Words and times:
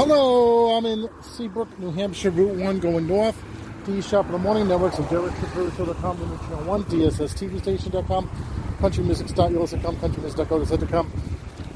Hello, 0.00 0.78
I'm 0.78 0.86
in 0.86 1.10
Seabrook, 1.20 1.78
New 1.78 1.90
Hampshire, 1.92 2.30
Route 2.30 2.54
1 2.54 2.78
going 2.80 3.06
north. 3.06 3.36
D 3.84 4.00
Shop 4.00 4.24
in 4.24 4.32
the 4.32 4.38
Morning 4.38 4.66
Networks 4.66 4.98
of 4.98 5.04
DerekShapiro.com, 5.08 6.16
Channel 6.16 6.64
1, 6.64 6.84
DSSTVStation.com, 6.84 8.30
CountryMusic.com, 8.78 9.96
CountryMusic.co.com, 9.96 11.12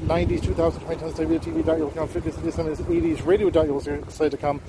90s, 0.07 0.41
2000, 0.41 0.81
2010s, 0.81 1.39
TV.com, 1.39 2.07
50s, 2.07 2.33
60s, 2.33 2.77
80s, 2.77 3.25
Radio.com, 3.27 4.59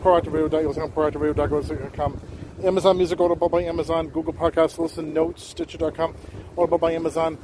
ProActiveRadio.com, 0.00 0.90
ProActiveRadio.com, 0.92 2.20
Amazon 2.62 2.96
Music, 2.96 3.18
Audible 3.18 3.48
by 3.48 3.62
Amazon, 3.64 4.10
Google 4.10 4.32
Podcasts, 4.32 4.78
Listen 4.78 5.12
Notes, 5.12 5.42
Stitcher.com, 5.42 6.14
Audible 6.56 6.78
by 6.78 6.92
Amazon, 6.92 7.36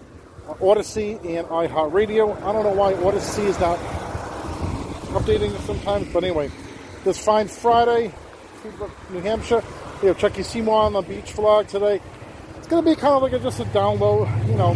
Odyssey, 0.63 1.15
and 1.25 1.49
iHeartRadio. 1.49 2.41
I 2.45 2.53
don't 2.53 2.63
know 2.63 2.75
why 2.75 2.95
Odyssey 2.95 3.43
is 3.43 3.59
not 3.59 3.77
updating 5.09 5.59
sometimes, 5.67 6.13
but 6.13 6.25
anyway, 6.25 6.51
this 7.05 7.19
fine 7.19 7.49
Friday, 7.49 8.13
New 9.11 9.21
Hampshire, 9.21 9.63
we 10.03 10.09
have 10.09 10.19
Chucky 10.19 10.43
Seymour 10.43 10.83
on 10.83 10.93
the 10.93 11.03
beach 11.03 11.35
vlog 11.35 11.69
today. 11.69 12.01
It's 12.57 12.67
going 12.67 12.85
to 12.85 12.91
be 12.91 12.97
kind 12.97 13.15
of 13.15 13.23
like 13.23 13.33
a, 13.33 13.39
just 13.39 13.61
a 13.61 13.65
download, 13.65 14.29
you 14.49 14.55
know, 14.55 14.75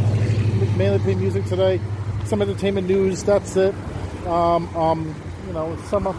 mainly 0.77 0.99
play 0.99 1.15
music 1.15 1.45
today, 1.47 1.81
some 2.25 2.43
entertainment 2.43 2.87
news, 2.87 3.23
that's 3.23 3.57
it. 3.57 3.75
Um, 4.27 4.75
um, 4.77 5.15
you 5.47 5.53
know, 5.53 5.73
it's 5.73 5.89
summer, 5.89 6.15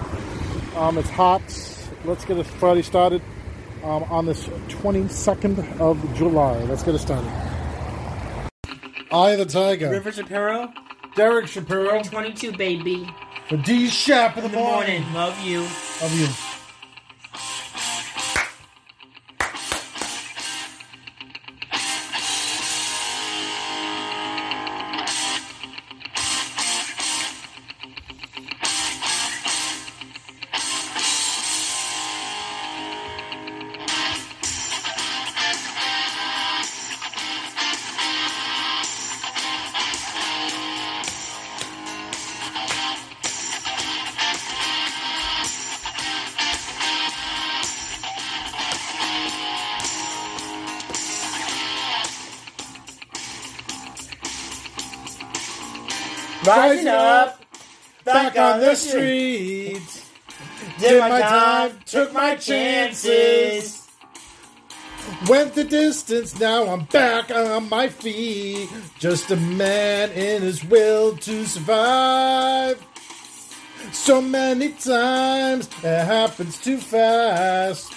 um, 0.76 0.98
it's 0.98 1.10
hot. 1.10 1.42
Let's 2.06 2.26
get 2.26 2.38
it 2.38 2.46
Friday 2.46 2.82
started 2.82 3.22
um, 3.84 4.04
on 4.04 4.26
this 4.26 4.46
22nd 4.70 5.80
of 5.80 6.16
July. 6.16 6.58
Let's 6.64 6.84
get 6.84 6.96
it 6.96 7.00
started. 7.00 7.32
Eye 9.12 9.32
of 9.32 9.40
the 9.40 9.46
Tiger. 9.46 9.90
River 9.90 10.12
Shapiro, 10.12 10.74
Derek 11.16 11.48
Shapiro. 11.48 12.02
22, 12.02 12.54
baby. 12.54 13.08
For 13.54 13.58
D 13.62 13.88
Shap 13.88 14.36
in 14.36 14.46
the, 14.46 14.50
In 14.50 14.52
the 14.52 14.58
morning. 14.58 15.14
Love 15.14 15.40
you. 15.40 15.62
Love 16.02 16.20
you. 16.20 16.53
Rising 56.58 56.88
up, 56.88 57.44
Back 58.06 58.38
on 58.38 58.60
the 58.60 58.76
streets. 58.76 60.12
Did 60.80 61.00
my 61.00 61.22
time, 61.22 61.80
took 61.86 62.14
my 62.14 62.36
chances. 62.36 63.88
Went 65.28 65.54
the 65.56 65.64
distance, 65.64 66.40
now 66.40 66.66
I'm 66.66 66.84
back 66.86 67.32
on 67.32 67.70
my 67.70 67.88
feet. 67.88 68.70
Just 69.00 69.32
a 69.32 69.36
man 69.38 70.12
in 70.12 70.42
his 70.42 70.64
will 70.66 71.16
to 71.18 71.46
survive. 71.46 72.86
So 73.92 74.22
many 74.22 74.70
times 74.74 75.68
it 75.82 76.06
happens 76.06 76.62
too 76.62 76.78
fast. 76.78 77.94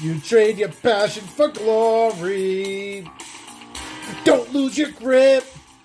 You 0.00 0.18
trade 0.20 0.58
your 0.58 0.70
passion 0.70 1.24
for 1.24 1.48
glory. 1.48 3.08
Don't 4.24 4.52
lose 4.52 4.76
your 4.76 4.90
grip 4.90 5.44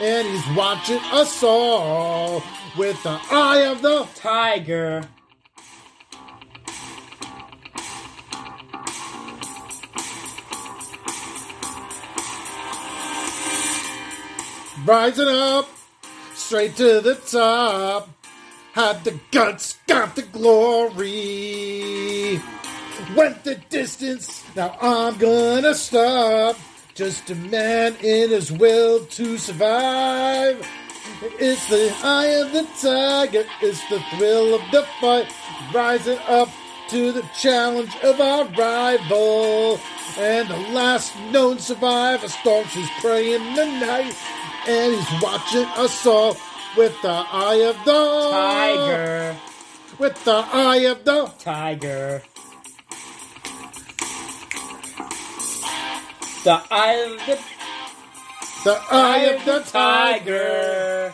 and 0.00 0.28
he's 0.28 0.56
watching 0.56 1.00
us 1.12 1.42
all 1.42 2.42
with 2.76 3.02
the 3.02 3.18
eye 3.30 3.66
of 3.66 3.82
the 3.82 4.06
Tiger. 4.14 5.02
rising 14.88 15.28
up 15.28 15.68
straight 16.34 16.74
to 16.76 17.00
the 17.02 17.14
top. 17.14 18.08
Had 18.72 19.04
the 19.04 19.20
guts, 19.30 19.78
got 19.86 20.16
the 20.16 20.22
glory. 20.22 21.00
Went 23.14 23.44
the 23.44 23.56
distance, 23.68 24.44
now 24.56 24.74
I'm 24.80 25.18
gonna 25.18 25.74
stop. 25.74 26.56
Just 26.98 27.30
a 27.30 27.36
man 27.36 27.94
in 28.02 28.30
his 28.30 28.50
will 28.50 29.04
to 29.04 29.38
survive. 29.38 30.68
It's 31.38 31.68
the 31.68 31.94
eye 32.02 32.26
of 32.42 32.50
the 32.50 32.66
tiger, 32.82 33.44
it's 33.62 33.88
the 33.88 34.00
thrill 34.10 34.56
of 34.56 34.62
the 34.72 34.84
fight. 35.00 35.32
Rising 35.72 36.18
up 36.26 36.48
to 36.88 37.12
the 37.12 37.22
challenge 37.38 37.94
of 38.02 38.20
our 38.20 38.46
rival. 38.46 39.78
And 40.18 40.48
the 40.48 40.56
last 40.72 41.14
known 41.30 41.60
survivor 41.60 42.26
stalks 42.26 42.74
his 42.74 42.90
prey 42.98 43.32
in 43.32 43.54
the 43.54 43.66
night. 43.66 44.16
And 44.66 44.92
he's 44.92 45.22
watching 45.22 45.66
us 45.76 46.04
all 46.04 46.36
with 46.76 47.00
the 47.02 47.24
eye 47.30 47.62
of 47.64 47.76
the 47.84 48.28
Tiger. 48.32 49.36
With 50.00 50.24
the 50.24 50.44
eye 50.52 50.86
of 50.90 51.04
the 51.04 51.26
Tiger. 51.38 52.24
The 56.48 56.62
eye 56.70 56.94
of 56.94 57.26
the 57.26 57.38
the 58.64 58.80
eye 58.90 59.18
of 59.34 59.44
the 59.44 59.60
tiger. 59.70 61.12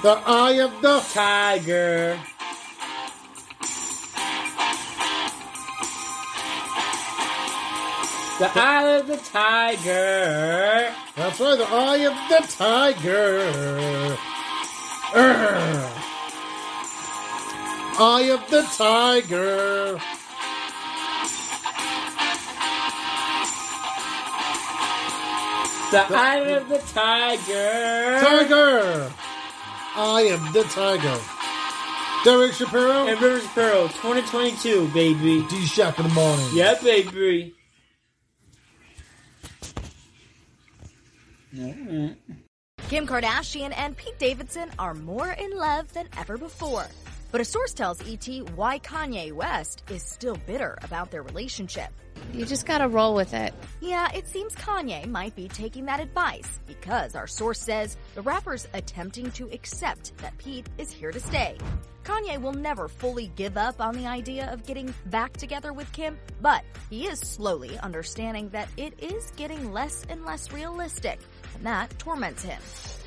The 0.00 0.22
eye 0.24 0.52
of 0.52 0.80
the 0.80 1.00
Tiger. 1.12 2.18
The 8.38 8.50
eye 8.58 8.96
of 8.96 9.06
the 9.06 9.16
tiger. 9.18 10.94
That's 11.14 11.40
right, 11.40 11.58
the 11.58 11.68
eye 11.68 12.06
of 12.08 12.16
the 12.30 12.52
tiger. 12.56 14.16
Urgh. 15.12 15.92
Eye 18.00 18.30
of 18.32 18.50
the 18.50 18.62
tiger. 18.62 20.00
The 25.90 26.04
eye 26.10 26.36
of 26.50 26.68
the 26.68 26.78
tiger. 26.92 28.20
Tiger. 28.20 29.10
I 29.96 30.20
am 30.22 30.52
the 30.52 30.62
tiger. 30.64 31.18
Derek 32.24 32.52
Shapiro. 32.52 33.06
And 33.06 33.18
Rivers 33.22 33.46
Pearl 33.48 33.88
2022, 33.88 34.88
baby. 34.88 35.46
D 35.48 35.64
Shop 35.64 35.98
in 35.98 36.08
the 36.08 36.12
morning. 36.12 36.46
Yeah, 36.52 36.74
baby. 36.82 37.54
Kim 42.88 43.06
Kardashian 43.06 43.72
and 43.74 43.96
Pete 43.96 44.18
Davidson 44.18 44.70
are 44.78 44.92
more 44.92 45.30
in 45.30 45.56
love 45.56 45.90
than 45.94 46.06
ever 46.18 46.36
before. 46.36 46.86
But 47.30 47.40
a 47.40 47.44
source 47.44 47.74
tells 47.74 48.00
ET 48.08 48.26
why 48.54 48.78
Kanye 48.78 49.32
West 49.32 49.82
is 49.90 50.02
still 50.02 50.36
bitter 50.46 50.78
about 50.82 51.10
their 51.10 51.22
relationship. 51.22 51.90
You 52.32 52.44
just 52.44 52.66
gotta 52.66 52.88
roll 52.88 53.14
with 53.14 53.34
it. 53.34 53.54
Yeah, 53.80 54.08
it 54.14 54.28
seems 54.28 54.54
Kanye 54.54 55.06
might 55.06 55.36
be 55.36 55.48
taking 55.48 55.84
that 55.86 56.00
advice 56.00 56.60
because 56.66 57.14
our 57.14 57.26
source 57.26 57.60
says 57.60 57.96
the 58.14 58.22
rapper's 58.22 58.66
attempting 58.74 59.30
to 59.32 59.48
accept 59.52 60.16
that 60.18 60.36
Pete 60.38 60.66
is 60.78 60.90
here 60.90 61.12
to 61.12 61.20
stay. 61.20 61.56
Kanye 62.04 62.40
will 62.40 62.54
never 62.54 62.88
fully 62.88 63.30
give 63.36 63.58
up 63.58 63.82
on 63.82 63.94
the 63.94 64.06
idea 64.06 64.50
of 64.50 64.64
getting 64.64 64.94
back 65.06 65.36
together 65.36 65.74
with 65.74 65.92
Kim, 65.92 66.18
but 66.40 66.64
he 66.88 67.06
is 67.06 67.18
slowly 67.18 67.78
understanding 67.80 68.48
that 68.48 68.68
it 68.78 68.94
is 68.98 69.30
getting 69.36 69.72
less 69.74 70.06
and 70.08 70.24
less 70.24 70.50
realistic, 70.50 71.20
and 71.54 71.66
that 71.66 71.98
torments 71.98 72.42
him. 72.42 72.60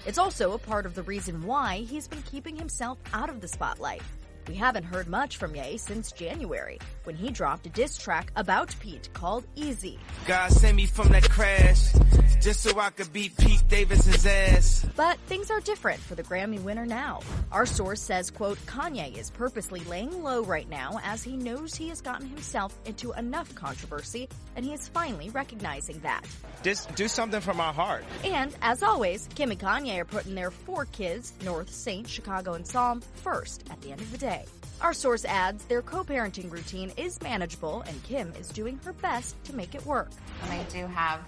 It's 0.05 0.17
also 0.17 0.53
a 0.53 0.57
part 0.57 0.85
of 0.85 0.95
the 0.95 1.03
reason 1.03 1.43
why 1.43 1.77
he's 1.77 2.07
been 2.07 2.23
keeping 2.23 2.55
himself 2.55 2.97
out 3.13 3.29
of 3.29 3.41
the 3.41 3.47
spotlight. 3.47 4.01
We 4.47 4.55
haven't 4.55 4.83
heard 4.83 5.07
much 5.07 5.37
from 5.37 5.55
Ye 5.55 5.77
since 5.77 6.11
January, 6.11 6.79
when 7.03 7.15
he 7.15 7.29
dropped 7.29 7.67
a 7.67 7.69
diss 7.69 7.97
track 7.97 8.31
about 8.35 8.75
Pete 8.79 9.09
called 9.13 9.45
Easy. 9.55 9.99
God 10.25 10.51
sent 10.51 10.75
me 10.75 10.87
from 10.87 11.09
that 11.09 11.29
crash 11.29 11.93
just 12.41 12.61
so 12.61 12.79
I 12.79 12.89
could 12.89 13.13
beat 13.13 13.37
Pete 13.37 13.67
Davidson's 13.67 14.25
ass. 14.25 14.85
But 14.95 15.19
things 15.27 15.51
are 15.51 15.59
different 15.61 15.99
for 15.99 16.15
the 16.15 16.23
Grammy 16.23 16.59
winner 16.61 16.85
now. 16.85 17.21
Our 17.51 17.65
source 17.65 18.01
says, 18.01 18.31
quote, 18.31 18.57
Kanye 18.65 19.15
is 19.15 19.29
purposely 19.29 19.81
laying 19.81 20.23
low 20.23 20.43
right 20.43 20.67
now 20.67 20.99
as 21.03 21.23
he 21.23 21.37
knows 21.37 21.75
he 21.75 21.89
has 21.89 22.01
gotten 22.01 22.27
himself 22.27 22.77
into 22.85 23.11
enough 23.13 23.53
controversy 23.53 24.27
and 24.55 24.65
he 24.65 24.73
is 24.73 24.87
finally 24.87 25.29
recognizing 25.29 25.99
that. 25.99 26.25
Just 26.63 26.93
do 26.95 27.07
something 27.07 27.41
from 27.41 27.57
my 27.57 27.71
heart. 27.71 28.03
And 28.23 28.53
as 28.61 28.83
always, 28.83 29.27
Kim 29.35 29.51
and 29.51 29.59
Kanye 29.59 29.99
are 29.99 30.05
putting 30.05 30.35
their 30.35 30.51
four 30.51 30.85
kids, 30.85 31.33
North, 31.43 31.69
Saint, 31.69 32.09
Chicago, 32.09 32.53
and 32.53 32.67
Psalm, 32.67 33.01
first 33.23 33.63
at 33.69 33.79
the 33.81 33.91
end 33.91 34.01
of 34.01 34.11
the 34.11 34.17
day. 34.17 34.45
Our 34.81 34.93
source 34.93 35.25
adds 35.25 35.63
their 35.65 35.83
co-parenting 35.83 36.51
routine 36.51 36.91
is 36.97 37.21
manageable 37.21 37.83
and 37.87 38.03
Kim 38.03 38.33
is 38.39 38.49
doing 38.49 38.79
her 38.83 38.93
best 38.93 39.41
to 39.45 39.55
make 39.55 39.75
it 39.75 39.85
work. 39.85 40.09
And 40.43 40.51
I 40.51 40.63
do 40.63 40.87
have, 40.87 41.19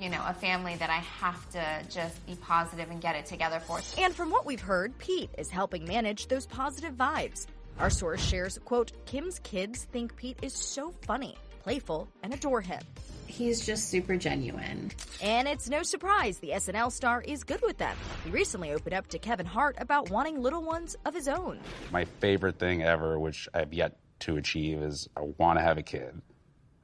you 0.00 0.08
know, 0.08 0.22
a 0.26 0.32
family 0.32 0.76
that 0.76 0.90
I 0.90 0.98
have 1.20 1.50
to 1.50 1.82
just 1.90 2.26
be 2.26 2.34
positive 2.36 2.90
and 2.90 3.00
get 3.00 3.16
it 3.16 3.26
together 3.26 3.60
for. 3.60 3.80
And 3.98 4.14
from 4.14 4.30
what 4.30 4.46
we've 4.46 4.60
heard, 4.60 4.96
Pete 4.98 5.30
is 5.36 5.50
helping 5.50 5.84
manage 5.84 6.28
those 6.28 6.46
positive 6.46 6.94
vibes. 6.94 7.46
Our 7.78 7.90
source 7.90 8.22
shares, 8.22 8.58
quote, 8.64 8.92
Kim's 9.06 9.38
kids 9.40 9.84
think 9.84 10.16
Pete 10.16 10.38
is 10.42 10.54
so 10.54 10.92
funny, 11.02 11.36
playful, 11.62 12.08
and 12.22 12.32
adore 12.32 12.60
him. 12.60 12.80
He's 13.26 13.64
just 13.64 13.88
super 13.88 14.16
genuine. 14.16 14.90
And 15.22 15.46
it's 15.46 15.68
no 15.68 15.82
surprise 15.82 16.38
the 16.38 16.50
SNL 16.50 16.90
star 16.90 17.22
is 17.22 17.44
good 17.44 17.62
with 17.62 17.78
them. 17.78 17.96
He 18.24 18.30
recently 18.30 18.72
opened 18.72 18.94
up 18.94 19.06
to 19.08 19.18
Kevin 19.18 19.46
Hart 19.46 19.76
about 19.78 20.10
wanting 20.10 20.40
little 20.42 20.62
ones 20.62 20.96
of 21.04 21.14
his 21.14 21.28
own. 21.28 21.60
My 21.92 22.04
favorite 22.04 22.58
thing 22.58 22.82
ever, 22.82 23.18
which 23.18 23.48
I've 23.54 23.72
yet 23.72 23.96
to 24.20 24.36
achieve, 24.36 24.82
is 24.82 25.08
I 25.16 25.20
want 25.38 25.58
to 25.58 25.62
have 25.62 25.78
a 25.78 25.82
kid. 25.82 26.20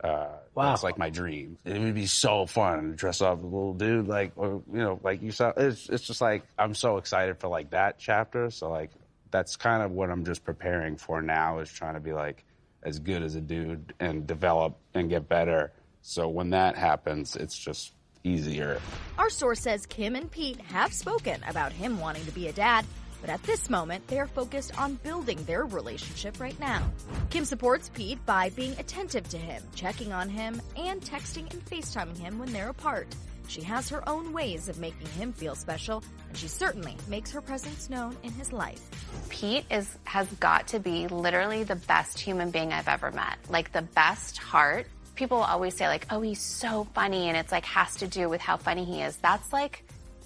Uh, 0.02 0.28
Wow. 0.56 0.70
That's 0.70 0.82
like 0.82 0.96
my 0.96 1.10
dream. 1.10 1.58
It 1.66 1.78
would 1.78 1.94
be 1.94 2.06
so 2.06 2.46
fun 2.46 2.90
to 2.90 2.96
dress 2.96 3.20
up 3.20 3.36
as 3.38 3.44
a 3.44 3.46
little 3.46 3.74
dude, 3.74 4.08
like, 4.08 4.32
or, 4.36 4.62
you 4.72 4.78
know, 4.78 4.98
like 5.02 5.20
you 5.20 5.30
saw. 5.30 5.52
It's, 5.54 5.86
it's 5.90 6.06
just 6.06 6.22
like, 6.22 6.44
I'm 6.58 6.74
so 6.74 6.96
excited 6.96 7.38
for 7.40 7.48
like 7.48 7.70
that 7.70 7.98
chapter. 7.98 8.50
So, 8.50 8.70
like, 8.70 8.90
that's 9.30 9.56
kind 9.56 9.82
of 9.82 9.90
what 9.90 10.10
I'm 10.10 10.24
just 10.24 10.44
preparing 10.44 10.96
for 10.96 11.20
now 11.20 11.58
is 11.58 11.70
trying 11.70 11.92
to 11.92 12.00
be 12.00 12.14
like 12.14 12.42
as 12.82 12.98
good 13.00 13.22
as 13.22 13.34
a 13.34 13.40
dude 13.42 13.92
and 14.00 14.26
develop 14.26 14.78
and 14.94 15.10
get 15.10 15.28
better. 15.28 15.72
So 16.00 16.26
when 16.28 16.50
that 16.50 16.74
happens, 16.74 17.36
it's 17.36 17.58
just 17.58 17.92
easier. 18.24 18.80
Our 19.18 19.28
source 19.28 19.60
says 19.60 19.84
Kim 19.84 20.16
and 20.16 20.30
Pete 20.30 20.60
have 20.62 20.94
spoken 20.94 21.42
about 21.46 21.72
him 21.72 22.00
wanting 22.00 22.24
to 22.24 22.32
be 22.32 22.48
a 22.48 22.52
dad, 22.52 22.86
but 23.26 23.32
at 23.32 23.42
this 23.42 23.68
moment, 23.68 24.06
they 24.06 24.20
are 24.20 24.28
focused 24.28 24.78
on 24.78 24.94
building 25.02 25.42
their 25.46 25.64
relationship 25.64 26.38
right 26.38 26.58
now. 26.60 26.88
Kim 27.28 27.44
supports 27.44 27.90
Pete 27.92 28.24
by 28.24 28.50
being 28.50 28.78
attentive 28.78 29.28
to 29.30 29.36
him, 29.36 29.64
checking 29.74 30.12
on 30.12 30.28
him, 30.28 30.62
and 30.76 31.00
texting 31.02 31.52
and 31.52 31.64
FaceTiming 31.64 32.16
him 32.16 32.38
when 32.38 32.52
they're 32.52 32.68
apart. 32.68 33.08
She 33.48 33.62
has 33.62 33.88
her 33.88 34.08
own 34.08 34.32
ways 34.32 34.68
of 34.68 34.78
making 34.78 35.08
him 35.08 35.32
feel 35.32 35.56
special, 35.56 36.04
and 36.28 36.38
she 36.38 36.46
certainly 36.46 36.96
makes 37.08 37.32
her 37.32 37.40
presence 37.40 37.90
known 37.90 38.16
in 38.22 38.30
his 38.30 38.52
life. 38.52 38.80
Pete 39.28 39.64
is 39.72 39.98
has 40.04 40.28
got 40.34 40.68
to 40.68 40.78
be 40.78 41.08
literally 41.08 41.64
the 41.64 41.74
best 41.74 42.20
human 42.20 42.52
being 42.52 42.72
I've 42.72 42.86
ever 42.86 43.10
met. 43.10 43.38
Like 43.48 43.72
the 43.72 43.82
best 43.82 44.38
heart. 44.38 44.86
People 45.16 45.38
always 45.38 45.74
say 45.74 45.88
like, 45.88 46.06
"Oh, 46.10 46.20
he's 46.20 46.40
so 46.40 46.86
funny," 46.94 47.28
and 47.28 47.36
it's 47.36 47.50
like 47.50 47.64
has 47.64 47.96
to 47.96 48.06
do 48.06 48.28
with 48.28 48.40
how 48.40 48.56
funny 48.56 48.84
he 48.84 49.02
is. 49.02 49.16
That's 49.16 49.52
like 49.52 49.82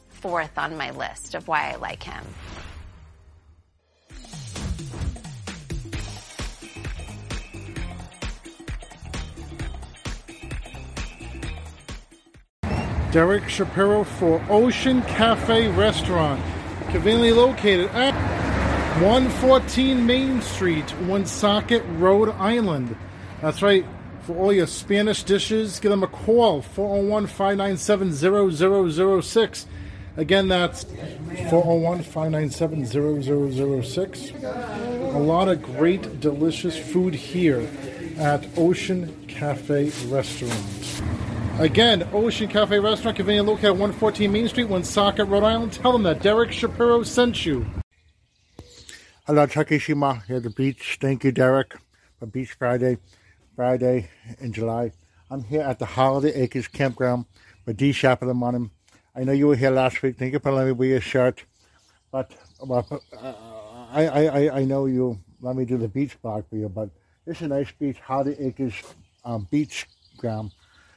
fourth 0.08 0.58
on 0.58 0.76
my 0.76 0.90
list 0.90 1.34
of 1.34 1.48
why 1.48 1.70
I 1.70 1.76
like 1.76 2.02
him. 2.02 2.24
Derek 13.12 13.48
Shapiro 13.48 14.04
for 14.04 14.40
Ocean 14.48 15.02
Cafe 15.02 15.66
Restaurant, 15.72 16.40
conveniently 16.90 17.32
located 17.32 17.90
at 17.90 18.14
114 19.02 20.06
Main 20.06 20.40
Street, 20.42 20.94
Woonsocket, 21.00 21.82
Rhode 21.98 22.30
Island. 22.36 22.94
That's 23.40 23.62
right. 23.62 23.84
For 24.22 24.36
all 24.36 24.52
your 24.52 24.68
Spanish 24.68 25.24
dishes, 25.24 25.80
give 25.80 25.90
them 25.90 26.04
a 26.04 26.06
call 26.06 26.62
401 26.62 27.26
597 27.26 28.92
0006. 28.92 29.66
Again, 30.16 30.46
that's 30.46 30.84
401 30.84 32.02
597 32.04 32.86
0006. 33.82 34.30
A 34.44 35.18
lot 35.18 35.48
of 35.48 35.62
great, 35.62 36.20
delicious 36.20 36.78
food 36.78 37.14
here 37.14 37.68
at 38.18 38.46
Ocean 38.56 39.24
Cafe 39.26 39.90
Restaurant. 40.06 41.00
Again, 41.60 42.08
Ocean 42.14 42.48
Cafe 42.48 42.78
Restaurant, 42.78 43.18
conveniently 43.18 43.52
located 43.52 43.66
at 43.66 43.72
114 43.72 44.32
Main 44.32 44.48
Street, 44.48 44.64
Woonsocket, 44.64 45.28
Rhode 45.28 45.42
Island. 45.44 45.74
Tell 45.74 45.92
them 45.92 46.04
that 46.04 46.22
Derek 46.22 46.52
Shapiro 46.52 47.02
sent 47.02 47.44
you. 47.44 47.66
Hello, 49.26 49.46
Takeshima 49.46 50.24
here 50.24 50.36
at 50.36 50.42
the 50.44 50.48
beach. 50.48 50.96
Thank 51.02 51.22
you, 51.22 51.32
Derek, 51.32 51.76
for 52.18 52.24
Beach 52.24 52.52
Friday, 52.58 52.96
Friday 53.54 54.08
in 54.38 54.54
July. 54.54 54.92
I'm 55.30 55.44
here 55.44 55.60
at 55.60 55.78
the 55.78 55.84
Holiday 55.84 56.32
Acres 56.32 56.66
Campground 56.66 57.26
with 57.66 57.76
D 57.76 57.92
Shop 57.92 58.22
in 58.22 58.28
the 58.28 58.32
morning. 58.34 58.70
I 59.14 59.24
know 59.24 59.32
you 59.32 59.48
were 59.48 59.54
here 59.54 59.70
last 59.70 60.00
week. 60.00 60.16
Thank 60.16 60.32
you 60.32 60.38
for 60.38 60.52
letting 60.52 60.68
me 60.68 60.72
wear 60.72 60.88
your 60.88 61.00
shirt. 61.02 61.44
But 62.10 62.32
well, 62.64 62.86
uh, 63.20 63.34
I, 63.92 64.06
I, 64.06 64.60
I- 64.60 64.64
know 64.64 64.86
you 64.86 65.18
let 65.42 65.56
me 65.56 65.66
do 65.66 65.76
the 65.76 65.88
beach 65.88 66.16
blog 66.22 66.48
for 66.48 66.56
you, 66.56 66.70
but 66.70 66.88
it's 67.26 67.42
a 67.42 67.48
nice 67.48 67.70
beach, 67.78 67.98
Holiday 67.98 68.46
Acres 68.46 68.76
um, 69.26 69.46
beach 69.50 69.86
ground. 70.16 70.52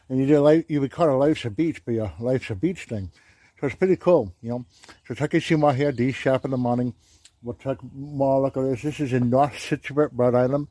And 0.10 0.20
you 0.20 0.28
do 0.28 0.40
like 0.40 0.70
you 0.70 0.82
would 0.82 0.92
call 0.92 1.10
it 1.10 1.26
Life's 1.26 1.46
a 1.46 1.50
Beach, 1.50 1.84
but 1.86 1.94
your 1.94 2.14
Life's 2.20 2.50
a 2.50 2.56
Beach 2.56 2.86
thing. 2.86 3.12
So 3.60 3.68
it's 3.68 3.76
pretty 3.76 3.96
cool, 3.96 4.34
you 4.42 4.50
know. 4.50 4.66
So 5.08 5.14
take 5.14 5.32
Takeshima 5.32 5.76
here, 5.76 5.92
D 5.92 6.12
Shop 6.12 6.44
in 6.46 6.52
the 6.52 6.58
morning. 6.58 6.94
We'll 7.42 7.56
take 7.56 7.78
more 7.94 8.42
look 8.42 8.58
at 8.58 8.64
this. 8.64 8.82
This 8.82 9.00
is 9.00 9.14
in 9.14 9.30
North 9.30 9.58
Scituate, 9.58 10.12
Rhode 10.14 10.36
Island. 10.36 10.68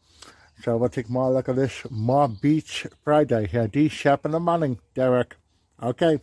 So 0.63 0.77
we'll 0.77 0.89
take 0.89 1.11
more 1.11 1.31
look 1.31 1.49
at 1.49 1.57
this. 1.57 1.83
More 1.91 2.29
Beach 2.29 2.87
Friday 3.03 3.47
here. 3.47 3.67
D 3.67 3.89
Shop 3.89 4.25
in 4.25 4.31
the 4.31 4.41
morning, 4.41 4.79
Derek. 4.95 5.37
Okay. 5.83 6.21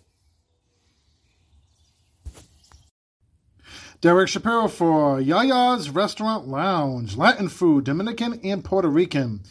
Derek 4.01 4.29
Shapiro 4.29 4.69
for 4.69 5.19
Yaya's 5.19 5.89
Restaurant 5.89 6.47
Lounge. 6.47 7.17
Latin 7.17 7.49
food, 7.49 7.83
Dominican 7.83 8.39
and 8.43 8.63
Puerto 8.63 8.87
Rican. 8.87 9.41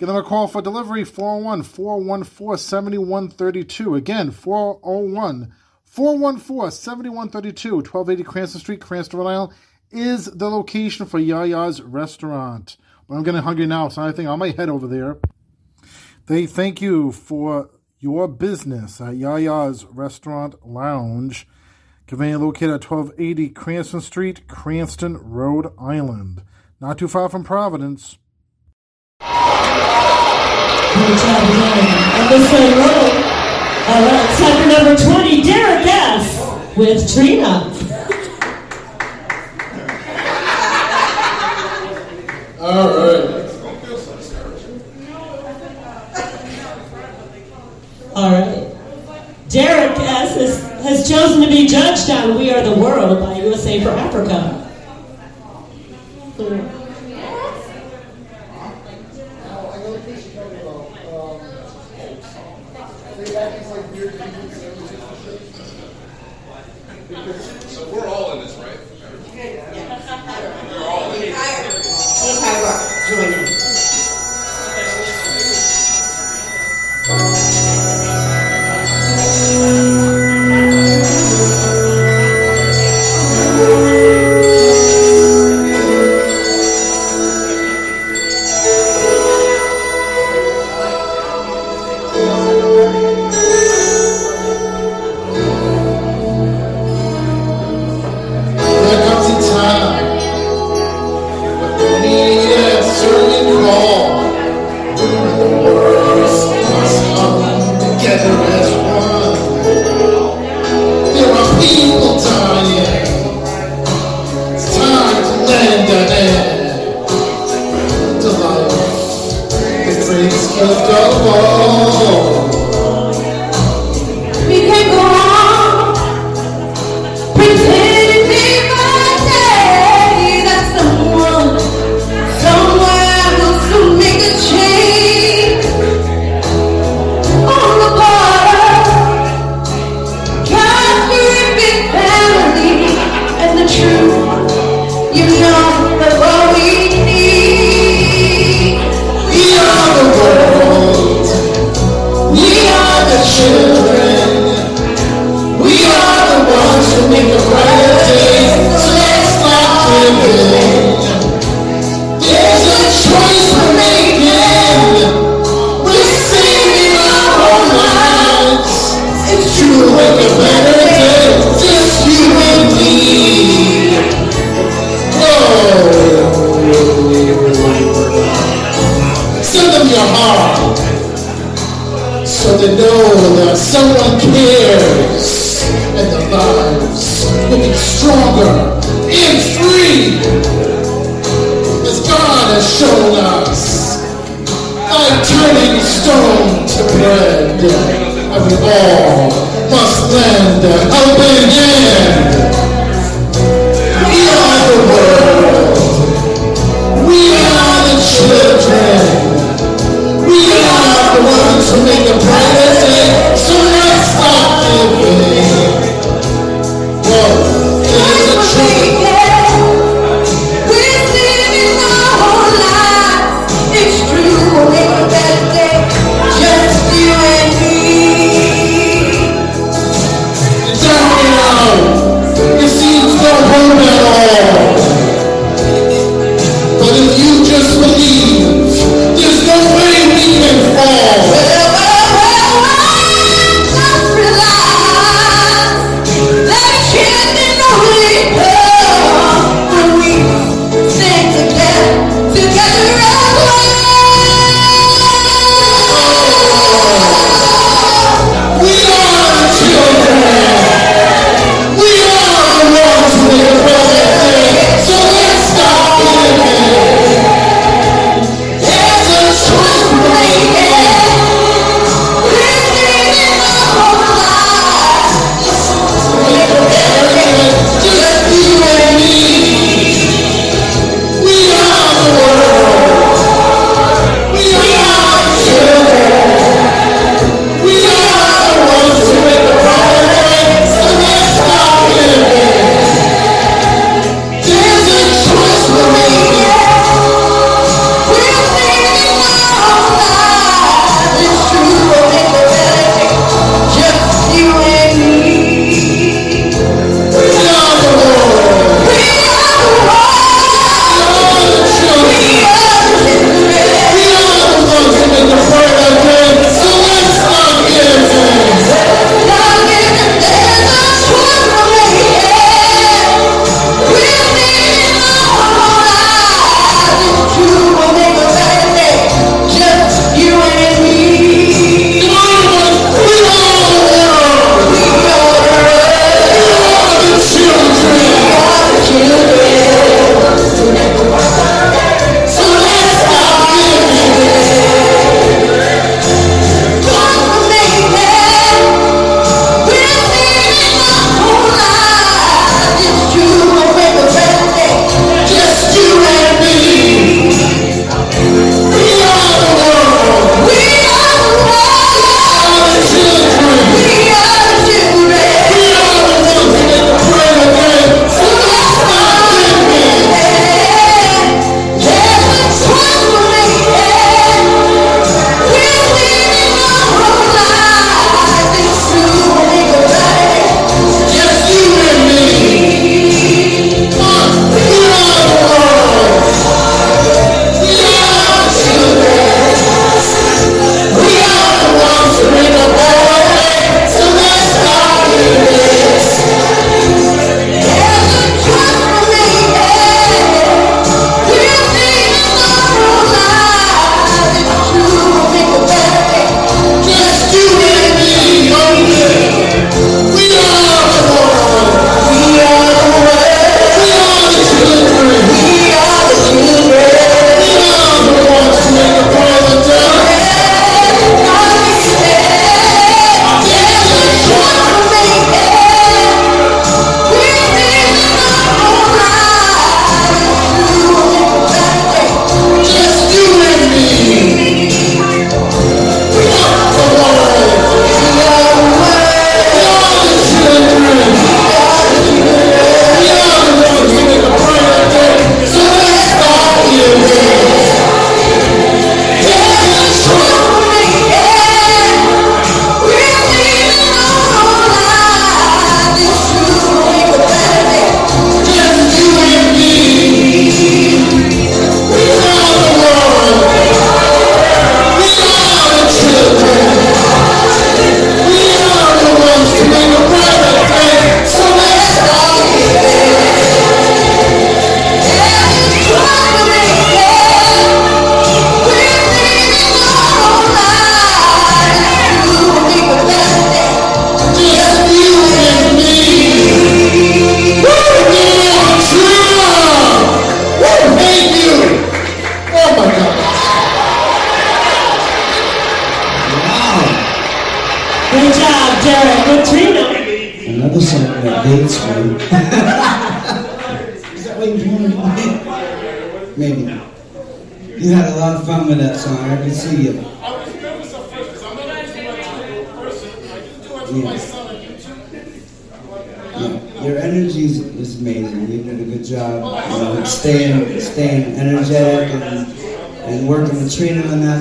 Give 0.00 0.06
them 0.06 0.16
a 0.16 0.22
call 0.22 0.48
for 0.48 0.62
delivery 0.62 1.04
401 1.04 1.62
414 1.62 2.56
7132. 2.56 3.94
Again, 3.96 4.30
401 4.30 5.52
414 5.84 6.70
7132. 6.70 7.74
1280 7.76 8.22
Cranston 8.24 8.60
Street, 8.62 8.80
Cranston, 8.80 9.18
Rhode 9.18 9.28
Island 9.28 9.52
is 9.90 10.24
the 10.24 10.48
location 10.48 11.04
for 11.04 11.20
Yaya's 11.20 11.82
Restaurant. 11.82 12.78
But 13.06 13.16
I'm 13.16 13.24
getting 13.24 13.42
hungry 13.42 13.66
now, 13.66 13.90
so 13.90 14.00
I 14.00 14.12
think 14.12 14.26
I 14.26 14.36
might 14.36 14.56
head 14.56 14.70
over 14.70 14.86
there. 14.86 15.18
They 16.28 16.46
thank 16.46 16.80
you 16.80 17.12
for 17.12 17.68
your 17.98 18.26
business 18.26 19.02
at 19.02 19.16
Yaya's 19.16 19.84
Restaurant 19.84 20.66
Lounge, 20.66 21.46
conveniently 22.06 22.46
located 22.46 22.70
at 22.70 22.90
1280 22.90 23.50
Cranston 23.50 24.00
Street, 24.00 24.48
Cranston, 24.48 25.18
Rhode 25.18 25.74
Island. 25.78 26.42
Not 26.80 26.96
too 26.96 27.08
far 27.08 27.28
from 27.28 27.44
Providence. 27.44 28.16
Good 29.20 31.18
job, 31.18 31.42
Derek. 31.52 31.88
On 32.16 32.24
the 32.30 32.38
same 32.48 32.72
row. 32.78 33.04
All 33.88 34.02
right, 34.06 34.28
for 34.38 34.66
number 34.66 34.94
20, 34.96 35.42
Derek 35.42 35.86
F. 35.86 36.76
with 36.76 37.12
Trina. 37.12 37.70
All 42.60 42.88
right. 42.96 43.46
All 48.14 48.30
right. 48.30 48.76
Derek 49.48 49.98
S. 49.98 50.70
Has 50.82 51.08
chosen 51.08 51.42
to 51.42 51.48
be 51.48 51.66
judged 51.66 52.08
on 52.10 52.38
We 52.38 52.50
Are 52.52 52.62
the 52.62 52.80
World 52.80 53.20
by 53.20 53.38
USA 53.38 53.82
for 53.82 53.90
Africa. 53.90 54.56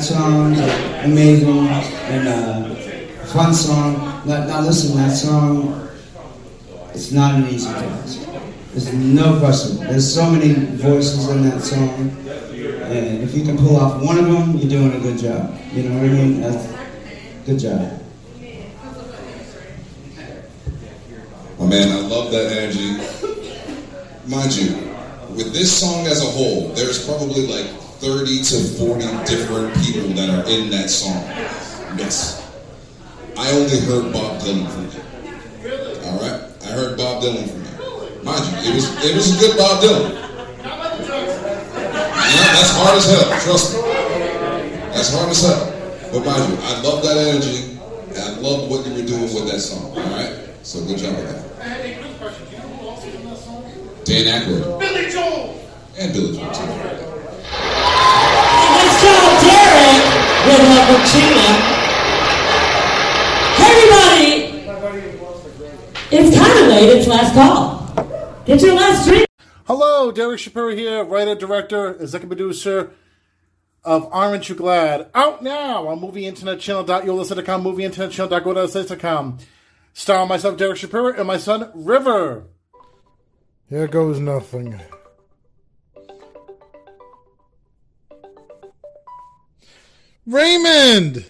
Trina 0.09 0.23
on 0.23 0.55
song. 0.55 0.69
Amazing 1.03 1.67
and 1.67 2.27
uh, 2.27 2.75
fun 3.25 3.53
song. 3.53 4.23
Now, 4.25 4.61
listen, 4.61 4.97
that 4.97 5.15
song 5.15 5.87
it's 6.93 7.11
not 7.11 7.35
an 7.35 7.47
easy 7.47 7.69
task. 7.69 8.27
There's 8.71 8.93
no 8.93 9.39
question. 9.39 9.77
There's 9.77 10.13
so 10.13 10.29
many 10.29 10.53
voices 10.77 11.29
in 11.29 11.43
that 11.43 11.61
song, 11.61 11.89
and 11.89 13.23
if 13.23 13.35
you 13.35 13.43
can 13.43 13.57
pull 13.57 13.77
off 13.77 14.03
one 14.03 14.17
of 14.17 14.25
them, 14.25 14.57
you're 14.57 14.69
doing 14.69 14.93
a 14.93 14.99
good 14.99 15.19
job. 15.19 15.55
You 15.73 15.83
know 15.83 15.95
what 15.95 16.09
I 16.09 16.13
mean? 16.13 16.41
That's 16.41 16.73
good 17.45 17.59
job. 17.59 18.01
My 21.59 21.65
man, 21.67 21.91
I 21.91 22.07
love 22.07 22.31
that 22.31 22.51
energy. 22.51 22.97
Mind 24.27 24.55
you, 24.55 24.75
with 25.35 25.53
this 25.53 25.79
song 25.79 26.05
as 26.07 26.23
a 26.23 26.29
whole, 26.29 26.69
there's 26.69 27.05
probably 27.05 27.47
like 27.47 27.78
30 27.99 28.43
to 28.43 28.55
40 28.79 29.01
different 29.25 29.75
people 29.83 30.09
that 30.15 30.29
are 30.29 30.49
in 30.49 30.69
that 30.71 30.89
song. 30.89 31.19
Yes. 31.99 32.39
I 33.37 33.51
only 33.51 33.79
heard 33.81 34.13
Bob 34.13 34.41
Dylan 34.41 34.67
from 34.71 34.87
you. 34.91 35.01
Alright? 36.07 36.41
I 36.63 36.71
heard 36.71 36.97
Bob 36.97 37.23
Dylan 37.23 37.47
from 37.49 37.59
you. 37.59 38.23
Mind 38.23 38.45
you, 38.45 38.71
it 38.71 38.75
was 38.75 38.85
it 39.03 39.15
was 39.15 39.35
a 39.35 39.39
good 39.39 39.57
Bob 39.57 39.83
Dylan. 39.83 40.11
Yeah, 42.29 42.51
that's 42.55 42.71
hard 42.71 42.97
as 42.97 43.05
hell, 43.09 43.27
trust 43.43 43.75
me. 43.75 43.81
That's 44.91 45.13
hard 45.13 45.29
as 45.29 45.41
hell. 45.41 45.63
But 46.11 46.25
mind 46.25 46.53
you, 46.53 46.59
I 46.63 46.81
love 46.81 47.03
that 47.03 47.17
energy 47.17 47.79
and 48.09 48.17
I 48.17 48.39
love 48.39 48.69
what 48.69 48.85
you 48.87 48.93
were 48.93 49.07
doing 49.07 49.33
with 49.33 49.47
that 49.51 49.59
song. 49.59 49.91
Alright? 49.91 50.49
So 50.63 50.85
good 50.85 50.99
job 50.99 51.15
with 51.15 51.27
that. 51.27 51.61
I 51.61 51.67
had 51.67 51.85
a 51.85 51.99
quick 51.99 52.17
question. 52.17 52.45
Do 52.45 52.51
you 52.55 52.61
know 52.61 52.67
who 52.67 52.87
also 52.87 53.11
did 53.11 53.23
that 53.23 53.37
song? 53.37 53.63
Dan 54.05 54.25
Aykroyd. 54.25 54.79
Billy 54.79 55.09
Joel. 55.11 55.59
And 55.97 56.13
Billy 56.13 56.37
Joel 56.37 56.51
too. 56.51 57.09
Let's 58.79 59.01
call 59.01 59.41
Derek 59.41 60.28
with 60.45 60.89
with 60.89 61.11
Tina. 61.11 61.47
Hey 63.57 63.71
everybody. 63.75 64.59
It's 66.11 66.35
kind 66.37 66.59
of 66.59 66.67
late. 66.67 66.89
It's 66.89 67.07
last 67.07 67.33
call. 67.33 68.43
Get 68.45 68.61
your 68.61 68.75
last 68.75 69.07
drink. 69.07 69.27
Hello, 69.65 70.11
Derek 70.11 70.39
Shapiro 70.39 70.75
here, 70.75 71.03
writer, 71.03 71.35
director, 71.35 71.93
executive 71.93 72.29
producer 72.29 72.91
of 73.83 74.09
Aren't 74.11 74.49
You 74.49 74.55
Glad? 74.55 75.11
Out 75.13 75.43
now 75.43 75.87
on 75.87 75.99
movieinternetchannel.yolisten.com, 75.99 77.63
movieinternetchannel.go.com. 77.63 79.37
Star 79.93 80.25
myself, 80.25 80.57
Derek 80.57 80.77
Shapiro, 80.77 81.13
and 81.13 81.27
my 81.27 81.37
son, 81.37 81.69
River. 81.75 82.45
Here 83.69 83.87
goes 83.87 84.19
nothing. 84.19 84.81
Raymond! 90.25 91.29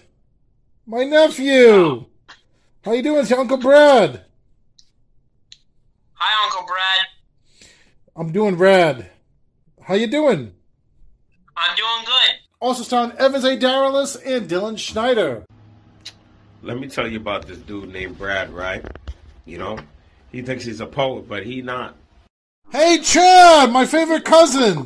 My 0.86 1.04
nephew! 1.04 2.06
How 2.84 2.92
you 2.92 3.02
doing? 3.02 3.20
It's 3.20 3.32
Uncle 3.32 3.56
Brad. 3.56 4.24
Hi, 6.14 6.44
Uncle 6.44 6.66
Brad. 6.66 7.70
I'm 8.16 8.32
doing 8.32 8.56
rad. 8.56 9.10
How 9.82 9.94
you 9.94 10.06
doing? 10.06 10.52
I'm 11.56 11.76
doing 11.76 12.04
good. 12.04 12.36
Also 12.58 12.82
starring 12.82 13.12
Evans 13.18 13.44
A. 13.44 13.56
Daralis 13.56 14.20
and 14.24 14.48
Dylan 14.48 14.78
Schneider. 14.78 15.44
Let 16.62 16.78
me 16.78 16.88
tell 16.88 17.06
you 17.08 17.18
about 17.18 17.46
this 17.46 17.58
dude 17.58 17.90
named 17.90 18.18
Brad, 18.18 18.50
right? 18.50 18.84
You 19.46 19.58
know, 19.58 19.78
he 20.30 20.42
thinks 20.42 20.64
he's 20.64 20.80
a 20.80 20.86
poet, 20.86 21.26
but 21.28 21.46
he 21.46 21.62
not. 21.62 21.96
Hey, 22.70 22.98
Chad, 23.02 23.70
my 23.72 23.86
favorite 23.86 24.24
cousin. 24.24 24.84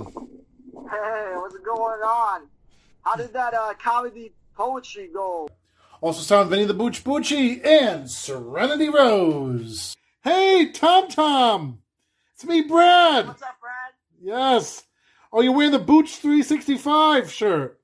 Hey, 0.91 1.33
what's 1.35 1.57
going 1.59 2.01
on? 2.01 2.43
How 3.05 3.17
did 3.17 3.33
that 3.35 3.53
uh, 3.55 3.75
comedy 3.75 4.33
poetry 4.57 5.11
go? 5.13 5.49
Also 6.01 6.23
starring 6.23 6.49
Vinny 6.49 6.65
the 6.65 6.75
Booch 6.75 7.05
Bucci 7.05 7.65
and 7.65 8.11
Serenity 8.11 8.89
Rose. 8.89 9.95
Hey, 10.23 10.71
Tom 10.73 11.09
Tom. 11.09 11.79
It's 12.35 12.45
me, 12.45 12.63
Brad. 12.63 13.27
What's 13.27 13.43
up, 13.43 13.57
Brad? 13.61 13.93
Yes. 14.23 14.85
Oh, 15.33 15.41
you're 15.43 15.53
wearing 15.53 15.73
the 15.73 15.79
Booch 15.79 16.17
365 16.17 17.31
shirt. 17.31 17.79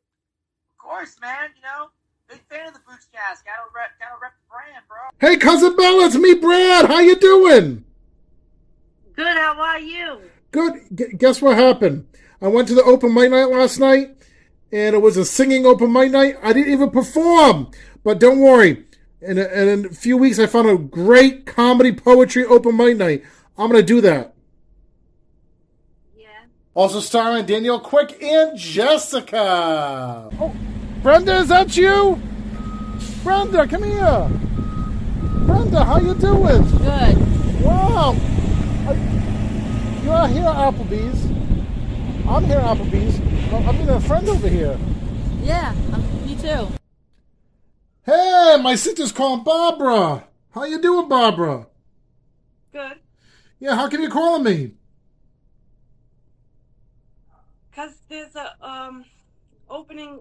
Of 0.72 0.78
course, 0.78 1.16
man. 1.20 1.50
You 1.56 1.62
know, 1.62 1.90
big 2.28 2.40
fan 2.48 2.68
of 2.68 2.74
the 2.74 2.80
Boots 2.88 3.06
Cast. 3.12 3.44
Gotta 3.44 3.62
rep, 3.74 3.90
gotta 3.98 4.14
rep 4.20 4.33
the 4.33 4.48
brand, 4.50 4.85
bro. 4.88 4.98
Hey, 5.20 5.37
cousin 5.37 5.76
Bella, 5.76 6.06
it's 6.06 6.16
me, 6.16 6.35
Brad. 6.35 6.87
How 6.87 7.00
you 7.00 7.16
doing? 7.16 7.85
Good. 9.14 9.37
How 9.37 9.61
are 9.61 9.80
you? 9.80 10.20
Good. 10.50 10.74
G- 10.94 11.12
guess 11.16 11.42
what 11.42 11.56
happened? 11.56 12.06
I 12.40 12.48
went 12.48 12.68
to 12.68 12.74
the 12.74 12.83
open 12.85 13.12
mic 13.12 13.30
night 13.30 13.44
last 13.50 13.78
night, 13.78 14.16
and 14.72 14.94
it 14.94 15.02
was 15.02 15.16
a 15.16 15.24
singing 15.24 15.66
open 15.66 15.92
mic 15.92 16.12
night. 16.12 16.37
I 16.42 16.52
didn't 16.52 16.72
even 16.72 16.90
perform, 16.90 17.70
but 18.04 18.20
don't 18.20 18.40
worry. 18.40 18.85
In 19.20 19.37
a, 19.38 19.44
in 19.44 19.87
a 19.87 19.88
few 19.90 20.16
weeks, 20.16 20.38
I 20.38 20.46
found 20.46 20.68
a 20.68 20.78
great 20.78 21.44
comedy 21.44 21.92
poetry 21.92 22.44
open 22.44 22.76
mic 22.76 22.96
night. 22.96 23.24
I'm 23.59 23.70
gonna 23.70 23.83
do 23.83 24.00
that. 24.00 24.35
Yeah. 26.16 26.28
Also 26.74 27.00
starring 27.00 27.44
Danielle 27.44 27.80
Quick 27.80 28.22
and 28.22 28.56
Jessica. 28.56 30.30
Oh, 30.40 30.54
Brenda, 31.02 31.38
is 31.38 31.48
that 31.48 31.76
you? 31.76 32.20
Brenda, 33.22 33.66
come 33.66 33.83
here. 33.83 34.30
Brenda, 35.46 35.85
how 35.85 35.98
you 35.98 36.14
doing? 36.14 36.62
Good. 36.78 37.62
Wow. 37.62 38.16
You're 40.02 40.28
here 40.28 40.44
Applebee's. 40.44 41.49
I'm 42.31 42.45
here 42.45 42.59
at 42.59 42.77
Applebee's. 42.77 43.19
I'm 43.53 43.77
meeting 43.77 43.88
a 43.88 44.01
friend 44.01 44.29
over 44.29 44.49
here. 44.49 44.79
Yeah, 45.43 45.75
um, 45.93 46.27
me 46.27 46.37
too. 46.37 46.69
Hey, 48.07 48.57
my 48.62 48.77
sister's 48.77 49.11
calling 49.11 49.43
Barbara. 49.43 50.29
How 50.53 50.62
you 50.62 50.81
doing, 50.81 51.09
Barbara? 51.09 51.66
Good. 52.73 53.01
Yeah, 53.59 53.75
how 53.75 53.88
come 53.88 54.03
you 54.03 54.09
calling 54.09 54.45
me? 54.45 54.75
Cause 57.75 58.01
there's 58.09 58.37
a 58.37 58.55
um 58.64 59.05
opening 59.69 60.21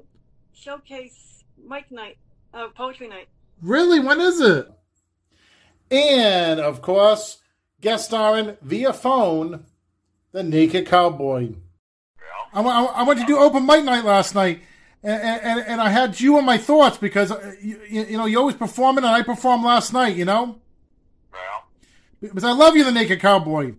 showcase 0.52 1.44
mic 1.64 1.92
night, 1.92 2.18
uh, 2.56 2.70
poetry 2.70 3.08
night. 3.08 3.28
Really? 3.62 4.00
When 4.00 4.20
is 4.20 4.42
it? 4.42 4.68
And 5.92 6.60
of 6.60 6.82
course, 6.82 7.38
guest 7.82 8.06
starring 8.06 8.58
via 8.64 8.94
phone, 8.94 9.66
the 10.32 10.42
Naked 10.42 10.88
Cowboy. 10.88 11.54
I, 12.54 12.62
wa- 12.62 12.92
I 12.96 13.04
went 13.04 13.20
to 13.20 13.26
do 13.26 13.38
open 13.38 13.66
mic 13.66 13.84
night 13.84 14.04
last 14.06 14.34
night, 14.36 14.62
and, 15.04 15.22
and, 15.22 15.60
and 15.62 15.82
I 15.82 15.90
had 15.90 16.20
you 16.20 16.38
on 16.38 16.46
my 16.46 16.58
thoughts 16.58 16.98
because 16.98 17.32
uh, 17.32 17.54
you, 17.62 17.80
you 17.88 18.18
know 18.18 18.26
you 18.26 18.40
always 18.40 18.56
performing, 18.56 19.04
and 19.04 19.14
I 19.14 19.22
performed 19.22 19.64
last 19.64 19.94
night. 19.94 20.16
You 20.16 20.26
know. 20.26 20.60
Well. 21.32 21.64
Because 22.22 22.44
I 22.44 22.52
love 22.52 22.76
you, 22.76 22.84
the 22.84 22.92
Naked 22.92 23.20
Cowboy. 23.20 23.74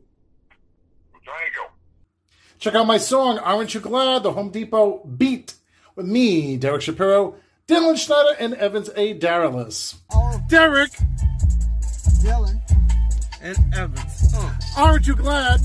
Check 2.59 2.74
out 2.74 2.87
my 2.87 2.98
song, 2.98 3.38
Aren't 3.38 3.72
You 3.72 3.80
Glad? 3.80 4.22
The 4.22 4.33
Home 4.33 4.50
Depot 4.50 5.02
Beat 5.06 5.54
with 5.96 6.04
me, 6.04 6.59
Derek 6.59 6.83
Shapiro, 6.83 7.37
Dylan 7.66 7.96
Schneider, 7.96 8.37
and 8.38 8.52
Evans 8.52 8.90
A. 8.96 9.18
Daralis. 9.18 9.96
Derek 10.48 10.90
Dylan. 12.22 12.61
and 13.40 13.56
Evans. 13.74 14.35
Aren't 14.76 15.06
you 15.06 15.16
glad? 15.16 15.62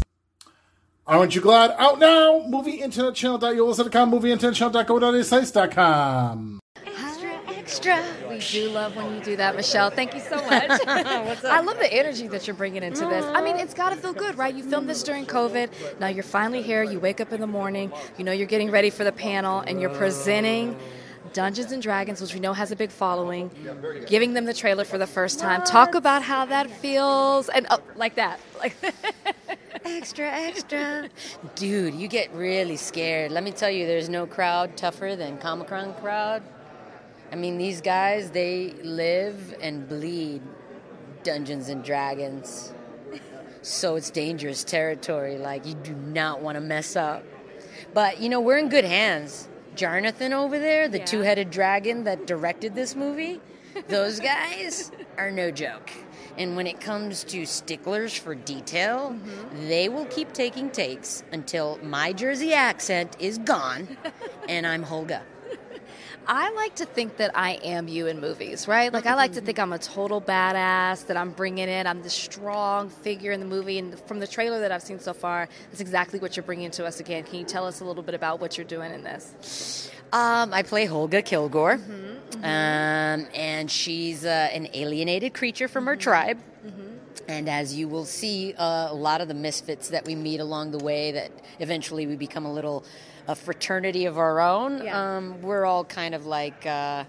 Aren't 1.07 1.35
you 1.35 1.41
glad? 1.41 1.75
Out 1.77 1.99
now! 1.99 2.39
MovieInternetChannel.com, 2.39 4.11
MovieInternetChannel.co.com. 4.11 6.59
Extra, 6.83 7.39
extra. 7.55 8.03
We 8.27 8.39
do 8.39 8.69
love 8.69 8.95
when 8.95 9.13
you 9.13 9.21
do 9.21 9.35
that, 9.35 9.55
Michelle. 9.55 9.91
Thank 9.91 10.15
you 10.15 10.19
so 10.19 10.37
much. 10.37 10.47
I 10.87 11.61
love 11.61 11.77
the 11.77 11.93
energy 11.93 12.27
that 12.29 12.47
you're 12.47 12.55
bringing 12.55 12.81
into 12.81 13.05
this. 13.05 13.23
I 13.23 13.43
mean, 13.43 13.57
it's 13.57 13.75
got 13.75 13.91
to 13.91 13.95
feel 13.95 14.13
good, 14.13 14.35
right? 14.35 14.55
You 14.55 14.63
filmed 14.63 14.89
this 14.89 15.03
during 15.03 15.27
COVID. 15.27 15.99
Now 15.99 16.07
you're 16.07 16.23
finally 16.23 16.63
here. 16.63 16.81
You 16.81 16.99
wake 16.99 17.21
up 17.21 17.31
in 17.31 17.39
the 17.39 17.45
morning. 17.45 17.91
You 18.17 18.23
know 18.23 18.31
you're 18.31 18.47
getting 18.47 18.71
ready 18.71 18.89
for 18.89 19.03
the 19.03 19.11
panel, 19.11 19.59
and 19.59 19.79
you're 19.79 19.91
presenting 19.91 20.75
Dungeons 21.33 21.71
and 21.71 21.83
Dragons, 21.83 22.19
which 22.19 22.33
we 22.33 22.39
know 22.39 22.53
has 22.53 22.71
a 22.71 22.75
big 22.75 22.89
following. 22.89 23.51
Giving 24.07 24.33
them 24.33 24.45
the 24.45 24.55
trailer 24.55 24.85
for 24.85 24.97
the 24.97 25.05
first 25.05 25.39
time. 25.39 25.61
Talk 25.65 25.93
about 25.93 26.23
how 26.23 26.45
that 26.45 26.67
feels, 26.71 27.47
and 27.49 27.67
oh, 27.69 27.77
like 27.95 28.15
that, 28.15 28.39
like. 28.57 28.75
Extra, 29.85 30.25
extra. 30.25 31.09
Dude, 31.53 31.93
you 31.93 32.07
get 32.07 32.33
really 32.33 32.75
scared. 32.75 33.31
Let 33.31 33.43
me 33.43 33.51
tell 33.51 33.69
you, 33.69 33.85
there's 33.85 34.09
no 34.09 34.25
crowd 34.25 34.75
tougher 34.75 35.15
than 35.15 35.37
Comic 35.37 35.67
Con 35.67 35.93
crowd. 35.95 36.41
I 37.31 37.35
mean, 37.35 37.57
these 37.57 37.81
guys, 37.81 38.31
they 38.31 38.71
live 38.83 39.55
and 39.61 39.87
bleed 39.87 40.41
Dungeons 41.23 41.69
and 41.69 41.83
Dragons. 41.83 42.73
So 43.61 43.95
it's 43.95 44.09
dangerous 44.09 44.63
territory. 44.63 45.37
Like, 45.37 45.65
you 45.65 45.75
do 45.75 45.93
not 45.93 46.41
want 46.41 46.55
to 46.55 46.61
mess 46.61 46.95
up. 46.95 47.23
But, 47.93 48.19
you 48.19 48.29
know, 48.29 48.41
we're 48.41 48.57
in 48.57 48.69
good 48.69 48.85
hands. 48.85 49.47
Jonathan 49.75 50.33
over 50.33 50.57
there, 50.57 50.87
the 50.87 50.99
two 50.99 51.21
headed 51.21 51.51
dragon 51.51 52.05
that 52.05 52.25
directed 52.25 52.73
this 52.73 52.95
movie, 52.95 53.41
those 53.87 54.19
guys 54.19 54.91
are 55.17 55.31
no 55.31 55.51
joke. 55.51 55.91
And 56.37 56.55
when 56.55 56.67
it 56.67 56.81
comes 56.81 57.23
to 57.25 57.45
sticklers 57.45 58.15
for 58.15 58.35
detail, 58.35 59.11
mm-hmm. 59.11 59.67
they 59.67 59.89
will 59.89 60.05
keep 60.05 60.33
taking 60.33 60.69
takes 60.69 61.23
until 61.31 61.79
my 61.81 62.13
Jersey 62.13 62.53
accent 62.53 63.15
is 63.19 63.37
gone 63.37 63.97
and 64.49 64.67
I'm 64.67 64.83
Holga. 64.83 65.21
I 66.27 66.51
like 66.53 66.75
to 66.75 66.85
think 66.85 67.17
that 67.17 67.37
I 67.37 67.59
am 67.63 67.87
you 67.87 68.07
in 68.07 68.19
movies, 68.19 68.67
right? 68.67 68.91
Like 68.91 69.05
I 69.05 69.13
like 69.13 69.33
to 69.33 69.37
mm-hmm. 69.37 69.45
think 69.45 69.59
I'm 69.59 69.73
a 69.73 69.79
total 69.79 70.21
badass, 70.21 71.05
that 71.07 71.17
I'm 71.17 71.31
bringing 71.31 71.69
it, 71.69 71.85
I'm 71.85 72.01
the 72.01 72.09
strong 72.09 72.89
figure 72.89 73.31
in 73.31 73.39
the 73.39 73.45
movie, 73.45 73.77
and 73.77 73.99
from 74.07 74.19
the 74.19 74.27
trailer 74.27 74.59
that 74.61 74.71
I've 74.71 74.81
seen 74.81 74.99
so 74.99 75.13
far, 75.13 75.47
that's 75.69 75.81
exactly 75.81 76.19
what 76.19 76.35
you're 76.35 76.43
bringing 76.43 76.71
to 76.71 76.85
us 76.85 76.99
again. 76.99 77.23
Can 77.23 77.39
you 77.39 77.45
tell 77.45 77.65
us 77.67 77.79
a 77.81 77.85
little 77.85 78.03
bit 78.03 78.15
about 78.15 78.39
what 78.39 78.57
you're 78.57 78.65
doing 78.65 78.91
in 78.91 79.03
this? 79.03 79.91
Um, 80.13 80.53
I 80.53 80.63
play 80.63 80.87
Holga 80.87 81.23
Kilgore, 81.23 81.79
Um, 82.43 83.27
and 83.33 83.71
she's 83.71 84.25
uh, 84.25 84.49
an 84.53 84.67
alienated 84.73 85.33
creature 85.33 85.67
from 85.67 85.85
her 85.85 85.95
tribe. 85.95 86.39
And 87.27 87.49
as 87.49 87.73
you 87.75 87.87
will 87.87 88.05
see, 88.05 88.53
uh, 88.53 88.89
a 88.91 88.93
lot 88.93 89.19
of 89.19 89.27
the 89.27 89.33
misfits 89.33 89.89
that 89.89 90.05
we 90.05 90.13
meet 90.15 90.39
along 90.39 90.71
the 90.71 90.77
way, 90.83 91.11
that 91.13 91.31
eventually 91.59 92.05
we 92.05 92.15
become 92.15 92.45
a 92.45 92.53
little 92.53 92.83
a 93.27 93.33
fraternity 93.35 94.05
of 94.05 94.19
our 94.19 94.39
own. 94.39 94.87
Um, 94.87 95.41
we're 95.41 95.65
all 95.65 95.83
kind 95.85 96.13
of 96.13 96.27
like 96.27 96.65
uh, 96.67 97.05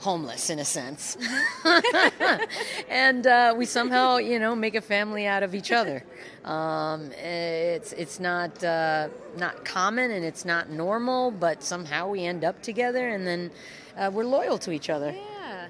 homeless 0.00 0.50
in 0.50 0.58
a 0.58 0.64
sense, 0.66 1.16
and 2.90 3.26
uh, 3.26 3.54
we 3.56 3.64
somehow, 3.64 4.18
you 4.18 4.38
know, 4.38 4.54
make 4.54 4.74
a 4.74 4.82
family 4.82 5.26
out 5.26 5.42
of 5.42 5.54
each 5.54 5.72
other. 5.72 6.04
Um, 6.44 7.10
it's 7.12 7.92
it's 7.94 8.20
not 8.20 8.62
uh, 8.62 9.08
not 9.38 9.64
common 9.64 10.10
and 10.10 10.24
it's 10.24 10.44
not 10.44 10.68
normal, 10.68 11.30
but 11.30 11.62
somehow 11.62 12.08
we 12.08 12.24
end 12.24 12.44
up 12.44 12.60
together, 12.62 13.08
and 13.08 13.26
then 13.26 13.50
uh, 13.96 14.10
we're 14.12 14.24
loyal 14.24 14.58
to 14.58 14.70
each 14.70 14.90
other. 14.90 15.12
Yeah. 15.12 15.68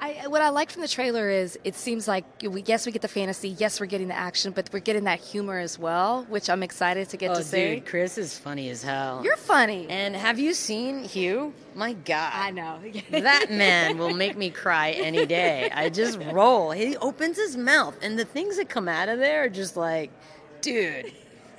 I, 0.00 0.26
what 0.28 0.42
I 0.42 0.50
like 0.50 0.70
from 0.70 0.82
the 0.82 0.88
trailer 0.88 1.30
is 1.30 1.58
it 1.64 1.74
seems 1.74 2.06
like 2.06 2.24
we 2.42 2.62
yes 2.62 2.86
we 2.86 2.92
get 2.92 3.02
the 3.02 3.08
fantasy, 3.08 3.50
yes 3.50 3.80
we're 3.80 3.86
getting 3.86 4.08
the 4.08 4.16
action, 4.16 4.52
but 4.52 4.68
we're 4.72 4.80
getting 4.80 5.04
that 5.04 5.20
humor 5.20 5.58
as 5.58 5.78
well, 5.78 6.24
which 6.28 6.50
I'm 6.50 6.62
excited 6.62 7.08
to 7.10 7.16
get 7.16 7.30
oh, 7.30 7.34
to 7.34 7.42
see. 7.42 7.76
dude, 7.76 7.86
Chris 7.86 8.18
is 8.18 8.38
funny 8.38 8.70
as 8.70 8.82
hell. 8.82 9.22
You're 9.24 9.36
funny. 9.36 9.86
And 9.88 10.14
have 10.14 10.38
you 10.38 10.54
seen 10.54 11.04
Hugh? 11.04 11.54
My 11.74 11.92
God. 11.92 12.32
I 12.34 12.50
know. 12.50 12.80
that 13.10 13.50
man 13.50 13.98
will 13.98 14.14
make 14.14 14.36
me 14.36 14.50
cry 14.50 14.90
any 14.90 15.26
day. 15.26 15.70
I 15.74 15.88
just 15.88 16.18
roll. 16.32 16.70
He 16.70 16.96
opens 16.96 17.36
his 17.36 17.56
mouth, 17.56 17.96
and 18.02 18.18
the 18.18 18.24
things 18.24 18.56
that 18.56 18.68
come 18.68 18.88
out 18.88 19.08
of 19.08 19.18
there 19.18 19.44
are 19.44 19.48
just 19.48 19.76
like, 19.76 20.10
dude, 20.60 21.12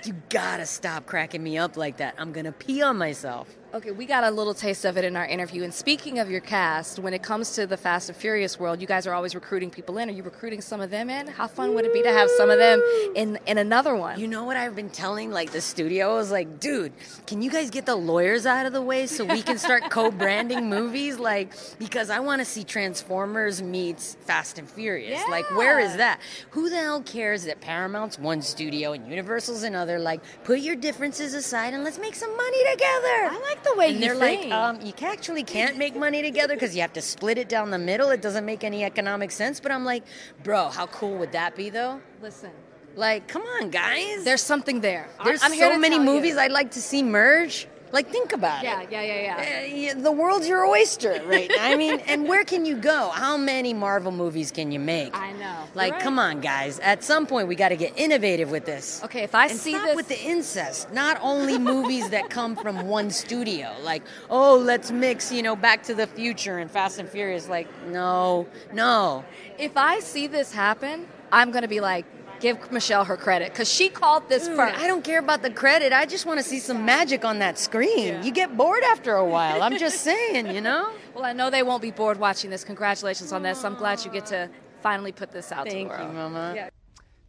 you 0.03 0.15
gotta 0.29 0.65
stop 0.65 1.05
cracking 1.05 1.43
me 1.43 1.57
up 1.57 1.77
like 1.77 1.97
that. 1.97 2.15
I'm 2.17 2.31
gonna 2.31 2.51
pee 2.51 2.81
on 2.81 2.97
myself. 2.97 3.47
Okay, 3.73 3.91
we 3.91 4.05
got 4.05 4.23
a 4.23 4.31
little 4.31 4.53
taste 4.53 4.85
of 4.85 4.97
it 4.97 5.03
in 5.03 5.17
our 5.17 5.25
interview. 5.25 5.61
And 5.63 5.73
speaking 5.73 6.19
of 6.19 6.31
your 6.31 6.39
cast, 6.39 6.99
when 6.99 7.13
it 7.13 7.21
comes 7.21 7.51
to 7.55 7.67
the 7.67 7.75
Fast 7.75 8.07
and 8.07 8.17
Furious 8.17 8.57
world, 8.57 8.79
you 8.79 8.87
guys 8.87 9.05
are 9.05 9.13
always 9.13 9.35
recruiting 9.35 9.69
people 9.69 9.97
in. 9.97 10.07
Are 10.07 10.13
you 10.13 10.23
recruiting 10.23 10.61
some 10.61 10.79
of 10.79 10.89
them 10.89 11.09
in? 11.09 11.27
How 11.27 11.47
fun 11.47 11.75
would 11.75 11.83
it 11.83 11.93
be 11.93 12.01
to 12.01 12.09
have 12.09 12.29
some 12.37 12.49
of 12.49 12.59
them 12.59 12.81
in 13.13 13.37
in 13.45 13.57
another 13.57 13.93
one? 13.93 14.21
You 14.21 14.27
know 14.27 14.45
what 14.45 14.55
I've 14.55 14.73
been 14.73 14.89
telling 14.89 15.31
like 15.31 15.51
the 15.51 15.59
studio? 15.59 16.13
I 16.13 16.13
was 16.13 16.31
like, 16.31 16.61
dude, 16.61 16.93
can 17.25 17.41
you 17.41 17.51
guys 17.51 17.69
get 17.69 17.85
the 17.85 17.97
lawyers 17.97 18.45
out 18.45 18.65
of 18.65 18.71
the 18.71 18.81
way 18.81 19.05
so 19.05 19.25
we 19.25 19.41
can 19.41 19.57
start 19.57 19.83
co-branding 19.89 20.69
movies? 20.69 21.19
Like, 21.19 21.51
because 21.77 22.09
I 22.09 22.21
want 22.21 22.39
to 22.39 22.45
see 22.45 22.63
Transformers 22.63 23.61
meets 23.61 24.15
Fast 24.21 24.59
and 24.59 24.69
Furious. 24.69 25.21
Like, 25.29 25.51
where 25.57 25.77
is 25.79 25.97
that? 25.97 26.21
Who 26.51 26.69
the 26.69 26.77
hell 26.77 27.01
cares 27.01 27.43
that 27.43 27.59
Paramount's 27.59 28.17
one 28.17 28.41
studio 28.41 28.93
and 28.93 29.09
Universal's 29.09 29.63
another? 29.63 29.99
Like, 29.99 30.21
put 30.45 30.59
your 30.59 30.77
differences 30.77 31.33
aside 31.33 31.73
and 31.73 31.83
let's 31.83 31.99
make 31.99 32.15
some 32.15 32.35
money 32.35 32.63
together. 32.71 33.27
I 33.29 33.41
like 33.49 33.56
the 33.63 33.75
way 33.75 33.87
and 33.89 33.95
you 33.95 34.01
they're 34.01 34.15
think. 34.15 34.49
like, 34.49 34.53
um, 34.53 34.81
you 34.81 34.93
actually 35.01 35.43
can't 35.43 35.77
make 35.77 35.95
money 35.95 36.21
together 36.21 36.53
because 36.55 36.75
you 36.75 36.81
have 36.81 36.93
to 36.93 37.01
split 37.01 37.37
it 37.37 37.49
down 37.49 37.71
the 37.71 37.77
middle. 37.77 38.09
It 38.09 38.21
doesn't 38.21 38.45
make 38.45 38.63
any 38.63 38.83
economic 38.83 39.31
sense. 39.31 39.59
But 39.59 39.71
I'm 39.71 39.85
like, 39.85 40.03
bro, 40.43 40.69
how 40.69 40.87
cool 40.87 41.17
would 41.17 41.31
that 41.33 41.55
be 41.55 41.69
though? 41.69 42.01
Listen. 42.21 42.51
Like, 42.95 43.27
come 43.27 43.43
on, 43.43 43.69
guys. 43.69 44.23
There's 44.23 44.41
something 44.41 44.81
there. 44.81 45.07
There's 45.23 45.43
I'm 45.43 45.53
so 45.53 45.77
many 45.77 45.97
tell 45.97 46.05
you. 46.05 46.11
movies 46.11 46.35
I'd 46.37 46.51
like 46.51 46.71
to 46.71 46.81
see 46.81 47.03
merge. 47.03 47.67
Like, 47.91 48.09
think 48.09 48.33
about 48.33 48.63
Yeah, 48.63 48.81
it. 48.81 48.91
yeah, 48.91 49.01
yeah, 49.01 49.21
yeah. 49.21 49.65
Yeah, 49.73 49.91
eh, 49.91 49.93
the 49.95 50.11
world's 50.11 50.47
your 50.47 50.65
oyster 50.65 51.21
right. 51.25 51.49
I 51.59 51.75
mean, 51.75 51.99
and 52.01 52.27
where 52.27 52.43
can 52.43 52.65
you 52.65 52.75
go? 52.75 53.09
How 53.09 53.37
many 53.37 53.73
Marvel 53.73 54.11
movies 54.11 54.51
can 54.51 54.71
you 54.71 54.79
make? 54.79 55.15
I 55.15 55.31
know. 55.33 55.63
Like, 55.73 55.93
right. 55.93 56.01
come 56.01 56.19
on, 56.19 56.41
guys. 56.41 56.79
At 56.79 57.03
some 57.03 57.25
point, 57.25 57.47
we 57.47 57.55
got 57.55 57.69
to 57.69 57.77
get 57.77 57.93
innovative 57.97 58.51
with 58.51 58.65
this. 58.65 59.01
Okay, 59.05 59.23
if 59.23 59.33
I 59.33 59.47
and 59.47 59.57
see 59.57 59.71
stop 59.71 59.85
this- 59.85 59.95
with 59.95 60.07
the 60.09 60.19
incest. 60.21 60.91
Not 60.91 61.17
only 61.21 61.57
movies 61.57 62.09
that 62.09 62.29
come 62.29 62.55
from 62.55 62.87
one 62.87 63.09
studio. 63.09 63.73
Like, 63.83 64.03
oh, 64.29 64.57
let's 64.57 64.91
mix, 64.91 65.31
you 65.31 65.41
know, 65.41 65.55
Back 65.55 65.83
to 65.83 65.95
the 65.95 66.07
Future 66.07 66.57
and 66.57 66.69
Fast 66.69 66.99
and 66.99 67.07
Furious. 67.07 67.47
Like, 67.47 67.67
no, 67.87 68.47
no. 68.73 69.23
If 69.57 69.77
I 69.77 69.99
see 70.01 70.27
this 70.27 70.51
happen, 70.51 71.07
I'm 71.31 71.51
going 71.51 71.61
to 71.63 71.67
be 71.67 71.79
like, 71.81 72.05
give 72.39 72.71
Michelle 72.71 73.05
her 73.05 73.17
credit 73.17 73.51
because 73.51 73.71
she 73.71 73.89
called 73.89 74.27
this 74.29 74.47
Dude, 74.47 74.57
first. 74.57 74.79
I 74.79 74.87
don't 74.87 75.03
care 75.03 75.19
about 75.19 75.41
the 75.41 75.49
credit. 75.49 75.93
I 75.93 76.05
just 76.05 76.25
want 76.25 76.39
to 76.39 76.43
see 76.43 76.59
some 76.59 76.85
magic 76.85 77.25
on 77.25 77.39
that 77.39 77.57
screen. 77.57 78.23
You 78.23 78.31
get 78.31 78.55
bored 78.55 78.83
after 78.83 79.15
a 79.15 79.25
while. 79.25 79.61
I'm 79.61 79.77
just 79.77 80.01
saying, 80.03 80.53
you 80.53 80.61
know. 80.61 80.91
Well, 81.13 81.25
I 81.25 81.33
know 81.33 81.49
they 81.49 81.63
won't 81.63 81.81
be 81.81 81.91
bored 81.91 82.19
watching 82.19 82.49
this. 82.49 82.63
Congratulations 82.63 83.31
on 83.31 83.43
this. 83.43 83.63
I'm 83.63 83.75
glad 83.75 84.03
you 84.05 84.11
get 84.11 84.25
to 84.27 84.49
finally 84.81 85.11
put 85.11 85.31
this 85.31 85.51
out 85.51 85.65
to 85.65 85.71
Thank 85.71 85.91
you. 85.91 85.97
Mama. 85.97 86.53
Yeah. 86.55 86.69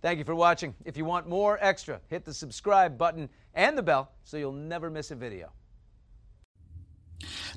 Thank 0.01 0.19
you 0.19 0.25
for 0.25 0.35
watching. 0.35 0.75
If 0.85 0.97
you 0.97 1.05
want 1.05 1.29
more 1.29 1.59
extra, 1.61 2.01
hit 2.09 2.25
the 2.25 2.33
subscribe 2.33 2.97
button 2.97 3.29
and 3.55 3.77
the 3.77 3.83
bell 3.83 4.13
so 4.25 4.37
you'll 4.37 4.53
never 4.53 4.91
miss 4.91 5.11
a 5.11 5.17
video. 5.17 5.51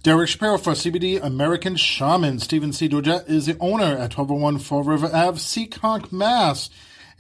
Derek 0.02 0.30
Shapiro 0.30 0.58
for 0.58 0.74
CBD 0.74 1.24
American 1.24 1.76
Shaman. 1.76 2.40
Stephen 2.40 2.74
C. 2.74 2.90
Doja 2.90 3.28
is 3.30 3.46
the 3.46 3.58
owner 3.60 3.84
at 3.84 4.18
1201 4.18 4.58
Fall 4.58 4.84
River 4.84 5.10
Ave, 5.14 5.38
Seekonk, 5.38 6.12
Mass. 6.12 6.72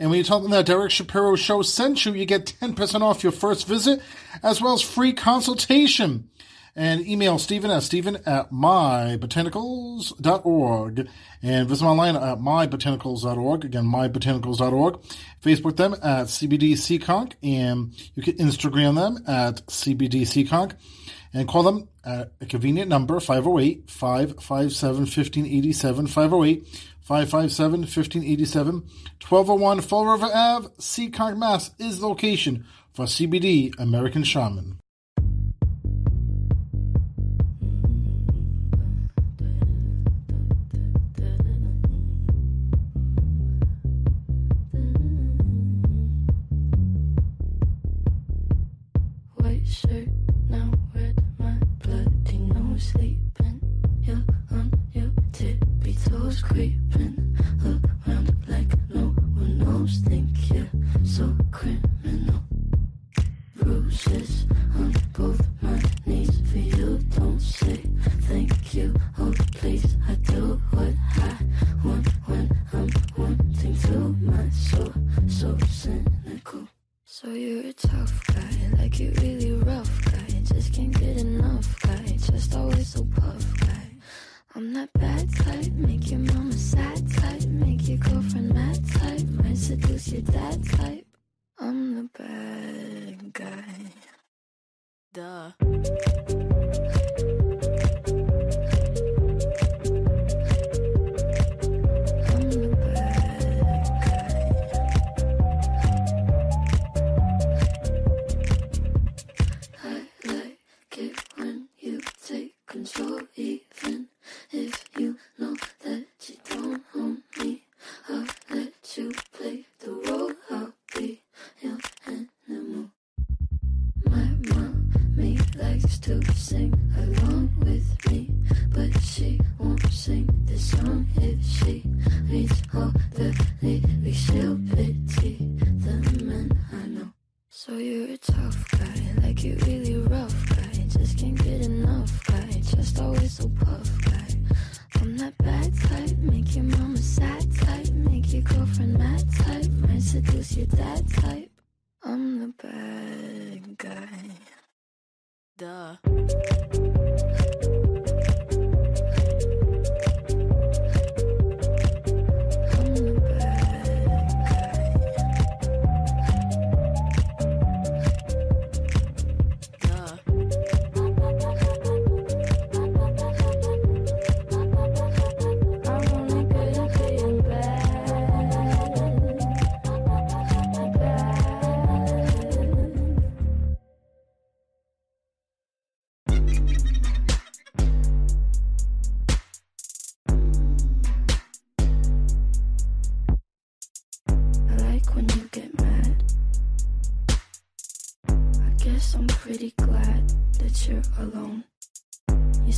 And 0.01 0.09
when 0.09 0.17
you 0.17 0.23
tell 0.23 0.39
them 0.39 0.49
that 0.49 0.65
Derek 0.65 0.89
Shapiro 0.89 1.35
Show 1.35 1.61
sent 1.61 2.07
you, 2.07 2.13
you 2.13 2.25
get 2.25 2.55
10% 2.59 3.01
off 3.01 3.21
your 3.21 3.31
first 3.31 3.67
visit, 3.67 4.01
as 4.41 4.59
well 4.59 4.73
as 4.73 4.81
free 4.81 5.13
consultation. 5.13 6.27
And 6.75 7.05
email 7.05 7.37
Stephen 7.37 7.69
at 7.69 7.83
Stephen 7.83 8.15
at 8.25 8.51
mybotanicals.org. 8.51 11.07
And 11.43 11.69
visit 11.69 11.85
online 11.85 12.15
at 12.15 12.39
mybotanicals.org. 12.39 13.63
Again, 13.63 13.85
mybotanicals.org. 13.85 15.01
Facebook 15.43 15.77
them 15.77 15.93
at 15.93 16.29
CBD 16.29 16.71
Seekonk. 16.71 17.33
And 17.43 17.93
you 18.15 18.23
can 18.23 18.37
Instagram 18.37 18.95
them 18.95 19.23
at 19.27 19.63
CBD 19.67 20.23
Seekonk 20.23 20.73
and 21.33 21.47
call 21.47 21.63
them 21.63 21.87
at 22.03 22.31
a 22.41 22.45
convenient 22.45 22.89
number 22.89 23.19
508 23.19 23.89
557 23.89 25.01
1587 25.01 26.07
508 26.07 26.90
557 27.11 27.81
1587 27.81 28.73
1201 29.19 29.81
Fall 29.81 30.05
River 30.05 30.29
Ave, 30.33 30.69
Seekonk, 30.79 31.37
Mass 31.37 31.71
is 31.77 31.99
the 31.99 32.07
location 32.07 32.65
for 32.93 33.03
CBD 33.03 33.77
American 33.77 34.23
Shaman. 34.23 34.79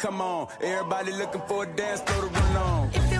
come 0.00 0.20
on. 0.22 0.48
Everybody 0.62 1.12
looking 1.12 1.42
for 1.46 1.64
a 1.64 1.66
dance 1.66 2.00
floor 2.00 2.22
to 2.22 2.28
run 2.28 2.56
on. 2.56 3.19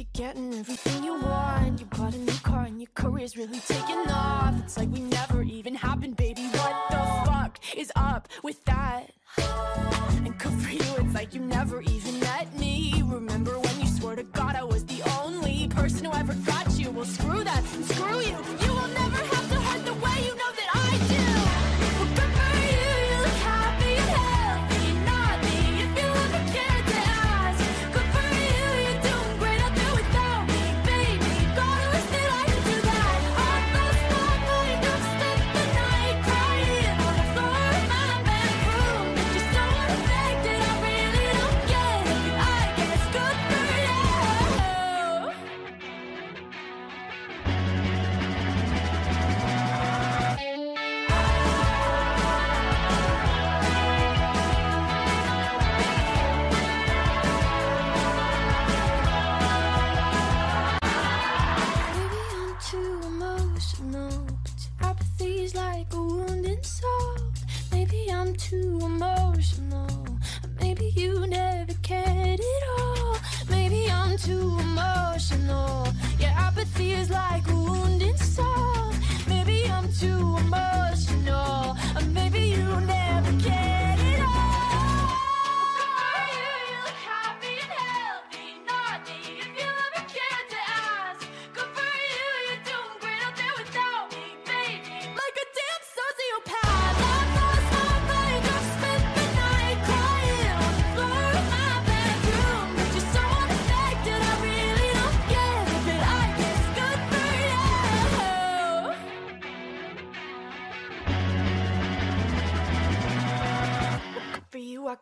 You're 0.00 0.08
getting 0.14 0.54
everything 0.54 1.04
you 1.04 1.12
want. 1.20 1.78
You 1.78 1.84
bought 1.84 2.14
a 2.14 2.18
new 2.18 2.32
car 2.42 2.62
and 2.62 2.80
your 2.80 2.88
career's 2.94 3.36
really 3.36 3.60
taking 3.60 4.10
off. 4.10 4.54
It's 4.64 4.78
like 4.78 4.88
we 4.88 5.00
never 5.00 5.42
even 5.42 5.74
happened, 5.74 6.16
baby. 6.16 6.40
What 6.40 6.74
the 6.88 7.30
fuck 7.30 7.58
is 7.76 7.92
up 7.96 8.26
with 8.42 8.64
that? 8.64 9.10
And 9.36 10.38
good 10.38 10.52
for 10.54 10.70
you, 10.70 11.04
it's 11.04 11.14
like 11.14 11.34
you 11.34 11.42
never 11.42 11.82
even. 11.82 11.99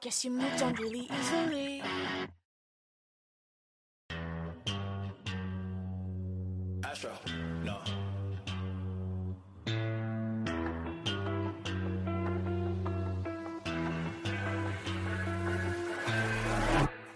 Guess 0.01 0.25
you 0.25 0.31
moved 0.31 0.63
on 0.63 0.75
really 0.75 1.09
easily. 1.19 1.83
Astro, 6.85 7.11
no. 7.65 7.79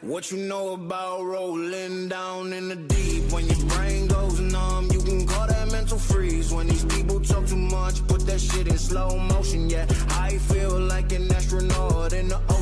What 0.01 0.33
you 0.33 0.39
know 0.39 0.74
about 0.74 1.22
rolling 1.22 2.09
down 2.09 2.53
in 2.53 2.68
the 2.68 2.76
deep? 2.76 3.30
When 3.33 3.47
your 3.47 3.64
brain 3.68 4.09
goes 4.09 4.41
numb, 4.41 4.89
you 4.91 5.01
can 5.01 5.26
call 5.26 5.47
that 5.47 5.70
mental 5.70 5.99
freeze. 5.99 6.53
When 6.53 6.66
these 6.66 6.85
people 6.85 7.20
talk 7.20 7.47
too 7.47 7.57
much, 7.57 8.05
put 8.09 8.26
that 8.26 8.41
shit 8.41 8.66
in 8.66 8.76
slow 8.76 9.16
motion. 9.16 9.70
Yeah, 9.70 9.87
I 10.11 10.39
feel 10.39 10.78
like 10.80 11.12
an 11.12 11.33
astronaut 11.33 12.12
in 12.12 12.28
the 12.28 12.41
ocean. 12.49 12.61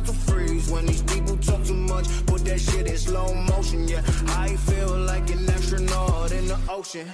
mental 0.00 0.14
freeze. 0.14 0.70
When 0.70 0.86
these 0.86 1.02
people 1.02 1.36
talk 1.36 1.64
too 1.64 1.74
much, 1.74 2.06
put 2.26 2.44
that 2.44 2.60
shit 2.60 2.86
in 2.86 2.96
slow 2.96 3.34
motion. 3.34 3.86
Yeah, 3.88 4.02
I 4.28 4.56
feel 4.56 4.96
like 4.96 5.30
an 5.30 5.48
astronaut 5.48 6.32
in 6.32 6.48
the 6.48 6.58
ocean. 6.68 7.06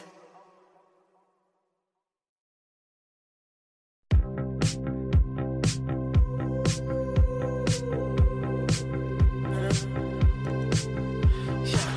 Yeah 11.64 11.94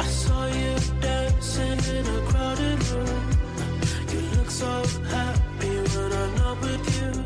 I 0.00 0.06
saw 0.06 0.46
you 0.46 0.74
dancing 1.00 1.78
in 1.96 2.06
a 2.06 2.20
crowded 2.30 2.80
room. 2.88 3.30
You 4.12 4.20
look 4.36 4.50
so 4.50 4.72
happy 5.14 5.74
when 5.92 6.12
I'm 6.12 6.34
not 6.36 6.60
with 6.60 6.86
you. 7.00 7.25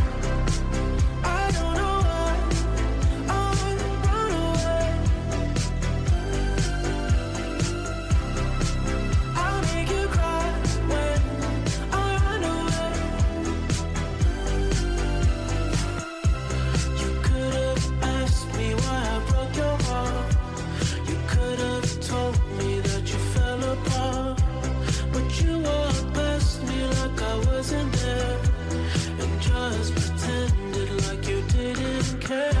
I 27.31 27.37
wasn't 27.45 27.93
there 27.93 28.39
and 29.21 29.41
just 29.41 29.95
pretended 29.95 31.07
like 31.07 31.25
you 31.29 31.41
didn't 31.43 32.19
care. 32.19 32.60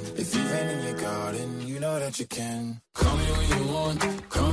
If 0.21 0.35
you've 0.35 0.51
been 0.51 0.69
in 0.69 0.83
your 0.83 1.01
garden, 1.01 1.67
you 1.67 1.79
know 1.79 1.99
that 1.99 2.19
you 2.19 2.27
can. 2.27 2.79
Call 2.93 3.17
me 3.17 3.23
when 3.23 3.49
you 3.57 3.73
want, 3.73 4.29
call 4.29 4.50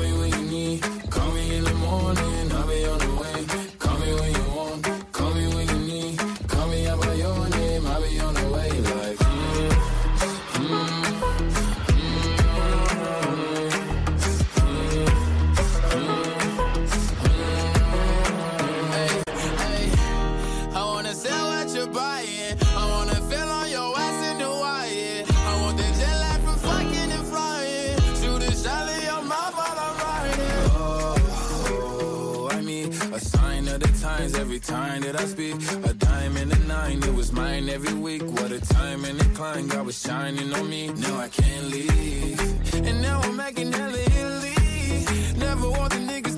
time 34.99 35.13
that 35.13 35.21
I 35.21 35.27
speak. 35.27 35.55
A 35.85 35.95
dime 35.95 36.37
and 36.37 36.53
a 36.53 36.59
nine, 36.67 37.03
it 37.03 37.15
was 37.15 37.33
mine 37.33 37.69
every 37.69 37.95
week. 37.95 38.23
What 38.23 38.51
a 38.53 38.61
time 38.61 39.05
and 39.05 39.21
a 39.21 39.25
climb, 39.37 39.69
God 39.69 39.87
was 39.87 40.01
shining 40.01 40.53
on 40.53 40.69
me. 40.69 40.89
Now 40.89 41.19
I 41.19 41.29
can't 41.29 41.67
leave. 41.67 42.41
And 42.75 43.03
now 43.03 43.21
I'm 43.21 43.37
making 43.37 43.73
hella 43.73 43.99
Italy. 43.99 44.55
Never 45.37 45.71
want 45.71 45.93
the 45.93 45.99
niggas 45.99 46.38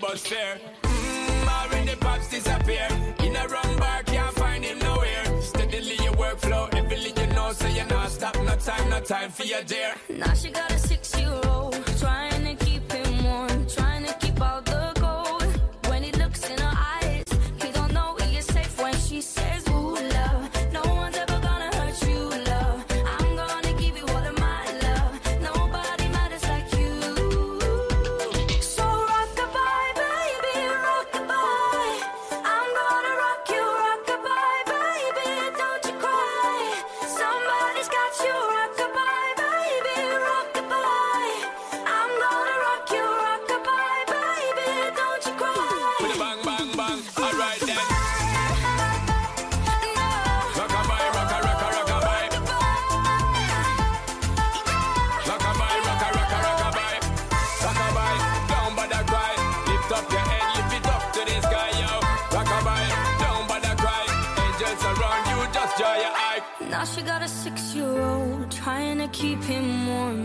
but 0.00 0.18
fair. 0.18 0.58
Mmm, 0.82 1.86
the 1.86 1.96
pops 1.96 2.28
disappear. 2.28 2.88
In 3.24 3.36
a 3.36 3.48
wrong 3.48 3.76
bar, 3.78 4.02
can't 4.04 4.34
find 4.34 4.64
him 4.64 4.78
nowhere. 4.78 5.24
Steadily 5.40 5.96
your 6.02 6.14
workflow, 6.14 6.72
everything 6.74 7.16
you 7.16 7.34
know, 7.34 7.52
so 7.52 7.66
you're 7.68 7.86
not 7.86 8.10
stop. 8.10 8.34
No 8.36 8.56
time, 8.56 8.90
no 8.90 9.00
time 9.00 9.30
for 9.30 9.44
your 9.44 9.62
dear. 9.62 9.94
Now 10.08 10.34
she 10.34 10.50
got 10.50 10.70
a 10.70 10.78
six-year-old. 10.78 11.47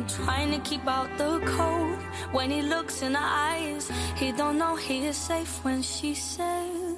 Trying 0.08 0.52
to 0.52 0.60
keep 0.60 0.86
out 0.88 1.10
the 1.18 1.40
cold. 1.58 1.98
When 2.32 2.50
he 2.52 2.62
looks 2.62 3.02
in 3.02 3.14
her 3.14 3.20
eyes, 3.52 3.90
he 4.16 4.32
don't 4.32 4.58
know 4.58 4.76
he 4.76 5.06
is 5.06 5.18
safe 5.18 5.64
when 5.64 5.82
she 5.82 6.14
says. 6.14 6.98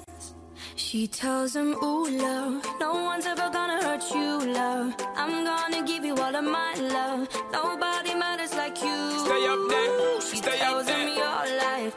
She 0.74 1.06
tells 1.06 1.56
him, 1.56 1.74
ooh, 1.82 2.08
love, 2.10 2.64
no 2.80 2.92
one's 3.04 3.26
ever 3.26 3.48
gonna 3.50 3.82
hurt 3.82 4.04
you, 4.14 4.52
love. 4.52 4.94
I'm 5.16 5.44
gonna 5.44 5.82
give 5.86 6.04
you 6.04 6.14
all 6.16 6.34
of 6.36 6.44
my 6.44 6.74
love. 6.74 7.28
Nobody 7.52 8.14
matters 8.14 8.54
like 8.54 8.76
you. 8.82 9.18
Stay 9.24 9.46
up 9.46 9.60
there. 9.68 10.20
She 10.20 10.36
Stay 10.36 10.56
tells 10.58 10.82
up 10.82 10.86
there. 10.86 11.08
him 11.08 11.16
your 11.16 11.58
life. 11.64 11.94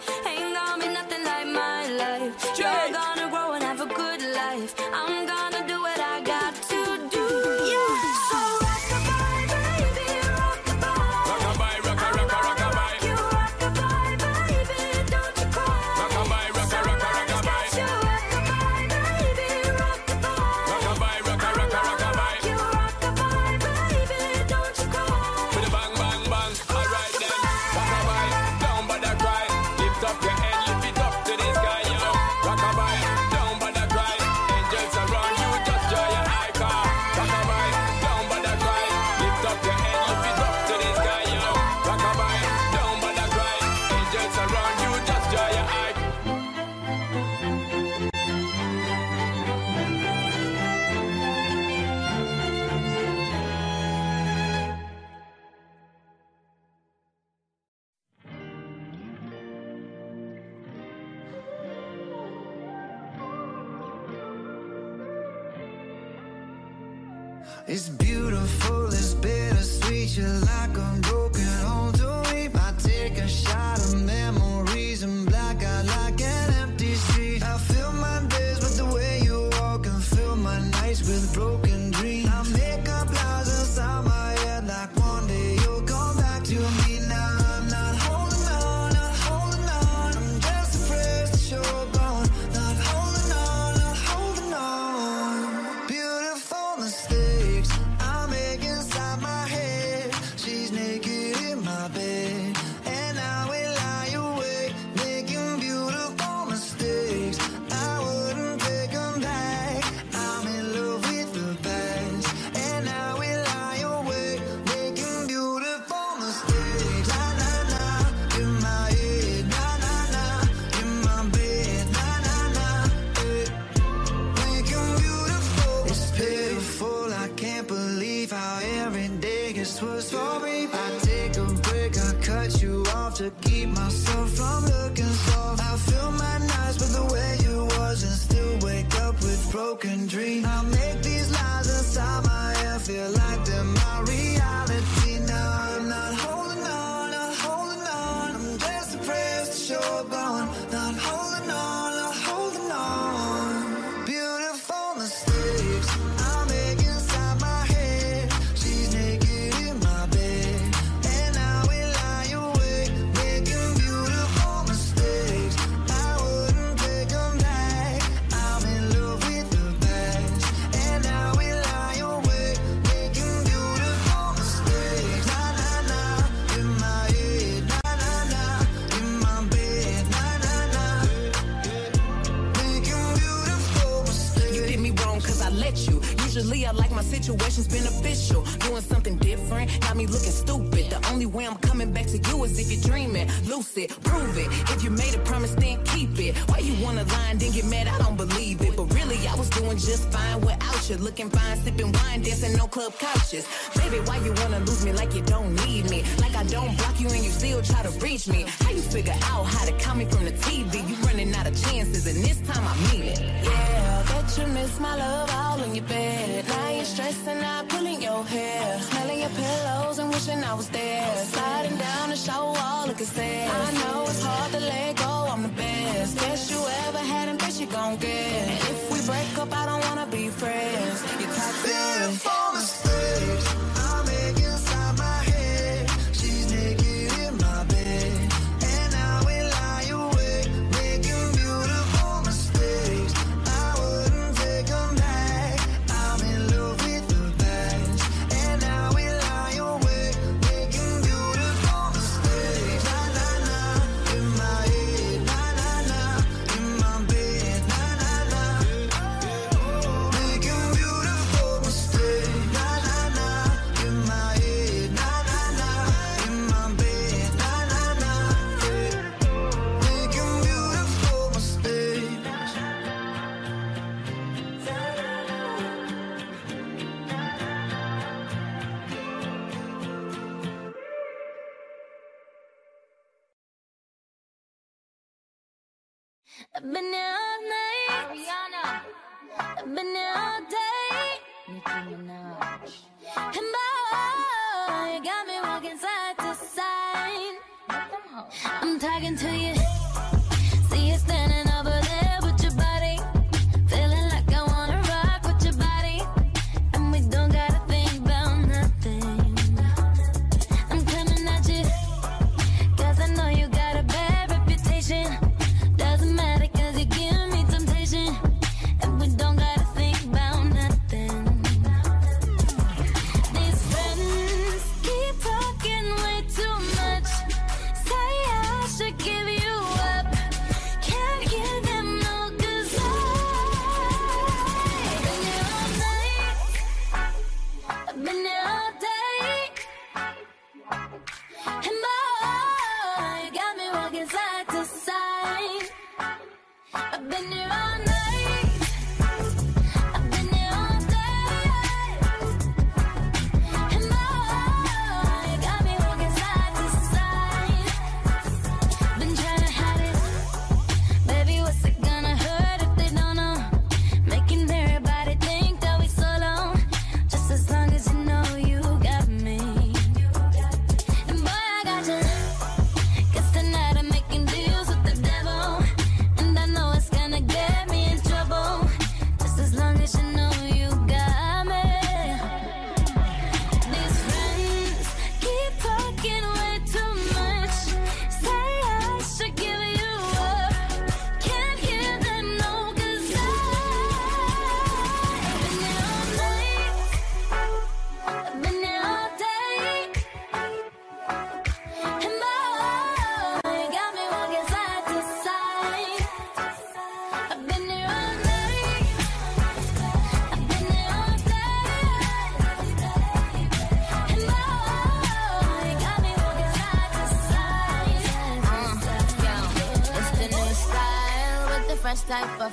Talking 298.79 299.17
to 299.17 299.27
you. 299.27 299.58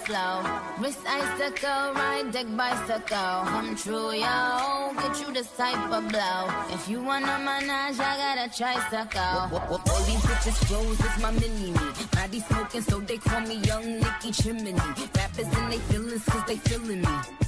slow. 0.07 0.43
Wrist 0.79 1.01
icicle, 1.07 1.93
ride 1.95 2.31
deck 2.33 2.47
bicycle. 2.57 3.43
Come 3.51 3.75
true, 3.77 4.13
yo. 4.13 4.93
Get 5.01 5.21
you 5.21 5.33
the 5.35 5.45
type 5.57 5.91
of 5.91 6.09
blow. 6.09 6.43
If 6.71 6.89
you 6.89 7.03
wanna 7.03 7.39
manage, 7.39 7.99
I 7.99 8.13
got 8.23 8.39
a 8.45 8.49
tricycle. 8.57 9.59
All 9.91 10.03
these 10.07 10.25
bitches 10.29 10.59
flows 10.67 11.01
is 11.01 11.23
my 11.23 11.31
mini 11.33 11.73
me. 11.73 11.91
Body 12.13 12.41
smoking, 12.41 12.83
so 12.83 13.01
they 13.01 13.19
call 13.19 13.41
me 13.41 13.57
Young 13.69 14.01
Nicki 14.01 14.31
Chimney. 14.31 14.75
Rappers 15.17 15.51
and 15.59 15.73
they 15.73 15.79
feelings, 15.89 16.25
cause 16.25 16.45
they 16.47 16.57
feeling 16.57 17.01
me 17.01 17.46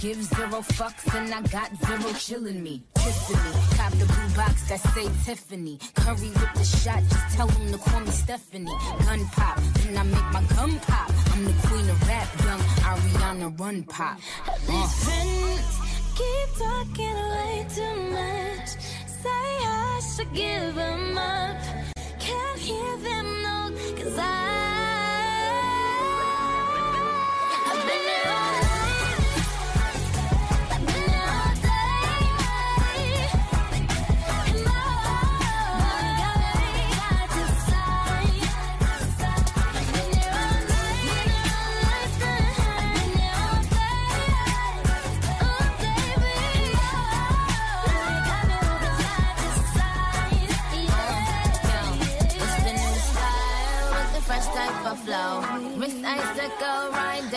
give 0.00 0.22
zero 0.22 0.60
fucks 0.76 1.14
and 1.16 1.34
I 1.34 1.40
got 1.42 1.70
zero 1.84 2.10
chillin' 2.14 2.62
me. 2.62 2.82
Kissing 2.94 3.36
me, 3.36 3.52
cop 3.76 3.92
the 3.92 4.06
blue 4.06 4.36
box 4.36 4.68
that 4.68 4.80
say 4.80 5.08
Tiffany. 5.24 5.78
Curry 5.94 6.28
with 6.28 6.54
the 6.54 6.64
shot, 6.64 7.02
just 7.02 7.36
tell 7.36 7.46
them 7.48 7.72
to 7.72 7.78
call 7.78 8.00
me 8.00 8.10
Stephanie. 8.10 8.70
Gun 9.04 9.24
pop, 9.32 9.60
then 9.78 9.96
I 9.96 10.02
make 10.04 10.30
my 10.32 10.42
gun 10.54 10.78
pop. 10.80 11.10
I'm 11.32 11.44
the 11.44 11.54
queen 11.66 11.88
of 11.90 12.08
rap, 12.08 12.28
young 12.44 12.60
Ariana 12.88 13.60
Run 13.60 13.82
Pop. 13.84 14.18
These 14.66 15.04
friends 15.04 15.78
keep 16.18 16.48
talking 16.58 17.18
way 17.34 17.66
too 17.74 17.96
much. 18.18 18.68
Say 19.22 19.48
I 19.66 20.00
should 20.14 20.32
give 20.32 20.74
them 20.74 21.18
up. 21.18 21.56
Can't 22.20 22.58
hear 22.58 22.96
them, 22.98 23.42
no, 23.42 23.70
cause 23.96 24.18
I 24.18 24.47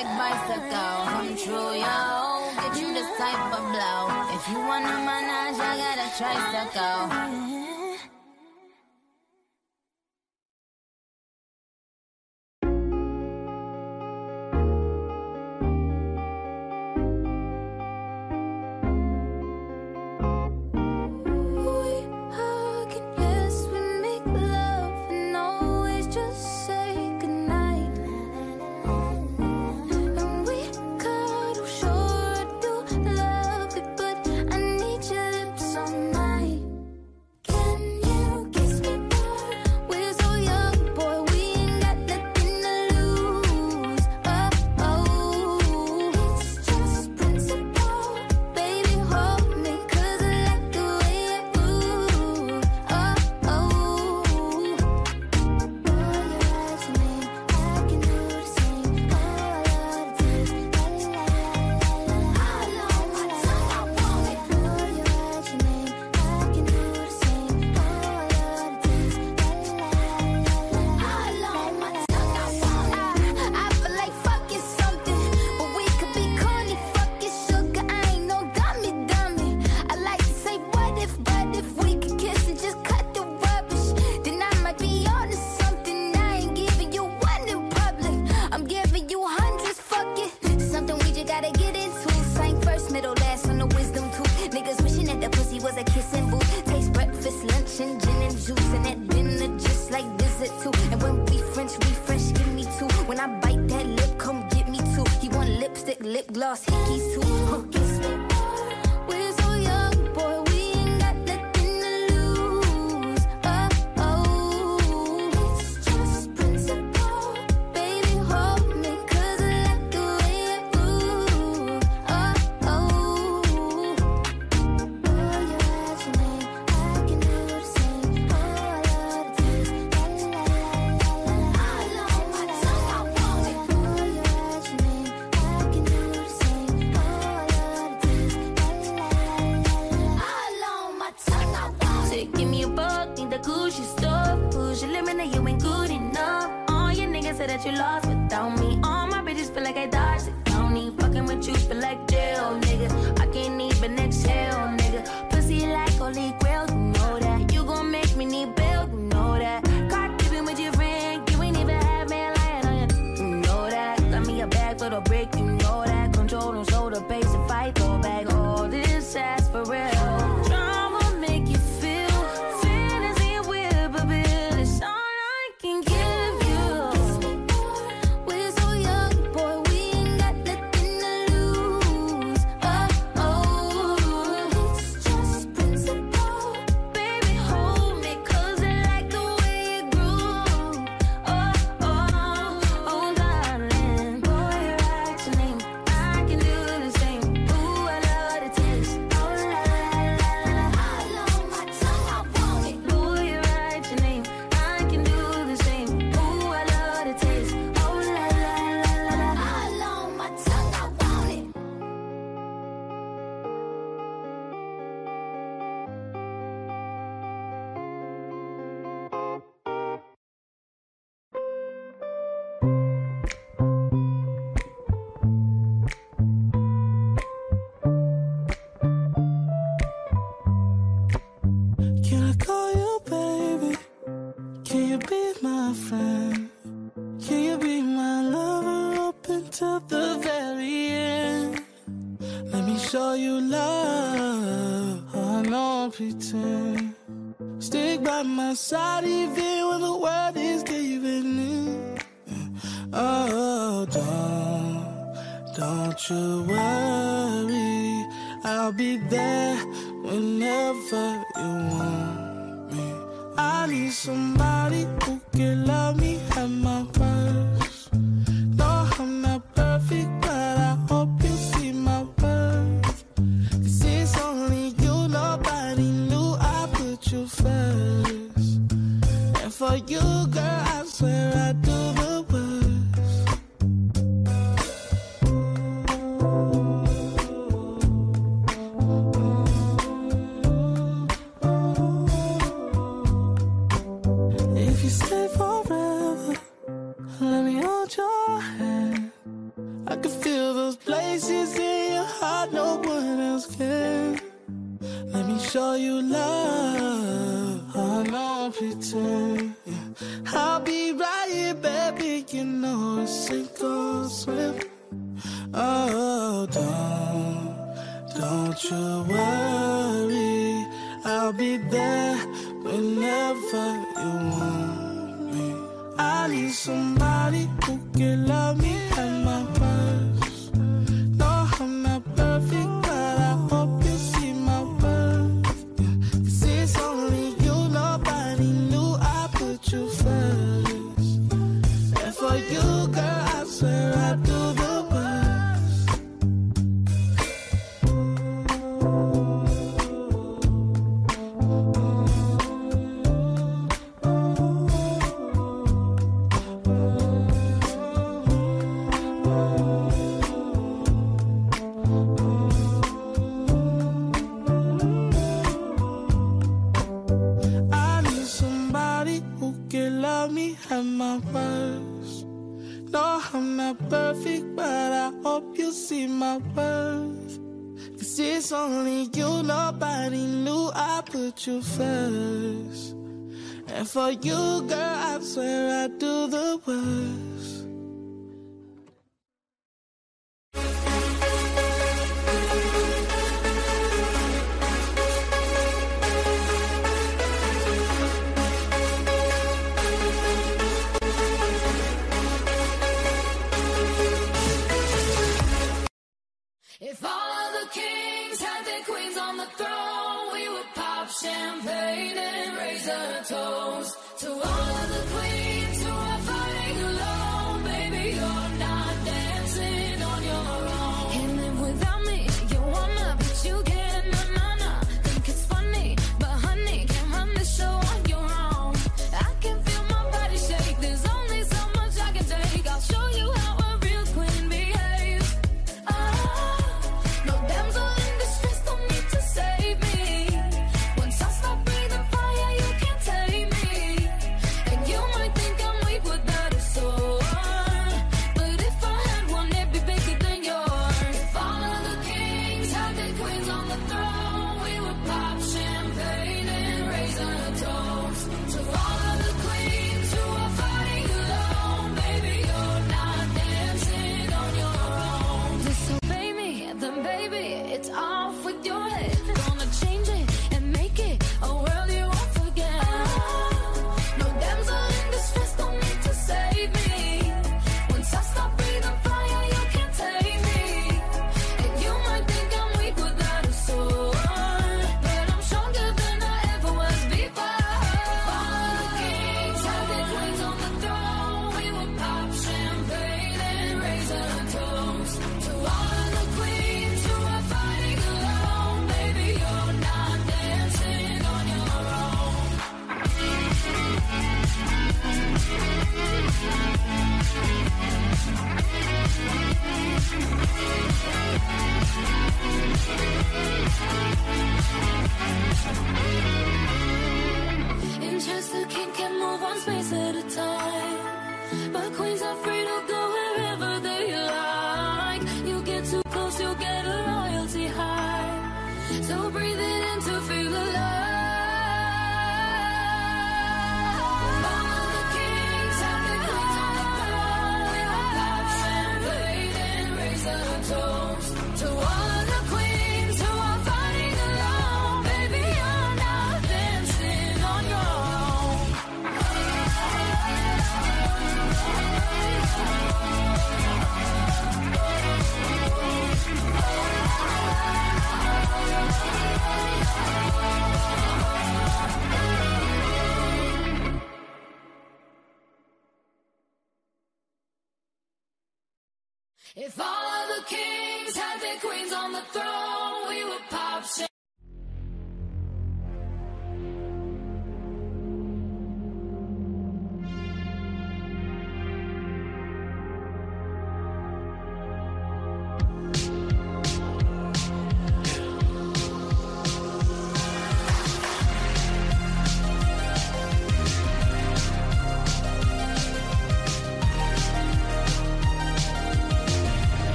electric 0.00 0.18
bicycle. 0.18 1.04
Come 1.04 1.36
true, 1.36 1.74
yo. 1.74 2.50
Get 2.56 2.80
you 2.80 2.92
this 2.92 3.06
type 3.18 3.52
of 3.52 3.64
blow. 3.72 4.08
If 4.34 4.48
you 4.48 4.58
want 4.58 4.84
a 4.84 4.98
menage, 5.04 5.58
I 5.58 5.76
got 5.76 5.98
a 5.98 6.08
tricycle. 6.16 7.69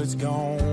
It's 0.00 0.14
gone. 0.14 0.69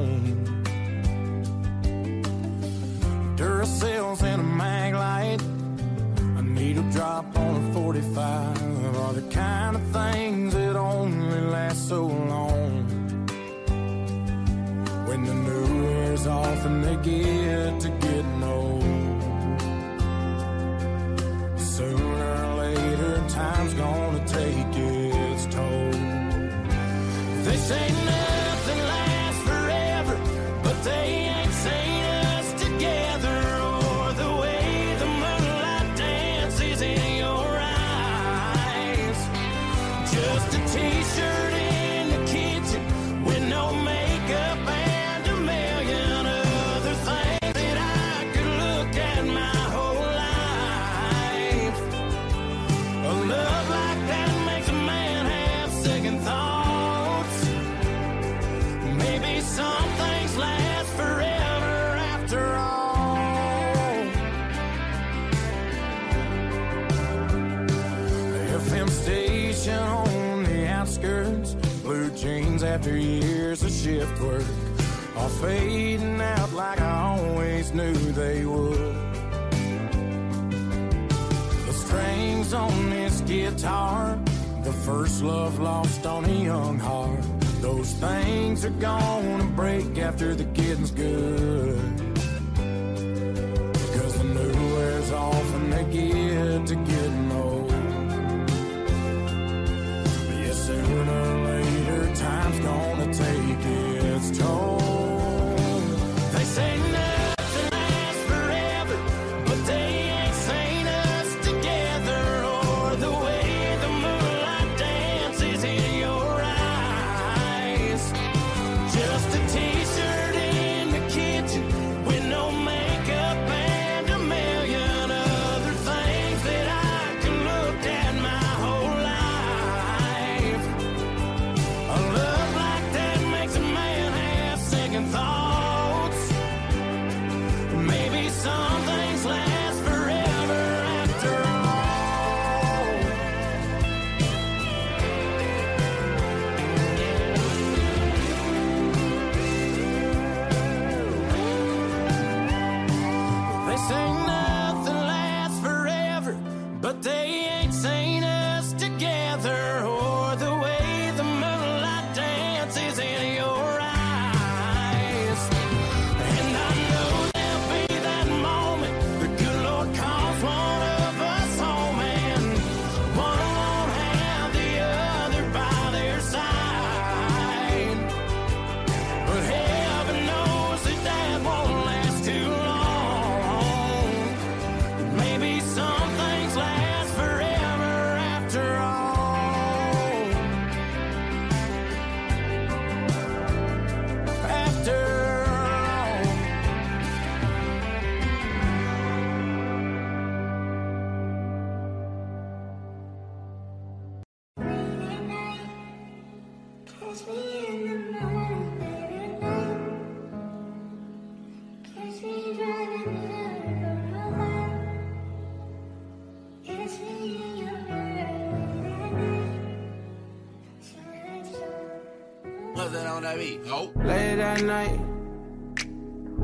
At 224.57 224.63
night. 224.63 224.99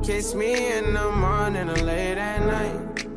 Kiss 0.04 0.36
me 0.36 0.72
in 0.74 0.94
the 0.94 1.12
morning 1.12 1.70
or 1.70 1.76
late 1.78 2.18
at 2.18 2.46
night. 2.46 3.08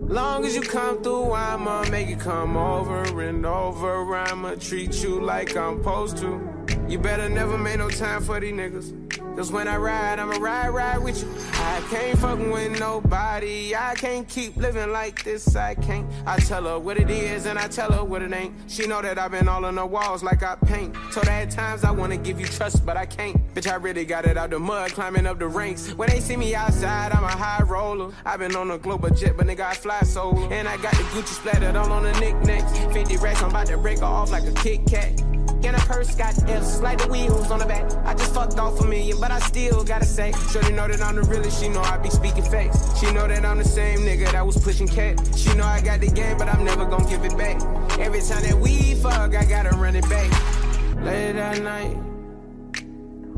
Long 0.00 0.44
as 0.44 0.54
you 0.54 0.62
come 0.62 1.02
through, 1.02 1.32
I'ma 1.32 1.84
make 1.90 2.08
you 2.08 2.16
come 2.16 2.56
over 2.56 3.02
and 3.22 3.44
over. 3.44 4.16
I'ma 4.16 4.54
treat 4.54 5.02
you 5.02 5.20
like 5.20 5.56
I'm 5.56 5.78
supposed 5.78 6.16
to. 6.18 6.40
You 6.88 6.98
better 6.98 7.28
never 7.28 7.58
make 7.58 7.78
no 7.78 7.90
time 7.90 8.22
for 8.22 8.40
these 8.40 8.54
niggas. 8.54 8.92
Cause 9.36 9.52
when 9.52 9.68
I 9.68 9.76
ride, 9.76 10.18
I'ma 10.18 10.38
ride, 10.38 10.70
ride 10.70 10.98
with 10.98 11.22
you. 11.22 11.28
I 11.52 11.82
can't 11.90 12.18
fucking 12.18 12.50
with 12.50 12.80
nobody. 12.80 13.74
I 13.74 13.94
can't 13.96 14.26
keep 14.26 14.56
living 14.56 14.92
like 14.92 15.24
this. 15.24 15.56
I 15.56 15.74
can't. 15.74 16.10
I 16.24 16.38
tell 16.38 16.64
her 16.64 16.78
what 16.78 16.96
it 16.96 17.10
is 17.10 17.44
and 17.44 17.58
I 17.58 17.68
tell 17.68 17.92
her 17.92 18.02
what 18.02 18.22
it 18.22 18.32
ain't. 18.32 18.54
She 18.66 18.86
know 18.86 19.02
that 19.02 19.18
I've 19.18 19.32
been 19.32 19.46
all 19.46 19.66
on 19.66 19.74
the 19.74 19.84
walls 19.84 20.22
like 20.22 20.42
I 20.42 20.54
paint. 20.54 20.95
Told 21.16 21.28
her 21.28 21.32
at 21.32 21.50
times 21.50 21.82
I 21.82 21.92
wanna 21.92 22.18
give 22.18 22.38
you 22.38 22.44
trust, 22.44 22.84
but 22.84 22.98
I 22.98 23.06
can't. 23.06 23.38
Bitch, 23.54 23.72
I 23.72 23.76
really 23.76 24.04
got 24.04 24.26
it 24.26 24.36
out 24.36 24.50
the 24.50 24.58
mud, 24.58 24.92
climbing 24.92 25.26
up 25.26 25.38
the 25.38 25.48
ranks. 25.48 25.94
When 25.94 26.10
they 26.10 26.20
see 26.20 26.36
me 26.36 26.54
outside, 26.54 27.10
I'm 27.10 27.24
a 27.24 27.28
high 27.28 27.62
roller. 27.62 28.12
I've 28.26 28.40
been 28.40 28.54
on 28.54 28.70
a 28.70 28.76
global 28.76 29.08
jet, 29.08 29.34
but 29.34 29.46
nigga, 29.46 29.60
I 29.60 29.72
fly 29.72 30.00
solo. 30.00 30.46
And 30.50 30.68
I 30.68 30.76
got 30.76 30.92
the 30.92 31.04
Gucci 31.14 31.28
splattered 31.28 31.74
all 31.74 31.90
on 31.90 32.02
the 32.02 32.12
knickknacks. 32.20 32.70
50 32.92 33.16
racks, 33.16 33.42
I'm 33.42 33.48
about 33.48 33.66
to 33.68 33.78
break 33.78 34.00
her 34.00 34.04
off 34.04 34.30
like 34.30 34.44
a 34.44 34.52
Kit 34.60 34.84
Kat. 34.86 35.18
And 35.64 35.74
a 35.74 35.80
purse 35.88 36.14
got 36.14 36.36
F's, 36.50 36.82
like 36.82 36.98
the 36.98 37.08
wheels 37.08 37.50
on 37.50 37.60
the 37.60 37.64
back. 37.64 37.90
I 38.04 38.12
just 38.12 38.34
fucked 38.34 38.58
off 38.58 38.78
a 38.82 38.84
million, 38.84 39.18
but 39.18 39.30
I 39.30 39.38
still 39.38 39.84
gotta 39.84 40.04
say. 40.04 40.34
Shorty 40.52 40.74
know 40.74 40.86
that 40.86 41.00
I'm 41.00 41.16
the 41.16 41.22
realest, 41.22 41.62
she 41.62 41.70
know 41.70 41.80
I 41.80 41.96
be 41.96 42.10
speaking 42.10 42.44
facts. 42.44 43.00
She 43.00 43.10
know 43.10 43.26
that 43.26 43.42
I'm 43.42 43.56
the 43.56 43.64
same 43.64 44.00
nigga 44.00 44.30
that 44.32 44.46
was 44.46 44.58
pushing 44.62 44.86
cat. 44.86 45.18
She 45.34 45.54
know 45.54 45.64
I 45.64 45.80
got 45.80 46.00
the 46.00 46.10
game, 46.10 46.36
but 46.36 46.50
I'm 46.50 46.62
never 46.62 46.84
gonna 46.84 47.08
give 47.08 47.24
it 47.24 47.38
back. 47.38 47.56
Every 47.98 48.20
time 48.20 48.42
that 48.42 48.58
we 48.60 48.96
fuck, 48.96 49.34
I 49.34 49.46
gotta 49.46 49.70
run 49.78 49.96
it 49.96 50.06
back. 50.10 50.65
Late 51.02 51.36
at 51.36 51.62
night, 51.62 51.96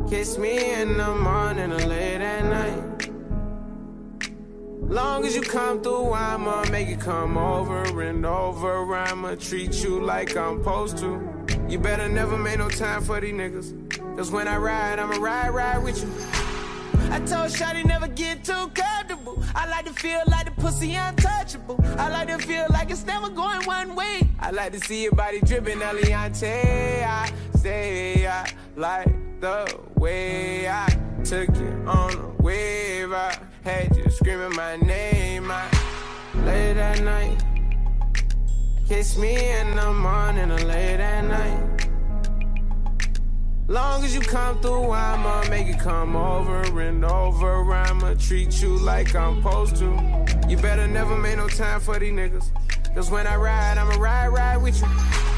kiss 0.08 0.38
me 0.38 0.72
in 0.74 0.96
the 0.96 1.14
morning 1.14 1.72
or 1.72 1.86
late 1.86 2.20
at 2.20 2.44
night. 2.44 3.10
Long 4.88 5.26
as 5.26 5.34
you 5.36 5.42
come 5.42 5.82
through, 5.82 6.12
I'ma 6.12 6.64
make 6.70 6.88
it 6.88 7.00
come 7.00 7.36
over 7.36 8.00
and 8.00 8.24
over. 8.24 8.94
I'ma 8.94 9.34
treat 9.34 9.84
you 9.84 10.00
like 10.00 10.34
I'm 10.36 10.58
supposed 10.58 10.96
to. 10.98 11.20
You 11.68 11.78
better 11.78 12.08
never 12.08 12.38
make 12.38 12.58
no 12.58 12.70
time 12.70 13.02
for 13.02 13.20
these 13.20 13.34
niggas. 13.34 14.16
Cause 14.16 14.30
when 14.30 14.48
I 14.48 14.56
ride, 14.56 14.98
I'ma 14.98 15.16
ride, 15.16 15.50
ride 15.50 15.82
with 15.84 16.02
you. 16.02 16.38
I 17.10 17.18
told 17.20 17.50
Shotty 17.50 17.84
never 17.84 18.08
get 18.08 18.44
too 18.44 18.70
comfortable. 18.74 19.42
I 19.54 19.68
like 19.68 19.86
to 19.86 19.92
feel 19.92 20.22
like 20.26 20.44
the 20.44 20.60
pussy 20.60 20.94
untouchable. 20.94 21.78
I 21.98 22.08
like 22.10 22.28
to 22.28 22.38
feel 22.38 22.66
like 22.70 22.90
it's 22.90 23.04
never 23.04 23.28
going 23.28 23.62
one 23.66 23.94
way. 23.94 24.28
I 24.40 24.50
like 24.50 24.72
to 24.72 24.80
see 24.80 25.02
your 25.04 25.12
body 25.12 25.40
dripping, 25.40 25.78
Eliante. 25.78 27.04
I 27.04 27.30
say 27.58 28.26
I 28.26 28.48
like 28.76 29.40
the 29.40 29.80
way 29.96 30.68
I 30.68 30.86
took 31.24 31.48
you 31.56 31.72
on 31.86 32.14
a 32.14 32.42
wave. 32.42 33.12
I 33.12 33.36
had 33.64 33.96
you 33.96 34.08
screaming 34.10 34.54
my 34.54 34.76
name. 34.76 35.50
I 35.50 35.68
late 36.44 36.76
at 36.76 37.02
night. 37.02 37.42
Kiss 38.86 39.18
me 39.18 39.34
in 39.60 39.74
the 39.74 39.92
morning 39.92 40.50
or 40.50 40.58
late 40.58 41.00
at 41.00 41.22
night. 41.24 41.88
Long 43.66 44.02
as 44.04 44.14
you 44.14 44.20
come 44.20 44.60
through, 44.60 44.92
I'ma 44.92 45.48
make 45.50 45.66
it 45.66 45.78
come 45.80 46.16
over 46.16 46.80
and 46.80 47.04
over. 47.04 47.74
I'ma 47.74 48.14
treat 48.14 48.62
you 48.62 48.78
like 48.78 49.14
I'm 49.14 49.42
supposed 49.42 49.76
to. 49.76 49.90
You 50.48 50.56
better 50.56 50.86
never 50.86 51.16
make 51.18 51.36
no 51.36 51.48
time 51.48 51.80
for 51.80 51.98
these 51.98 52.12
niggas. 52.12 52.46
Cause 52.94 53.10
when 53.10 53.26
I 53.26 53.36
ride, 53.36 53.78
I'ma 53.78 53.96
ride, 54.00 54.28
ride 54.28 54.56
with 54.62 54.80
you. 54.80 55.37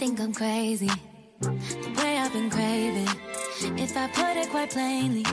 Think 0.00 0.18
I'm 0.18 0.32
crazy, 0.32 0.90
the 1.40 1.92
way 1.98 2.16
I've 2.16 2.32
been 2.32 2.48
craving. 2.48 3.06
If 3.78 3.94
I 3.94 4.08
put 4.08 4.34
it 4.34 4.48
quite 4.48 4.70
plainly, 4.70 5.26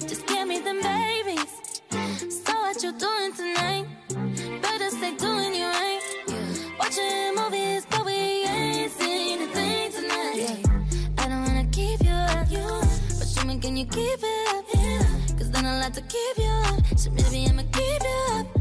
just 0.00 0.26
give 0.26 0.48
me 0.48 0.58
them 0.58 0.82
babies. 0.82 1.52
So 2.44 2.52
what 2.62 2.82
you 2.82 2.90
doing 2.90 3.32
tonight? 3.34 3.86
Better 4.60 4.90
stay 4.90 5.14
doing 5.14 5.54
you 5.54 5.66
right. 5.66 6.00
Watching 6.76 7.36
movies, 7.36 7.86
but 7.88 8.04
we 8.04 8.18
ain't 8.56 8.90
seen 8.90 9.42
a 9.42 9.46
thing 9.54 9.92
tonight. 9.92 10.66
I 11.18 11.28
don't 11.28 11.42
wanna 11.46 11.68
keep 11.70 12.02
you 12.02 12.10
up, 12.10 12.48
but 12.50 13.28
show 13.28 13.46
me 13.46 13.60
can 13.60 13.76
you 13.76 13.86
keep 13.86 14.20
it 14.20 14.56
up? 14.56 15.38
Cause 15.38 15.52
then 15.52 15.66
I'll 15.66 15.80
have 15.80 15.92
to 15.92 16.02
keep 16.02 16.36
you 16.36 16.52
up. 16.66 16.98
So 16.98 17.12
maybe 17.12 17.46
I'ma 17.48 17.62
keep 17.70 18.02
you 18.02 18.40
up. 18.40 18.53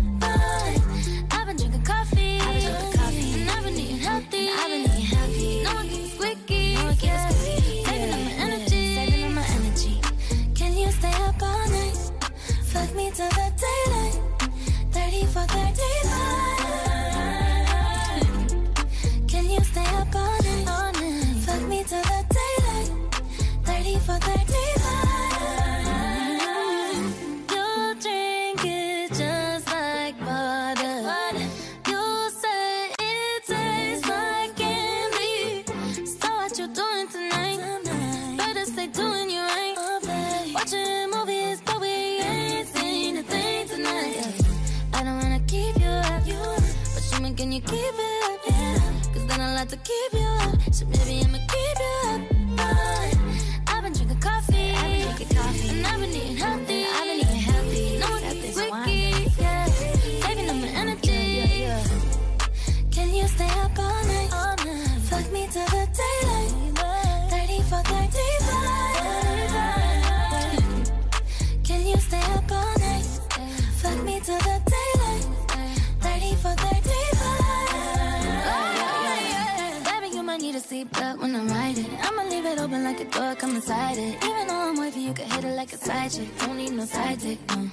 You 80.84 80.89
a 80.89 80.95
seatbelt 80.95 81.22
when 81.22 81.35
I 81.35 81.43
ride 81.45 81.77
it. 81.77 81.88
I'ma 82.01 82.23
leave 82.23 82.45
it 82.45 82.60
open 82.60 82.84
like 82.84 82.99
a 82.99 83.05
door, 83.05 83.35
come 83.35 83.55
inside 83.55 83.97
it. 83.97 84.23
Even 84.23 84.47
though 84.47 84.69
I'm 84.69 84.80
wavy, 84.80 85.01
you 85.01 85.14
can 85.14 85.30
hit 85.30 85.43
it 85.43 85.55
like 85.55 85.73
a 85.73 85.77
side 85.77 86.11
chick. 86.11 86.30
Don't 86.39 86.57
need 86.57 86.72
no 86.72 86.85
side 86.85 87.19
dick, 87.19 87.39
no. 87.49 87.69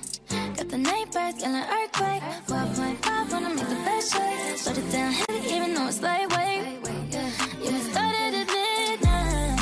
Got 0.56 0.68
the 0.68 0.78
night 0.78 1.12
birds, 1.12 1.42
yelling 1.42 1.64
earthquake. 1.64 2.22
4.5 2.46 3.32
wanna 3.32 3.54
make 3.54 3.68
the 3.68 3.74
best 3.86 4.12
shake. 4.12 4.58
Shut 4.58 4.78
it 4.78 4.92
down 4.92 5.12
heavy, 5.12 5.54
even 5.54 5.74
though 5.74 5.88
it's 5.88 6.00
lightweight. 6.02 6.62
Yeah, 7.10 7.30
we 7.60 7.80
started 7.90 8.34
at 8.40 8.46
midnight. 8.56 9.60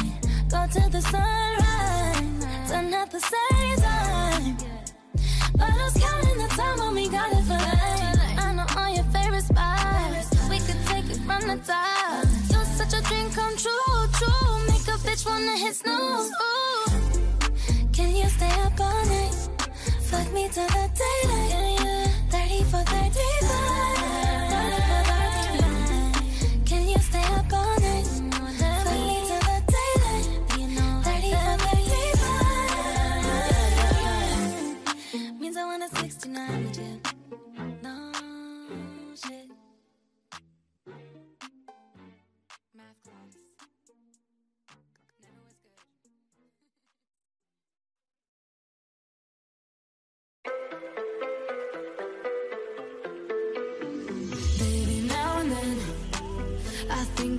Go 0.50 0.60
to 0.74 0.90
the 0.90 1.02
sunrise. 1.02 2.70
Done 2.70 2.94
at 2.94 3.10
the 3.10 3.20
same 3.20 3.76
time. 3.76 4.56
But 5.56 5.70
I 5.70 5.84
was 5.84 5.96
counting 6.04 6.38
the 6.38 6.48
time 6.48 6.78
when 6.78 6.94
we 6.94 7.08
got 7.08 7.32
it 7.32 7.44
for 7.44 7.60
life. 7.70 8.38
I 8.38 8.52
know 8.54 8.66
all 8.76 8.94
your 8.94 9.04
favorite 9.04 9.44
spots. 9.44 10.28
We 10.50 10.58
could 10.58 10.80
take 10.86 11.08
it 11.10 11.20
from 11.26 11.42
the 11.48 11.56
top. 11.64 12.27
Such 12.88 13.00
a 13.00 13.02
dream 13.06 13.28
come 13.32 13.54
true, 13.56 14.08
true. 14.14 14.58
Make 14.66 14.88
a 14.88 14.96
bitch 15.04 15.26
wanna 15.26 15.58
hit 15.58 15.74
snooze. 15.76 16.30
Ooh. 16.40 16.88
Can 17.92 18.16
you 18.16 18.26
stay 18.30 18.50
up 18.62 18.80
all 18.80 19.04
night? 19.04 19.34
Fuck 20.04 20.32
me 20.32 20.48
till 20.48 20.66
the 20.68 20.88
daylight. 20.96 21.50
Yeah, 21.50 21.84
yeah. 21.84 22.08
30 22.30 22.64
for 22.64 22.82
35. 22.84 23.50
30 24.54 24.80
for 24.88 25.02
35. 25.60 26.64
Can 26.64 26.88
you 26.88 26.98
stay 26.98 27.24
up 27.24 27.52
all 27.52 27.78
night? 27.78 28.06
Fuck 28.06 28.96
me 28.96 29.20
the 29.28 29.40
daylight. 29.74 30.26
30 31.04 31.32
for 31.44 31.56
35. 35.12 35.40
Means 35.40 35.56
I 35.58 35.64
want 35.66 35.82
a 35.82 35.88
69 35.94 36.67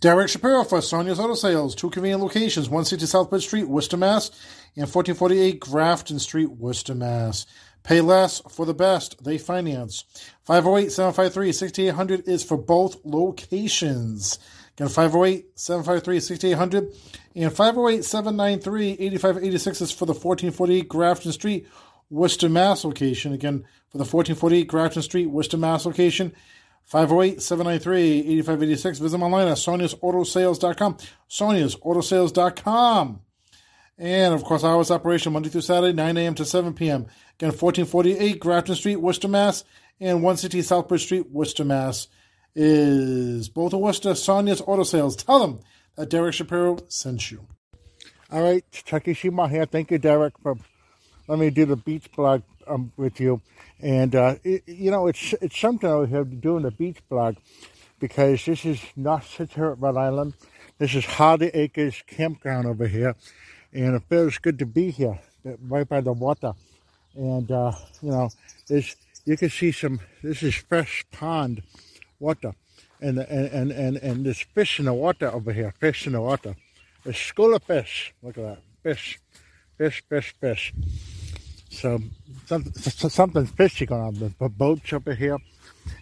Derek 0.00 0.28
Shapiro 0.30 0.64
for 0.64 0.80
Sonia's 0.80 1.20
Auto 1.20 1.34
Sales. 1.34 1.74
Two 1.74 1.90
convenient 1.90 2.22
locations, 2.22 2.70
160 2.70 3.04
Southbridge 3.06 3.42
Street, 3.42 3.68
Worcester, 3.68 3.98
Mass. 3.98 4.30
and 4.74 4.88
1448 4.88 5.60
Grafton 5.60 6.18
Street, 6.18 6.48
Worcester, 6.50 6.94
Mass. 6.94 7.44
Pay 7.82 8.00
less 8.00 8.40
for 8.48 8.64
the 8.64 8.72
best. 8.72 9.22
They 9.22 9.36
finance. 9.36 10.04
508-753-6800 10.48 12.26
is 12.26 12.42
for 12.42 12.56
both 12.56 12.96
locations. 13.04 14.38
Again, 14.78 14.88
508-753-6800 14.88 16.96
and 17.34 17.52
508-793-8586 17.52 19.82
is 19.82 19.92
for 19.92 20.06
the 20.06 20.14
1448 20.14 20.88
Grafton 20.88 21.32
Street, 21.32 21.68
Worcester, 22.08 22.48
Mass. 22.48 22.84
location. 22.84 23.34
Again, 23.34 23.64
for 23.90 23.98
the 23.98 24.04
1448 24.04 24.66
Grafton 24.66 25.02
Street, 25.02 25.26
Worcester, 25.26 25.58
Mass. 25.58 25.84
location. 25.84 26.32
508-793-8586. 26.92 29.00
Visit 29.00 29.10
them 29.10 29.22
online 29.22 29.48
at 29.48 29.56
soniasautosales.com. 29.56 30.96
soniasautosales.com. 31.28 33.20
And, 33.98 34.34
of 34.34 34.44
course, 34.44 34.64
hours 34.64 34.90
operation 34.90 35.32
Monday 35.32 35.50
through 35.50 35.60
Saturday, 35.60 35.92
9 35.92 36.16
a.m. 36.16 36.34
to 36.36 36.44
7 36.44 36.72
p.m. 36.74 37.02
Again, 37.38 37.50
1448 37.50 38.40
Grafton 38.40 38.74
Street, 38.74 38.96
Worcester, 38.96 39.28
Mass. 39.28 39.64
and 40.00 40.22
160 40.22 40.60
Southbridge 40.60 41.00
Street, 41.00 41.30
Worcester, 41.30 41.64
Mass. 41.64 42.08
is 42.54 43.48
both 43.48 43.74
in 43.74 43.80
Worcester, 43.80 44.14
Sonia's 44.14 44.62
Auto 44.62 44.84
Sales. 44.84 45.16
Tell 45.16 45.40
them 45.40 45.60
that 45.96 46.08
Derek 46.08 46.34
Shapiro 46.34 46.78
sent 46.88 47.30
you. 47.30 47.46
All 48.32 48.42
right, 48.42 48.64
Chucky 48.72 49.12
Shima 49.12 49.48
here. 49.48 49.66
Thank 49.66 49.90
you, 49.90 49.98
Derek, 49.98 50.38
for 50.38 50.54
letting 51.28 51.40
me 51.40 51.50
do 51.50 51.66
the 51.66 51.76
beach 51.76 52.10
blog 52.12 52.42
um, 52.70 52.92
with 52.96 53.20
you. 53.20 53.40
And 53.80 54.14
uh, 54.14 54.36
it, 54.44 54.62
you 54.66 54.90
know, 54.90 55.06
it's 55.06 55.34
it's 55.40 55.58
something 55.58 55.90
I 55.90 56.06
have 56.06 56.40
doing 56.40 56.62
the 56.62 56.70
beach 56.70 56.98
blog 57.08 57.36
because 57.98 58.44
this 58.44 58.64
is 58.64 58.80
North 58.96 59.28
Scituate, 59.28 59.78
Rhode 59.78 59.96
Island. 59.96 60.34
This 60.78 60.94
is 60.94 61.04
Hardy 61.04 61.50
Acres 61.52 62.02
Campground 62.06 62.66
over 62.66 62.86
here, 62.86 63.14
and 63.72 63.94
it 63.94 64.02
feels 64.08 64.38
good 64.38 64.58
to 64.58 64.66
be 64.66 64.90
here, 64.90 65.18
right 65.44 65.88
by 65.88 66.00
the 66.00 66.12
water. 66.12 66.52
And 67.14 67.50
uh, 67.50 67.72
you 68.02 68.10
know, 68.10 68.30
there's 68.68 68.96
you 69.24 69.36
can 69.36 69.50
see 69.50 69.72
some. 69.72 70.00
This 70.22 70.42
is 70.42 70.54
fresh 70.54 71.04
pond 71.10 71.62
water, 72.18 72.54
and 73.00 73.18
and 73.18 73.46
and 73.48 73.72
and, 73.72 73.96
and 73.96 74.26
there's 74.26 74.40
fish 74.40 74.78
in 74.78 74.86
the 74.86 74.94
water 74.94 75.30
over 75.30 75.52
here. 75.52 75.72
Fish 75.80 76.06
in 76.06 76.12
the 76.12 76.20
water. 76.20 76.56
A 77.06 77.14
school 77.14 77.54
of 77.54 77.62
fish. 77.62 78.14
Look 78.22 78.36
at 78.36 78.44
that. 78.44 78.58
Fish, 78.82 79.18
fish, 79.78 80.02
fish, 80.08 80.34
fish. 80.38 80.74
So 81.70 82.00
some, 82.46 82.64
something 82.74 83.46
fishy 83.46 83.86
going 83.86 84.02
on. 84.02 84.34
The 84.38 84.48
boats 84.48 84.92
over 84.92 85.14
here, 85.14 85.38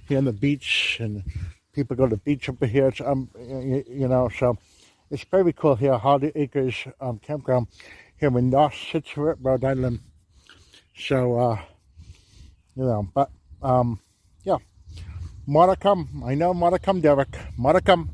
here 0.09 0.19
on 0.19 0.25
the 0.25 0.33
beach, 0.33 0.97
and 0.99 1.23
people 1.73 1.95
go 1.95 2.07
to 2.07 2.17
the 2.17 2.23
beach 2.23 2.49
over 2.49 2.67
here. 2.67 2.93
So, 2.93 3.07
um, 3.07 3.31
you, 3.39 3.85
you 3.89 4.09
know, 4.09 4.29
so 4.29 4.59
it's 5.11 5.25
very 5.25 5.53
cool 5.53 5.77
here. 5.77 5.97
Hardy 5.97 6.33
Acres 6.35 6.75
um, 7.01 7.19
Campground 7.19 7.69
here 8.17 8.37
in 8.37 8.51
North 8.51 8.75
Scituate, 8.75 9.37
Rhode 9.41 9.65
Island. 9.65 10.01
So, 10.97 11.39
uh, 11.39 11.59
you 12.75 12.85
know, 12.85 13.09
but 13.15 13.31
um, 13.63 14.01
yeah, 14.45 14.59
more 15.47 15.67
to 15.67 15.77
come. 15.77 16.23
I 16.27 16.35
know 16.35 16.55
more 16.55 16.71
to 16.71 16.79
come, 16.79 17.01
Derek. 17.01 17.37
More 17.57 17.75
to 17.75 17.81
come. 17.81 18.11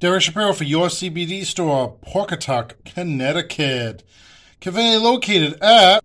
Derek 0.00 0.22
Shapiro 0.22 0.52
for 0.54 0.64
your 0.64 0.86
CBD 0.86 1.44
store, 1.44 1.98
Pawcatuck, 2.06 2.72
Connecticut. 2.86 4.02
Conveniently 4.58 5.06
located 5.06 5.62
at 5.62 6.02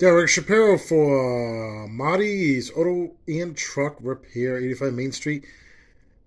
Derek 0.00 0.30
Shapiro 0.30 0.78
for 0.78 1.84
uh, 1.84 1.86
Marty's 1.86 2.70
Auto 2.70 3.16
and 3.28 3.54
Truck 3.54 3.98
Repair, 4.00 4.56
85 4.56 4.94
Main 4.94 5.12
Street, 5.12 5.44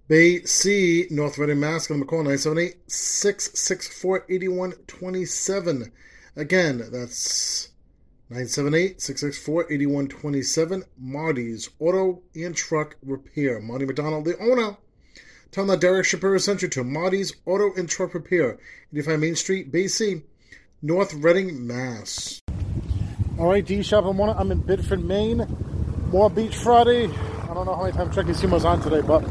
Bay 0.07 0.43
C, 0.43 1.07
North 1.09 1.39
Reading, 1.39 1.59
Mass. 1.59 1.87
Give 1.87 1.97
them 1.97 2.03
a 2.03 2.05
call, 2.05 2.19
978 2.19 2.75
664 2.85 4.25
8127. 4.29 5.91
Again, 6.35 6.77
that's 6.91 7.71
978 8.29 9.01
664 9.01 9.63
8127. 9.73 10.83
Marty's 10.99 11.71
Auto 11.79 12.21
and 12.35 12.55
Truck 12.55 12.95
Repair. 13.01 13.59
Marty 13.59 13.87
McDonald, 13.87 14.25
the 14.25 14.37
owner. 14.37 14.77
Tell 15.49 15.65
them 15.65 15.69
that 15.69 15.81
Derek 15.81 16.05
Shapiro 16.05 16.37
sent 16.37 16.61
you 16.61 16.67
to 16.67 16.83
Marty's 16.83 17.33
Auto 17.47 17.73
and 17.73 17.89
Truck 17.89 18.13
Repair, 18.13 18.59
85 18.91 19.19
Main 19.19 19.35
Street, 19.35 19.71
Bay 19.71 19.87
C, 19.87 20.21
North 20.83 21.15
Reading, 21.15 21.65
Mass. 21.65 22.42
All 23.39 23.47
right, 23.47 23.65
D 23.65 23.81
Shop 23.81 24.05
morning. 24.13 24.35
I'm 24.37 24.51
in 24.51 24.59
Biddeford, 24.59 25.03
Maine. 25.03 25.47
More 26.11 26.29
Beach 26.29 26.55
Friday. 26.55 27.05
I 27.05 27.53
don't 27.55 27.65
know 27.65 27.73
how 27.73 27.81
many 27.81 27.93
times 27.93 28.13
Chucky 28.13 28.31
Seymour's 28.31 28.63
on 28.63 28.79
today, 28.79 29.01
but 29.01 29.23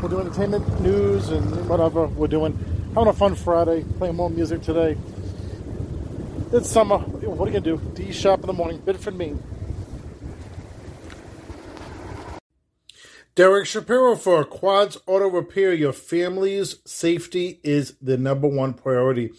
we'll 0.00 0.08
do 0.08 0.18
entertainment, 0.18 0.80
news, 0.80 1.28
and 1.28 1.68
whatever 1.68 2.06
we're 2.06 2.26
doing. 2.26 2.54
Having 2.94 3.08
a 3.08 3.12
fun 3.12 3.34
Friday, 3.34 3.84
playing 3.98 4.16
more 4.16 4.30
music 4.30 4.62
today. 4.62 4.96
It's 6.52 6.70
summer. 6.70 6.96
What 6.96 7.48
are 7.48 7.52
you 7.52 7.60
gonna 7.60 7.76
do? 7.76 7.92
D 7.94 8.12
Shop 8.12 8.40
in 8.40 8.46
the 8.46 8.54
morning, 8.54 8.78
Biddeford, 8.78 9.14
Maine. 9.14 9.42
Derek 13.34 13.66
Shapiro 13.66 14.16
for 14.16 14.42
Quads 14.44 14.96
Auto 15.06 15.28
Repair. 15.28 15.74
Your 15.74 15.92
family's 15.92 16.76
safety 16.86 17.60
is 17.62 17.94
the 18.00 18.16
number 18.16 18.48
one 18.48 18.72
priority. 18.72 19.32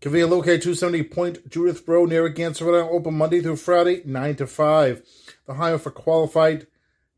Convenient 0.00 0.30
located 0.30 0.62
270 0.62 1.02
Point 1.04 1.50
Judith 1.50 1.86
Road 1.86 2.08
Narragansett, 2.08 2.66
Rhode 2.66 2.76
Island. 2.76 2.94
Open 2.94 3.14
Monday 3.14 3.40
through 3.40 3.56
Friday, 3.56 4.02
9 4.06 4.36
to 4.36 4.46
5. 4.46 5.02
The 5.46 5.54
hire 5.54 5.78
for 5.78 5.90
qualified 5.90 6.66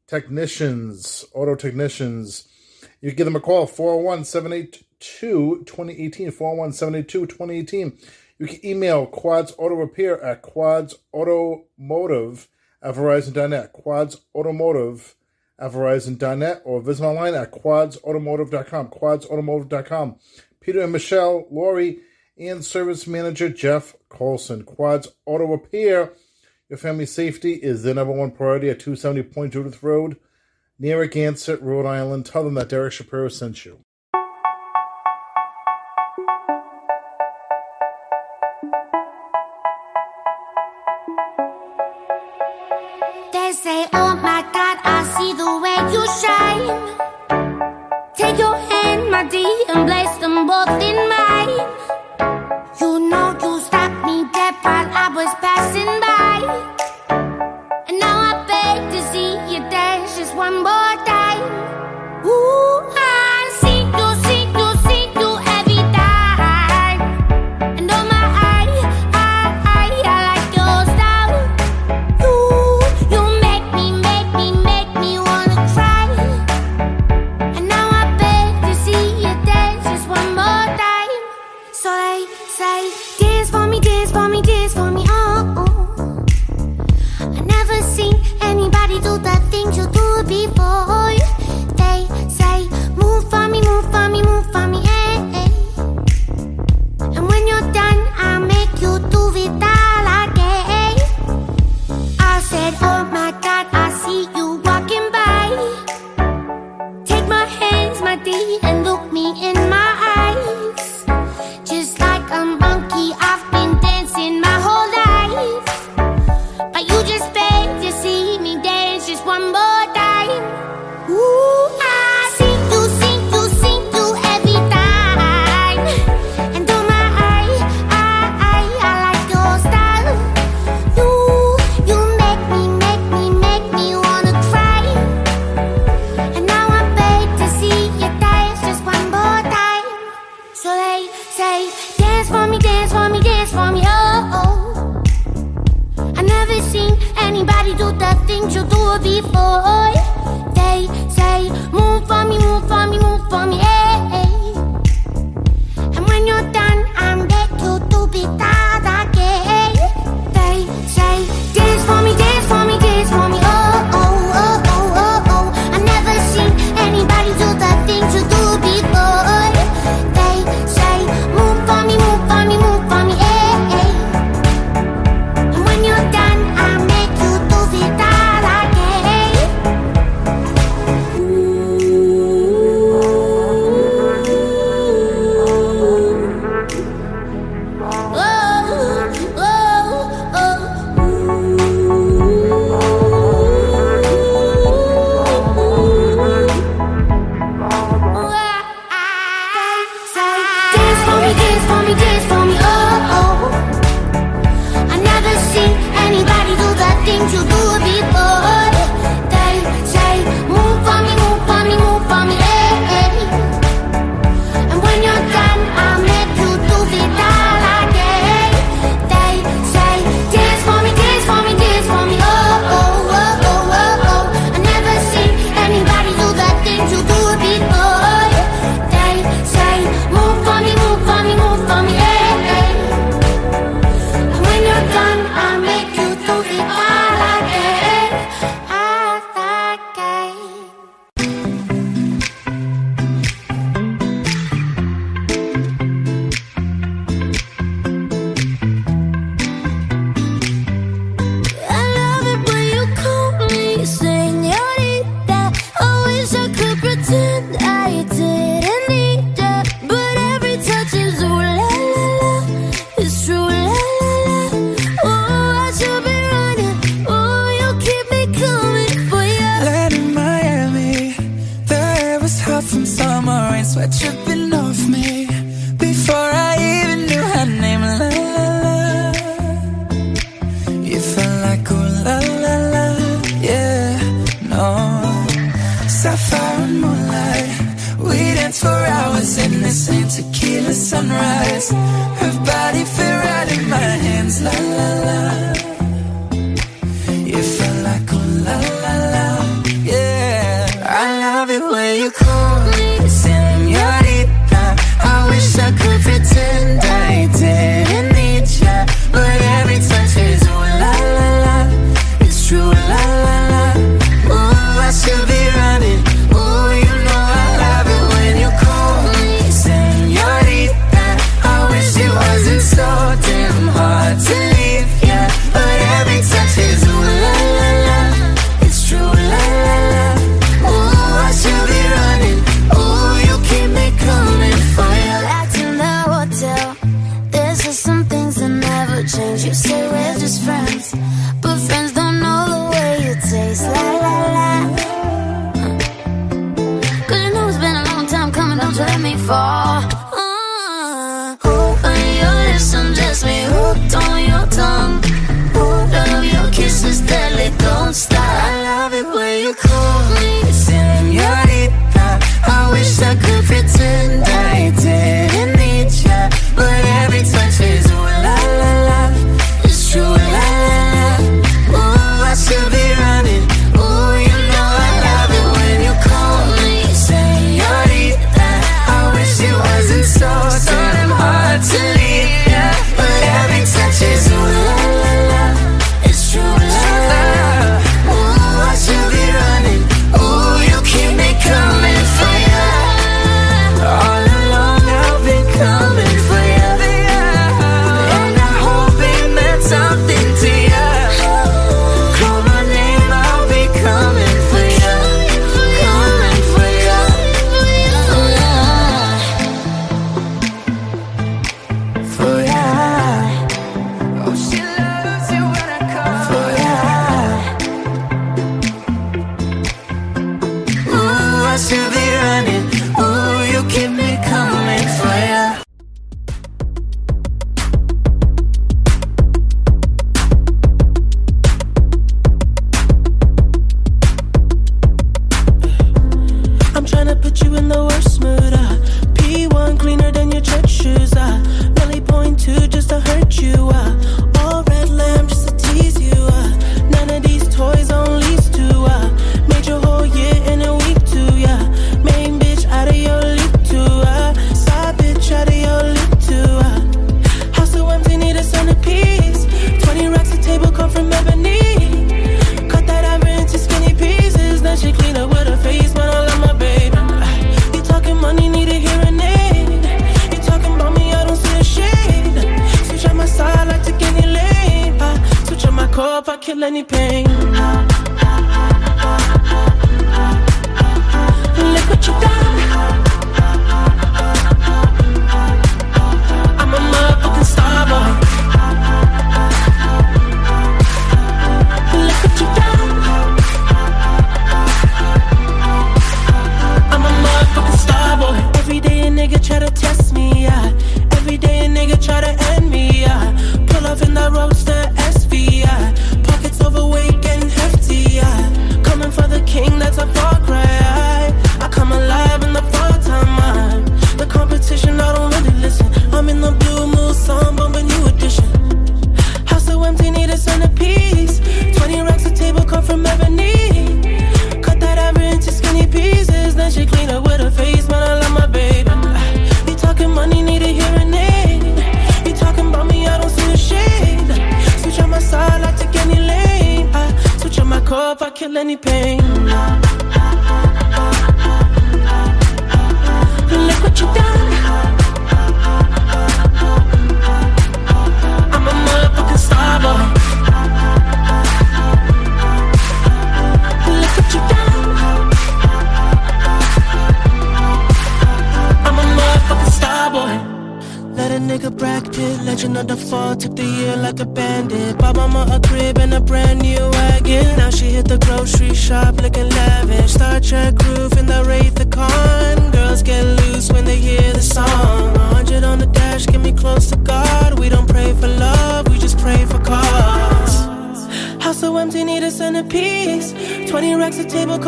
technicians, 0.09 1.24
auto 1.32 1.54
technicians. 1.54 2.48
You 3.00 3.10
can 3.10 3.16
give 3.16 3.24
them 3.26 3.36
a 3.36 3.40
call, 3.40 3.66
401 3.66 4.24
782 4.24 5.64
2018. 5.64 6.30
401 6.32 6.72
782 6.72 7.26
2018. 7.26 7.98
You 8.38 8.46
can 8.48 8.66
email 8.66 9.06
Quads 9.06 9.54
Auto 9.59 9.76
Repair 9.76 10.20
at 10.20 10.42
Quads 10.42 10.96
Automotive 11.14 12.48
at 12.82 12.96
Verizon.net. 12.96 13.72
Quads 13.72 14.20
Automotive 14.34 15.14
at 15.56 15.70
Verizon.net 15.70 16.62
or 16.64 16.80
visit 16.80 17.04
online 17.04 17.34
at 17.34 17.52
quadsautomotive.com. 17.52 18.88
Quadsautomotive.com. 18.88 20.16
Peter 20.60 20.80
and 20.80 20.92
Michelle, 20.92 21.46
Lori, 21.50 22.00
and 22.38 22.64
Service 22.64 23.06
Manager 23.06 23.48
Jeff 23.48 23.94
Carlson. 24.09 24.64
Quads 24.64 25.09
Auto 25.26 25.46
Repair. 25.46 26.12
Your 26.68 26.78
family 26.78 27.06
safety 27.06 27.54
is 27.54 27.82
the 27.82 27.94
number 27.94 28.12
one 28.12 28.30
priority 28.30 28.70
at 28.70 28.80
270 28.80 29.22
Point 29.24 29.52
Judith 29.52 29.82
Road, 29.82 30.16
Narragansett, 30.78 31.60
Rhode 31.60 31.86
Island. 31.86 32.24
Tell 32.24 32.44
them 32.44 32.54
that 32.54 32.70
Derek 32.70 32.92
Shapiro 32.92 33.28
sent 33.28 33.64
you. 33.64 33.80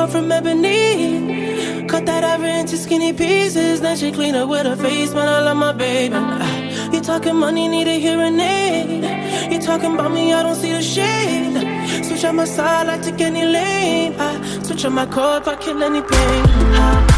come 0.04 0.22
from 0.22 0.32
ebony. 0.32 1.86
Cut 1.86 2.04
that 2.06 2.24
ivory 2.24 2.58
into 2.60 2.76
skinny 2.76 3.12
pieces. 3.12 3.80
Then 3.80 3.96
she 3.96 4.12
clean 4.12 4.34
up 4.34 4.48
with 4.48 4.66
her 4.66 4.76
face, 4.76 5.12
but 5.12 5.28
I 5.28 5.40
love 5.40 5.56
my 5.56 5.72
baby. 5.72 6.14
Ah, 6.16 6.90
you 6.92 7.00
talking 7.00 7.36
money, 7.36 7.68
need 7.68 7.88
a 7.88 7.98
hearing 7.98 8.38
aid. 8.40 9.52
You 9.52 9.58
talking 9.60 9.94
about 9.94 10.12
me, 10.12 10.32
I 10.32 10.42
don't 10.42 10.56
see 10.56 10.72
the 10.72 10.82
shade. 10.82 12.04
Switch 12.04 12.24
on 12.24 12.36
my 12.36 12.44
side, 12.44 12.88
I 12.88 12.98
take 12.98 13.20
any 13.20 13.44
lane. 13.44 14.14
I 14.18 14.62
switch 14.62 14.84
on 14.84 14.92
my 14.92 15.06
core, 15.06 15.42
I 15.46 15.56
kill 15.56 15.82
any 15.82 16.02
pain. 16.02 16.44
Ah. 16.76 17.13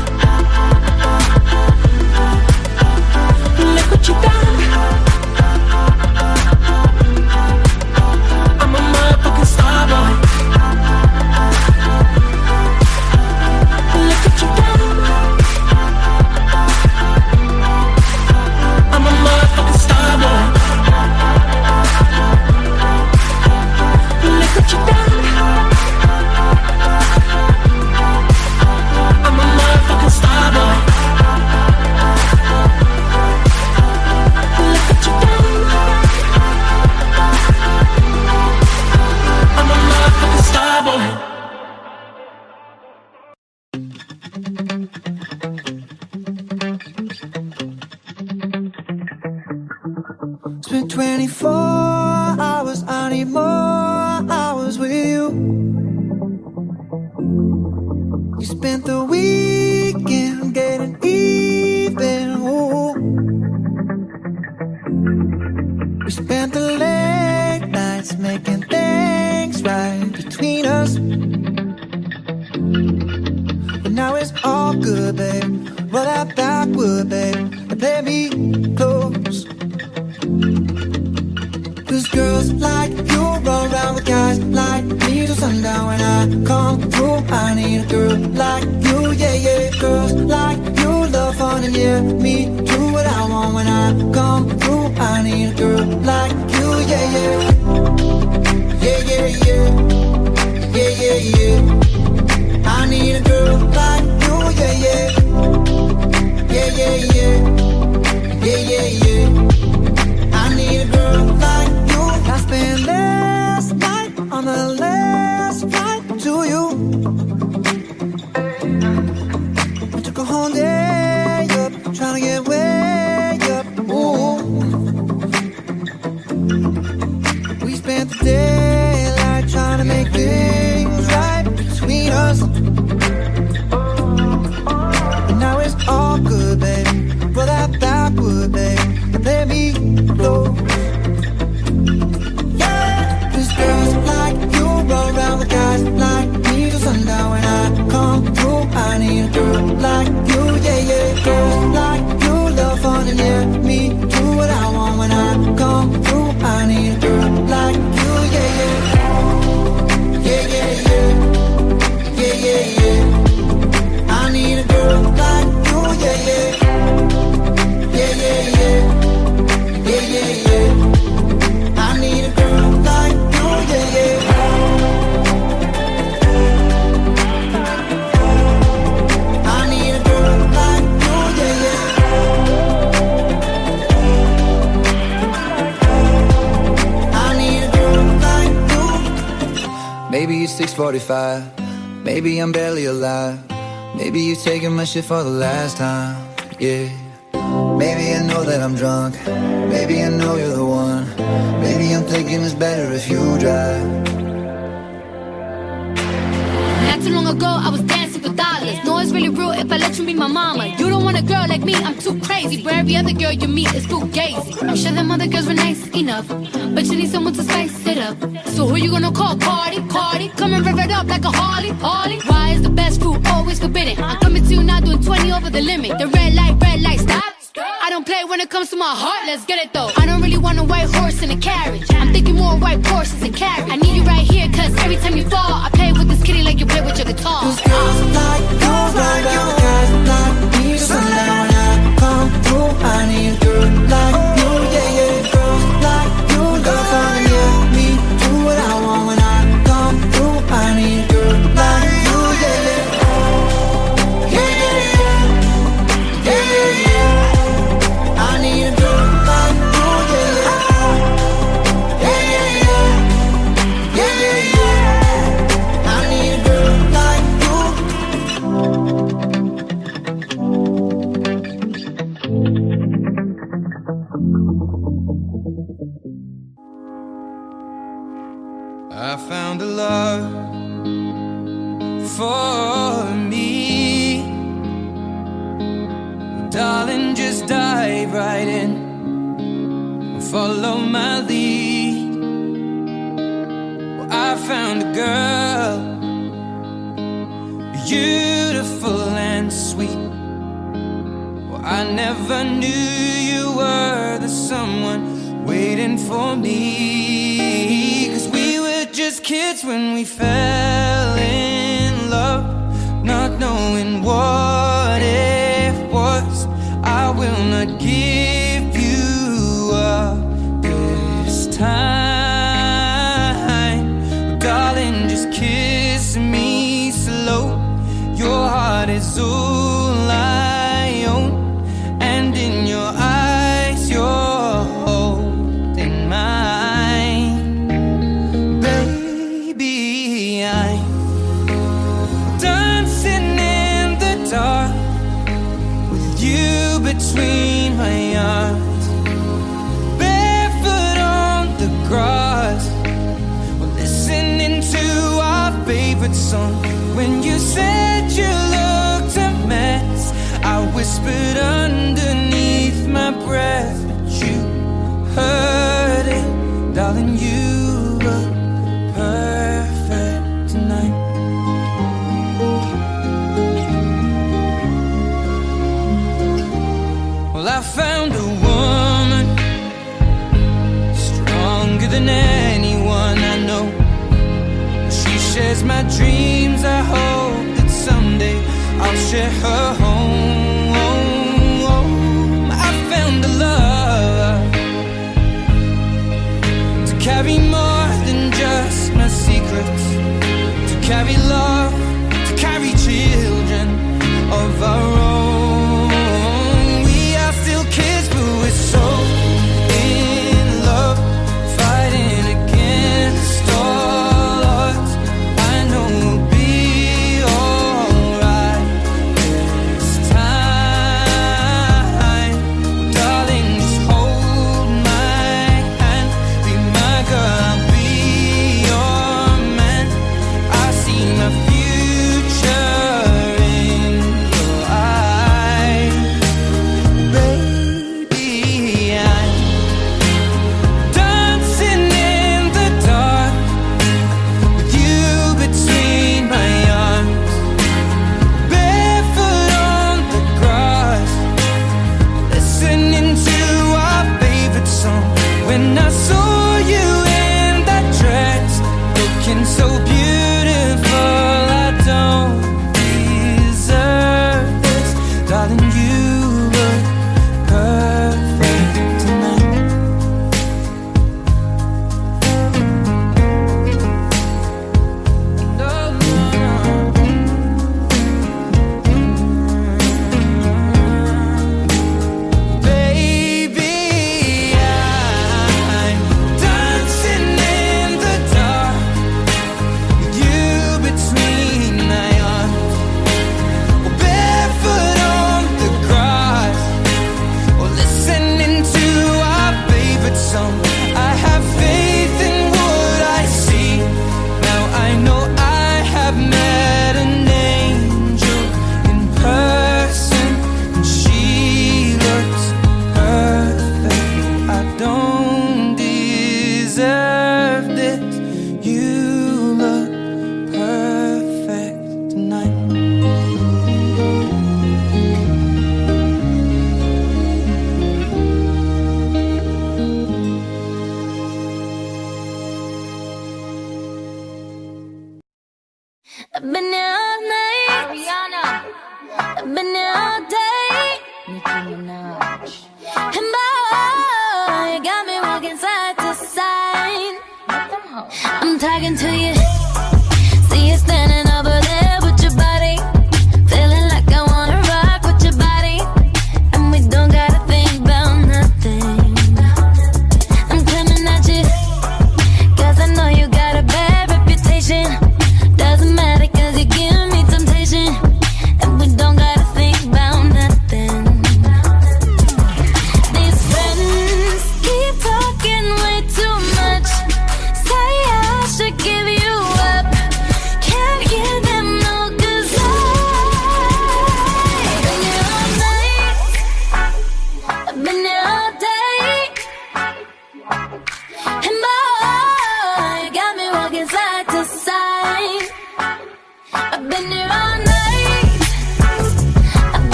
you 194.96 195.02
for 195.02 195.22
the 195.22 195.30
last 195.30 195.76
time. 195.76 195.95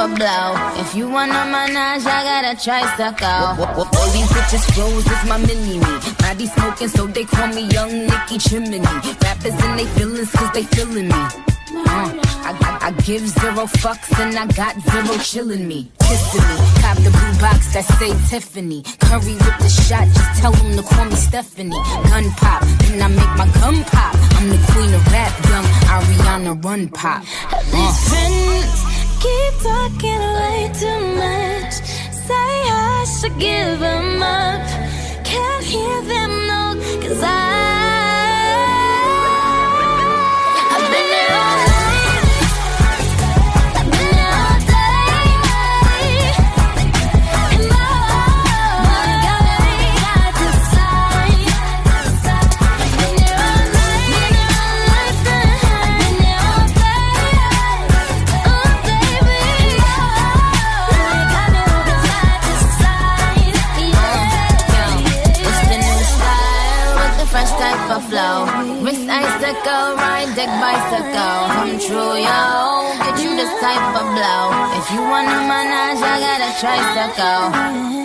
a 0.00 0.08
blow. 0.08 0.56
If 0.80 0.94
you 0.94 1.08
want 1.10 1.30
a 1.30 1.44
menage, 1.52 2.06
I 2.06 2.20
gotta 2.24 2.54
try 2.64 2.80
suck 2.96 3.20
out. 3.20 3.58
All 3.58 4.10
these 4.16 4.30
bitches 4.32 4.64
froze, 4.72 5.04
it's 5.06 5.24
my 5.28 5.36
mini 5.36 5.78
me. 5.78 6.14
Body 6.18 6.46
smoking, 6.46 6.88
so 6.88 7.06
they 7.06 7.24
call 7.24 7.48
me 7.48 7.62
Young 7.68 8.06
Nicki 8.06 8.38
Chimney. 8.38 8.80
Rappers 8.80 9.56
and 9.64 9.78
they 9.78 9.84
feelings, 9.96 10.30
cause 10.32 10.50
they 10.54 10.62
feeling 10.62 11.08
me. 11.08 11.22
Uh, 11.92 12.08
I, 12.48 12.78
I, 12.88 12.90
give 13.02 13.28
zero 13.28 13.66
fucks 13.82 14.10
and 14.18 14.36
I 14.36 14.46
got 14.46 14.74
zero 14.90 15.14
chillin' 15.28 15.66
me, 15.66 15.90
kissing 16.00 16.46
me. 16.48 16.56
Cop 16.80 16.96
the 16.96 17.10
blue 17.10 17.34
box 17.40 17.72
that 17.74 17.84
say 17.98 18.12
Tiffany. 18.28 18.82
Curry 19.00 19.34
with 19.34 19.58
the 19.58 19.68
shot, 19.68 20.06
just 20.08 20.40
tell 20.40 20.52
them 20.52 20.76
to 20.76 20.82
call 20.82 21.04
me 21.04 21.16
Stephanie. 21.16 21.80
Gun 22.10 22.30
pop, 22.40 22.62
then 22.80 23.02
I 23.02 23.08
make 23.08 23.34
my 23.36 23.48
gun 23.60 23.84
pop. 23.84 24.14
I'm 24.36 24.48
the 24.48 24.58
queen 24.72 24.94
of 24.94 25.12
rap, 25.12 25.32
young 25.50 25.68
Ariana 25.92 26.64
Run 26.64 26.88
Pop. 26.88 27.22
Uh 27.52 28.89
keep 29.20 29.54
talking 29.62 30.22
way 30.38 30.70
too 30.82 31.00
much. 31.22 31.74
Say 32.26 32.52
I 32.68 33.04
should 33.20 33.38
give 33.38 33.82
up. 34.22 34.79
bicycle 70.60 71.40
come 71.56 71.78
true, 71.80 72.16
yo. 72.20 72.40
Get 73.04 73.16
you 73.24 73.32
this 73.34 73.52
type 73.60 73.86
of 73.96 74.06
blow. 74.16 74.44
If 74.78 74.86
you 74.92 75.00
wanna 75.00 75.40
manage, 75.48 76.02
I 76.02 76.16
got 76.20 76.40
a 76.48 76.50
tricycle. 76.60 77.99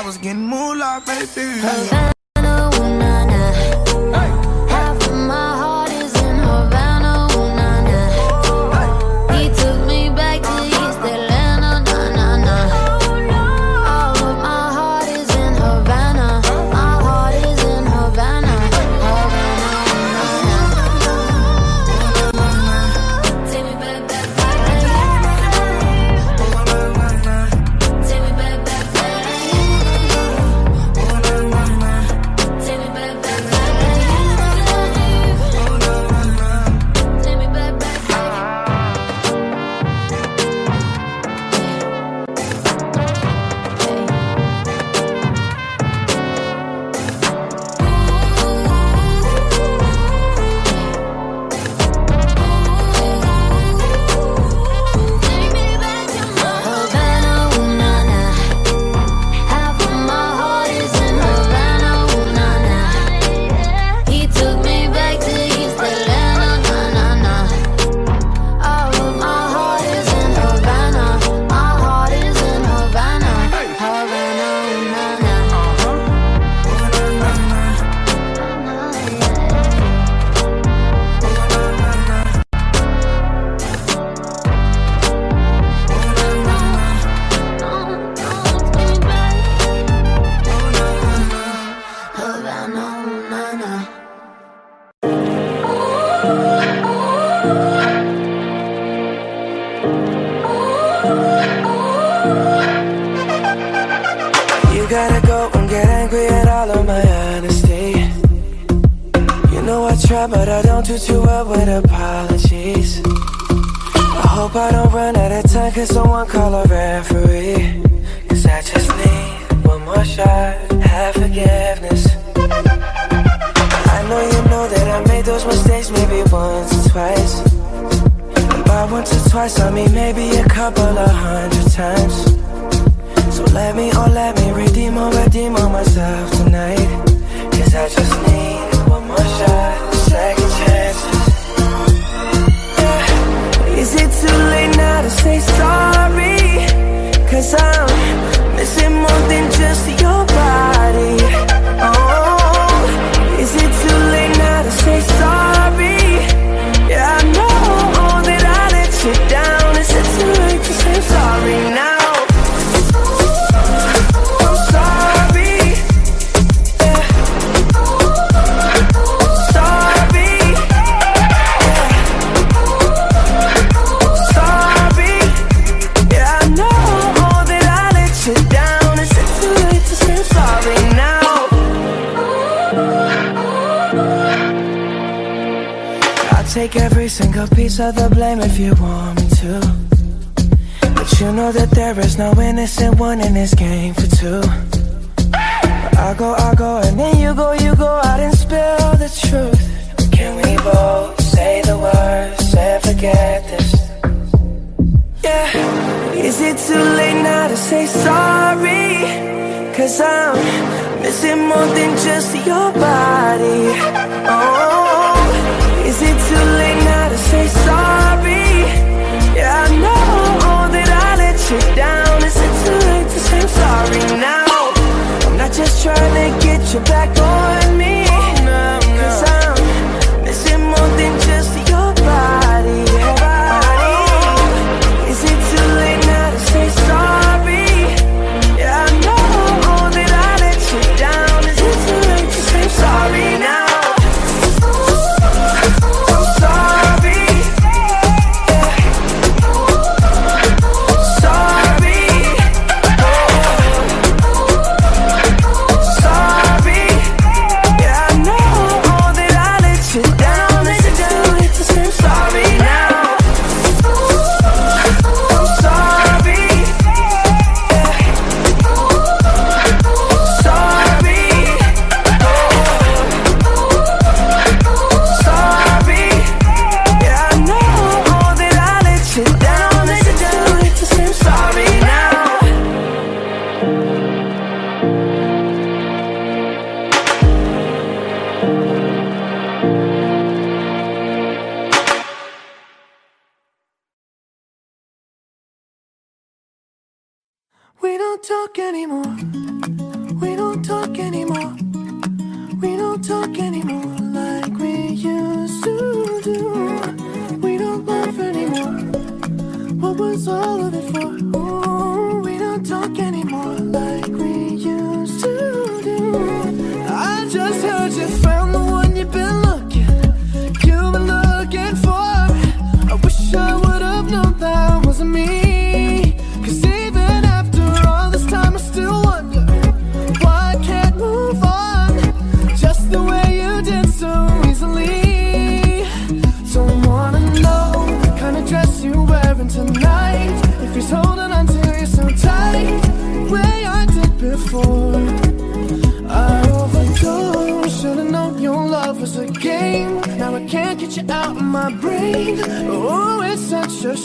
I 0.00 0.02
was 0.02 0.16
getting 0.16 0.46
moolah, 0.46 1.02
baby. 1.04 2.10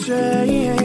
Such 0.08 0.85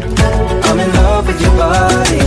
I'm 0.67 0.79
in 0.79 0.91
love 0.93 1.27
with 1.27 1.41
your 1.41 1.55
body. 1.57 2.21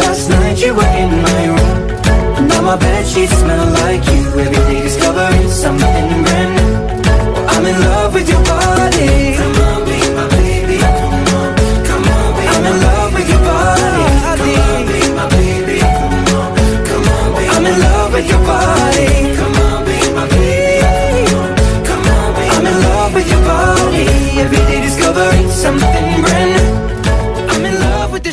Last 0.00 0.28
night 0.30 0.58
you 0.64 0.74
were 0.74 0.92
in 1.02 1.10
my 1.22 1.40
room. 1.54 2.48
Now 2.48 2.62
my 2.62 3.02
sheets 3.04 3.36
smell 3.40 3.66
like 3.82 4.04
you. 4.12 4.22
Every 4.42 4.62
day 4.68 4.82
discovering 4.82 5.48
something 5.50 6.22
brand 6.24 6.50
new. 6.56 6.74
I'm 7.52 7.64
in 7.66 7.80
love 7.80 8.14
with 8.14 8.28
your 8.28 8.42
body. 8.44 9.36
Come 9.38 9.60
on, 9.68 9.84
be 9.86 9.98
my 10.18 10.26
baby. 10.36 10.78
Come 10.78 11.28
on, 11.38 11.50
come 11.88 12.04
on, 12.16 12.30
I'm 12.54 12.66
in 12.70 12.76
love 12.86 13.12
with 13.14 13.28
your 13.32 13.42
body. 13.48 14.04
Come 14.24 14.52
on, 14.64 14.80
be 14.88 15.00
my 15.18 15.26
baby. 15.36 15.78
Come 15.80 16.34
on, 16.38 16.50
come 16.88 17.08
on, 17.14 17.28
I'm 17.54 17.66
in 17.66 17.80
love 17.80 18.12
with 18.12 18.28
your 18.28 18.42
body. 18.46 18.87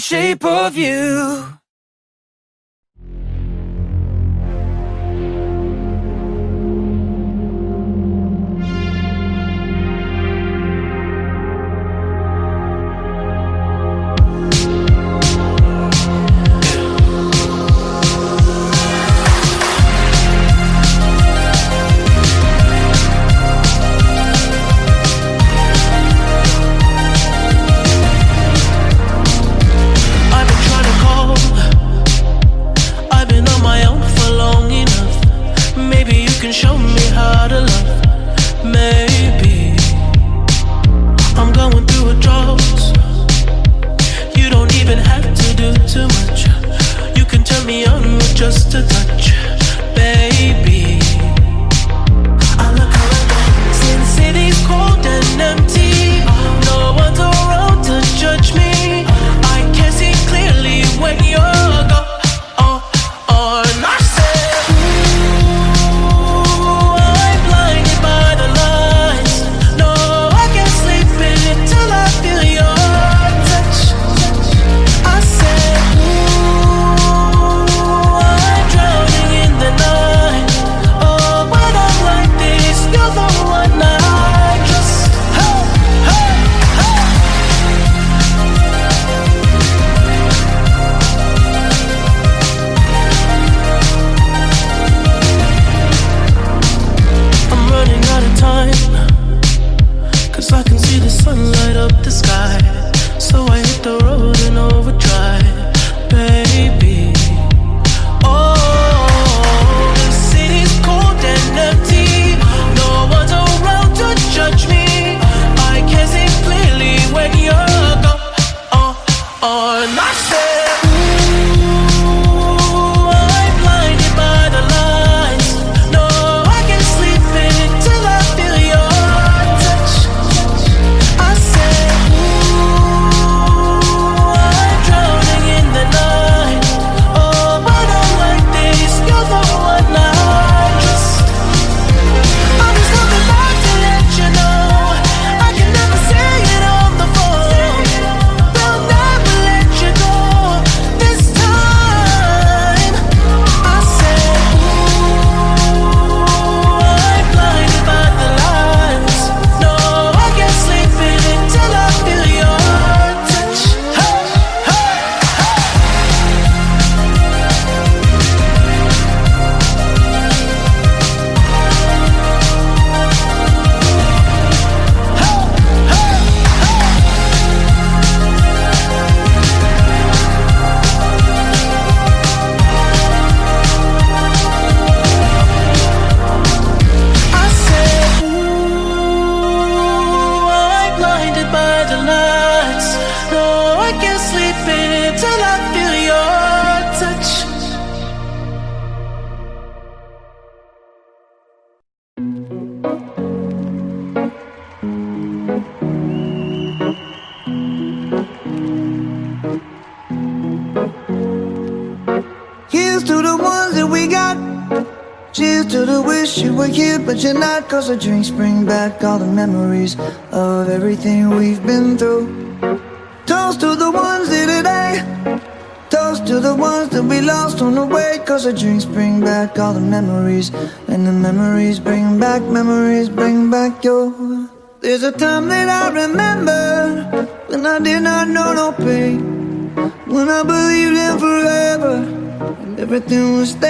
Shape 0.06 0.46
of 0.46 0.78
you. 0.78 1.65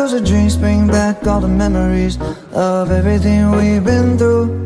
Cause 0.00 0.12
the 0.12 0.20
dreams 0.22 0.56
bring 0.56 0.86
back 0.86 1.26
all 1.26 1.42
the 1.42 1.46
memories 1.46 2.16
Of 2.54 2.90
everything 2.90 3.50
we've 3.50 3.84
been 3.84 4.16
through. 4.16 4.59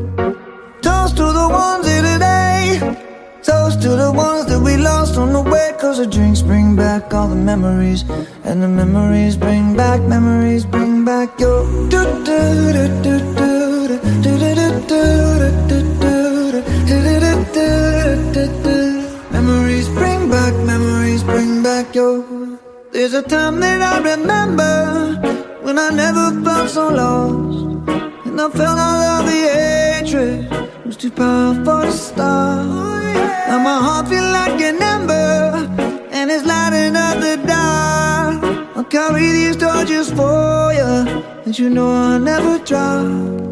never 42.24 42.58
drop, 42.58 43.04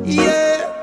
Yeah, 0.06 0.80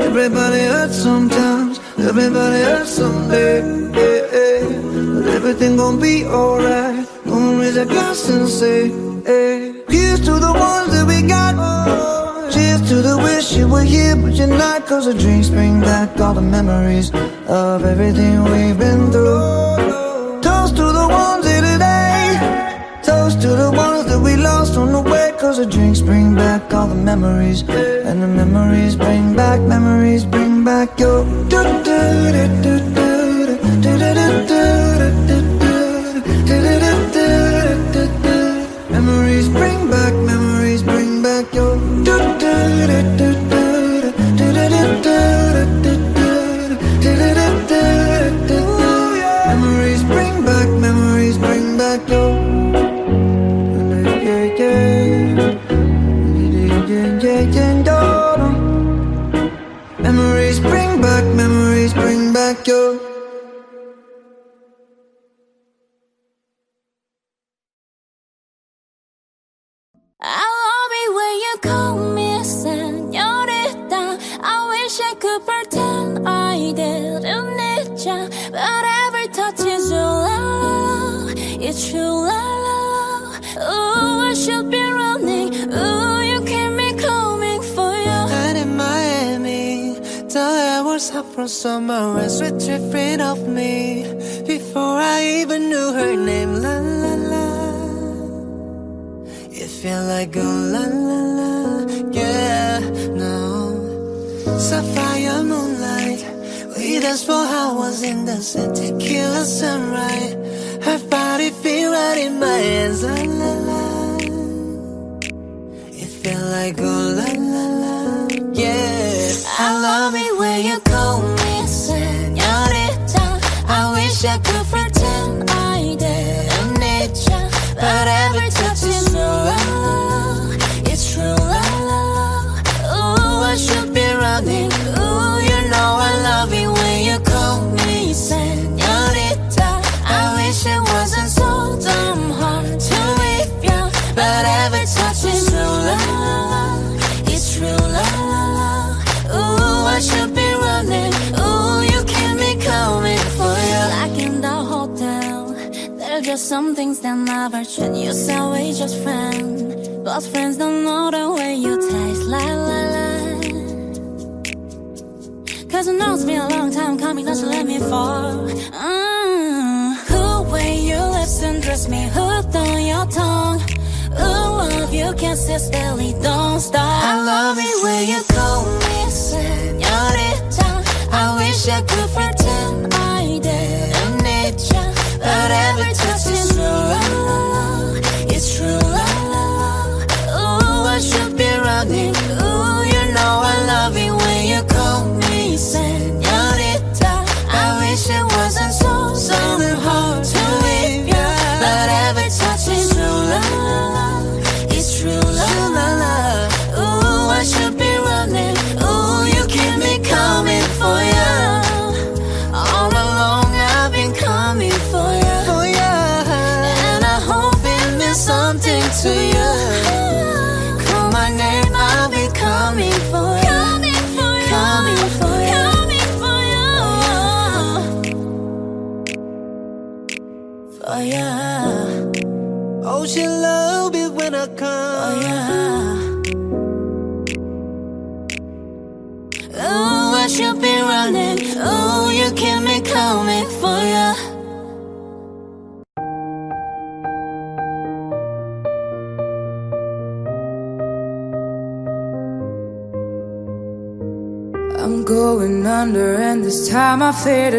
everybody 0.00 0.62
hurts 0.74 0.96
sometimes. 0.96 1.78
Everybody 1.96 2.62
hurts 2.62 2.90
someday. 2.90 3.60
Yeah, 3.98 4.22
yeah. 4.36 5.14
But 5.14 5.26
everything 5.38 5.76
gon' 5.76 6.00
be 6.00 6.26
alright. 6.26 7.06
Gonna 7.24 7.60
raise 7.60 7.76
a 7.76 7.86
glass 7.86 8.28
and 8.28 8.48
say, 8.48 8.88
hey. 9.24 9.84
Here's 9.88 10.20
to 10.26 10.34
the 10.46 10.52
ones 10.52 10.90
that 10.94 11.06
we 11.06 11.22
got. 11.22 11.54
Cheers 12.52 12.82
to 12.88 12.96
the 12.96 13.16
wish 13.18 13.52
you 13.56 13.68
were 13.68 13.84
here, 13.84 14.16
but 14.16 14.32
you're 14.34 14.48
not. 14.48 14.86
Cause 14.86 15.06
the 15.06 15.14
drinks 15.14 15.48
bring 15.48 15.80
back 15.80 16.18
all 16.20 16.34
the 16.34 16.42
memories 16.42 17.12
of 17.46 17.84
everything 17.84 18.42
we've 18.44 18.78
been 18.78 19.12
through. 19.12 19.81
Cause 25.42 25.58
the 25.58 25.66
drinks 25.66 26.00
bring 26.00 26.36
back 26.36 26.72
all 26.72 26.86
the 26.86 26.94
memories. 26.94 27.62
And 27.62 28.22
the 28.22 28.28
memories 28.28 28.94
bring 28.94 29.34
back, 29.34 29.60
memories 29.60 30.24
bring 30.24 30.62
back 30.62 31.00
your 31.00 31.24
do 31.48 31.64
do 31.82 32.32
do 32.32 32.62
do 32.62 32.94
do 32.94 33.11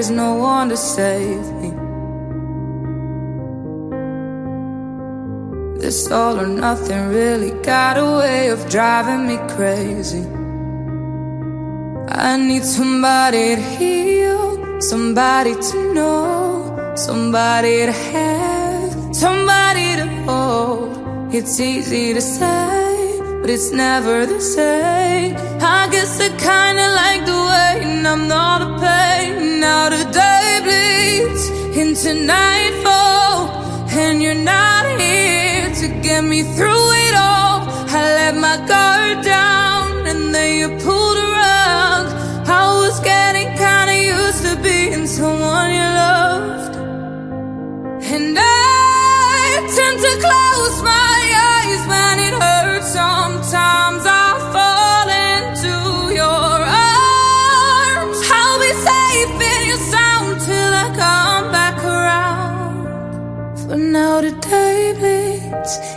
there's 0.04 0.18
no 0.18 0.36
one 0.36 0.68
to 0.68 0.76
save 0.76 1.46
me. 1.62 1.70
This 5.80 6.12
all 6.12 6.38
or 6.42 6.46
nothing 6.46 7.08
really 7.08 7.52
got 7.62 7.98
a 7.98 8.18
way 8.18 8.50
of 8.50 8.70
driving 8.70 9.28
me 9.30 9.38
crazy. 9.56 10.26
I 12.10 12.36
need 12.36 12.66
somebody 12.66 13.56
to 13.56 13.62
heal, 13.62 14.82
somebody 14.82 15.56
to 15.70 15.94
know, 15.94 16.94
somebody 16.98 17.86
to 17.86 17.94
have, 17.94 19.16
somebody 19.16 19.88
to 20.02 20.08
hold. 20.26 21.34
It's 21.34 21.62
easy 21.62 22.14
to 22.14 22.20
say, 22.20 23.20
but 23.40 23.50
it's 23.50 23.72
never 23.72 24.26
the 24.26 24.42
same. 24.42 25.38
I 25.62 25.88
guess 25.94 26.20
I 26.20 26.28
kinda 26.50 26.88
like 27.02 27.26
the 27.26 27.40
way 27.52 27.64
I'm 28.14 28.28
not 28.28 28.62
a 28.62 28.70
pain. 28.80 29.43
Now 29.74 29.90
the 29.90 30.06
day 30.22 30.50
bleeds 30.66 31.43
into 31.82 32.14
nightfall, 32.14 33.50
and 33.90 34.22
you're 34.22 34.43
not 34.56 34.85
here 35.02 35.68
to 35.82 35.88
get 36.08 36.24
me 36.24 36.43
through 36.56 36.88
it 37.06 37.16
all. 37.16 37.66
I 37.98 38.02
let 38.19 38.35
my 38.48 38.58
guard 38.72 39.26
down, 39.26 40.06
and 40.11 40.22
then 40.35 40.50
you 40.60 40.68
pulled 40.85 41.18
a 41.26 41.27
rug. 41.42 42.06
I 42.61 42.64
was 42.82 43.00
getting 43.00 43.50
kinda 43.66 43.95
used 44.16 44.42
to 44.45 44.53
being 44.68 45.08
someone 45.08 45.69
you 45.80 45.88
loved, 46.02 46.23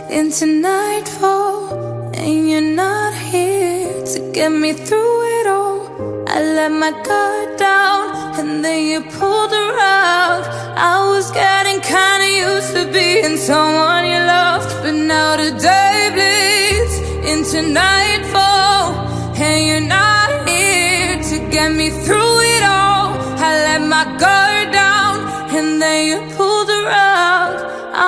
into 0.09 0.45
nightfall, 0.45 2.11
and 2.13 2.49
you're 2.49 2.61
not 2.61 3.13
here 3.13 4.05
to 4.05 4.31
get 4.31 4.49
me 4.49 4.71
through 4.71 5.21
it 5.39 5.47
all. 5.47 6.25
I 6.27 6.41
let 6.41 6.71
my 6.71 6.91
guard 6.91 7.57
down, 7.57 8.39
and 8.39 8.63
then 8.63 8.85
you 8.85 9.01
pulled 9.01 9.51
rug. 9.51 10.43
I 10.77 11.05
was 11.11 11.29
getting 11.31 11.81
kinda 11.81 12.27
used 12.47 12.73
to 12.75 12.85
being 12.91 13.37
someone 13.37 14.05
you 14.05 14.19
loved, 14.19 14.69
but 14.81 14.93
now 14.93 15.35
the 15.35 15.51
day 15.51 16.09
bleeds 16.15 16.95
into 17.31 17.61
nightfall, 17.61 18.93
and 19.35 19.67
you're 19.67 19.89
not 19.99 20.47
here 20.47 21.21
to 21.29 21.37
get 21.49 21.71
me 21.71 21.89
through 21.89 22.39
it 22.55 22.63
all. 22.63 23.13
I 23.47 23.49
let 23.67 23.81
my 23.81 24.05
guard 24.23 24.71
down, 24.71 25.15
and 25.57 25.81
then 25.81 25.99
you 26.09 26.17
pulled 26.35 26.69
rug. 26.69 27.55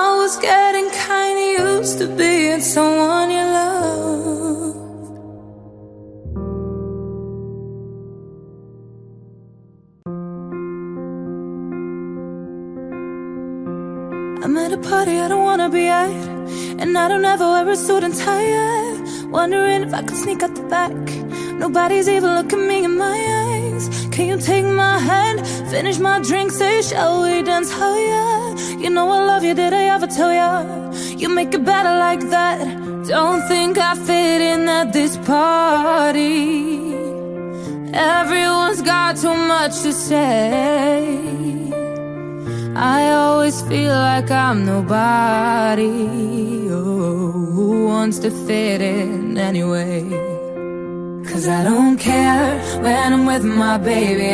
I 0.02 0.16
was 0.16 0.38
getting 0.38 0.90
to 2.00 2.08
being 2.16 2.61
someone 2.61 3.30
you 3.30 3.44
love. 3.58 4.76
I'm 14.45 14.56
at 14.58 14.72
a 14.72 14.78
party 14.78 15.19
I 15.19 15.28
don't 15.28 15.44
wanna 15.44 15.69
be 15.69 15.88
at, 15.90 16.10
and 16.82 16.98
I 16.98 17.10
don't 17.10 17.26
ever 17.26 17.44
wear 17.44 17.68
a 17.68 17.76
suit 17.76 18.06
and 18.06 18.16
tie. 18.16 19.30
Wondering 19.30 19.84
if 19.84 19.94
I 19.94 20.02
could 20.02 20.16
sneak 20.16 20.42
out 20.42 20.56
the 20.56 20.64
back. 20.76 20.95
Nobody's 21.64 22.08
even 22.08 22.34
looking 22.36 22.66
me 22.66 22.86
in 22.86 22.95
my 22.98 23.18
eyes. 23.40 23.49
Can 24.11 24.27
you 24.27 24.38
take 24.40 24.66
my 24.66 24.98
hand, 24.99 25.45
finish 25.69 25.99
my 25.99 26.19
drink, 26.19 26.51
say, 26.51 26.82
shall 26.82 27.24
we 27.24 27.43
dance? 27.43 27.72
Oh 27.74 27.98
yeah. 28.11 28.77
You 28.77 28.90
know 28.90 29.09
I 29.09 29.25
love 29.25 29.43
you, 29.43 29.53
did 29.53 29.74
I 29.74 29.83
ever 29.95 30.08
tell 30.08 30.33
ya? 30.33 30.91
You 31.22 31.30
make 31.30 31.53
it 31.53 31.64
better 31.66 31.95
like 32.08 32.22
that. 32.30 32.59
Don't 33.08 33.48
think 33.48 33.77
I 33.77 33.95
fit 33.95 34.41
in 34.41 34.67
at 34.69 34.93
this 34.93 35.17
party. 35.17 36.93
Everyone's 37.93 38.82
got 38.82 39.17
too 39.17 39.33
much 39.33 39.82
to 39.82 39.91
say. 39.91 41.17
I 42.75 43.11
always 43.11 43.61
feel 43.64 43.91
like 43.91 44.32
I'm 44.32 44.66
nobody. 44.66 45.90
Oh, 46.69 47.32
who 47.32 47.85
wants 47.88 48.19
to 48.19 48.32
fit 48.32 48.82
in 48.82 49.38
anyway? 49.38 50.39
Cause 51.30 51.48
I 51.48 51.64
don't 51.64 51.98
care 51.98 52.59
when 52.82 53.14
I'm 53.14 53.25
with 53.25 53.45
my 53.45 53.77
baby. 53.77 54.33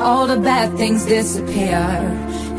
All 0.00 0.26
the 0.26 0.36
bad 0.36 0.76
things 0.76 1.06
disappear. 1.06 1.82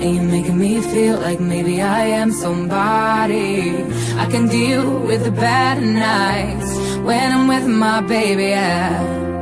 And 0.02 0.16
you're 0.16 0.24
making 0.24 0.58
me 0.58 0.82
feel 0.82 1.20
like 1.20 1.40
maybe 1.40 1.82
I 1.82 2.08
am 2.22 2.32
somebody. 2.32 3.72
I 4.18 4.26
can 4.32 4.48
deal 4.48 5.00
with 5.00 5.24
the 5.24 5.32
bad 5.32 5.82
nights 5.84 6.70
when 7.08 7.32
I'm 7.32 7.48
with 7.48 7.68
my 7.68 8.02
baby. 8.02 8.50
Yeah. 8.50 9.33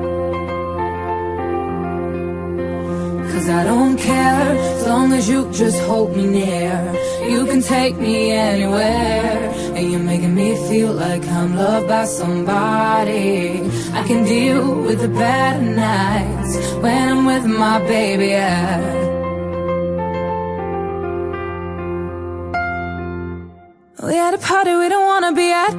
Cause 3.41 3.49
I 3.49 3.63
don't 3.63 3.97
care 3.97 4.51
as 4.51 4.85
long 4.85 5.13
as 5.13 5.27
you 5.27 5.51
just 5.51 5.81
hold 5.85 6.15
me 6.15 6.27
near. 6.27 6.77
You 7.27 7.47
can 7.47 7.59
take 7.63 7.97
me 7.97 8.29
anywhere. 8.29 9.49
And 9.75 9.91
you're 9.91 9.99
making 9.99 10.35
me 10.35 10.53
feel 10.69 10.93
like 10.93 11.25
I'm 11.27 11.55
loved 11.55 11.87
by 11.87 12.05
somebody. 12.05 13.63
I 13.93 14.03
can 14.05 14.25
deal 14.25 14.83
with 14.83 15.01
the 15.01 15.07
bad 15.07 15.57
nights 15.63 16.55
when 16.83 17.09
I'm 17.09 17.25
with 17.25 17.45
my 17.45 17.79
baby. 17.87 18.27
Yeah. 18.27 18.77
We 24.03 24.19
at 24.19 24.35
a 24.35 24.37
party 24.37 24.75
we 24.75 24.87
don't 24.87 25.07
wanna 25.07 25.33
be 25.33 25.51
at. 25.51 25.73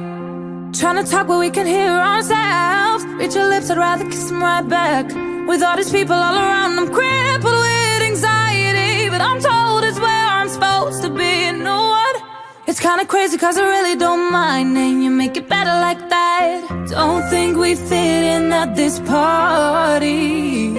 Trying 0.73 1.01
to 1.01 1.09
talk 1.09 1.27
but 1.27 1.39
we 1.39 1.49
can 1.49 1.65
hear 1.65 1.93
ourselves. 2.11 3.05
Reach 3.19 3.35
your 3.35 3.47
lips, 3.47 3.69
I'd 3.69 3.77
rather 3.77 4.03
kiss 4.03 4.25
them 4.27 4.43
right 4.43 4.67
back. 4.67 5.32
With 5.47 5.61
all 5.61 5.75
these 5.75 5.91
people 5.91 6.15
all 6.15 6.35
around, 6.35 6.79
I'm 6.79 6.87
crippled 6.87 7.59
with 7.67 8.01
anxiety. 8.11 9.09
But 9.09 9.21
I'm 9.21 9.39
told 9.41 9.83
it's 9.83 9.99
where 9.99 10.27
I'm 10.37 10.47
supposed 10.47 11.01
to 11.03 11.09
be. 11.09 11.45
You 11.47 11.53
know 11.53 11.83
what? 11.93 12.23
It's 12.65 12.79
kinda 12.79 13.05
crazy 13.05 13.37
cause 13.37 13.57
I 13.57 13.65
really 13.75 13.95
don't 13.95 14.31
mind. 14.31 14.77
And 14.77 15.03
you 15.03 15.09
make 15.09 15.35
it 15.35 15.47
better 15.49 15.75
like 15.87 16.01
that. 16.09 16.87
Don't 16.87 17.23
think 17.29 17.57
we 17.57 17.75
fit 17.75 18.23
in 18.35 18.53
at 18.53 18.75
this 18.75 18.99
party. 19.01 20.77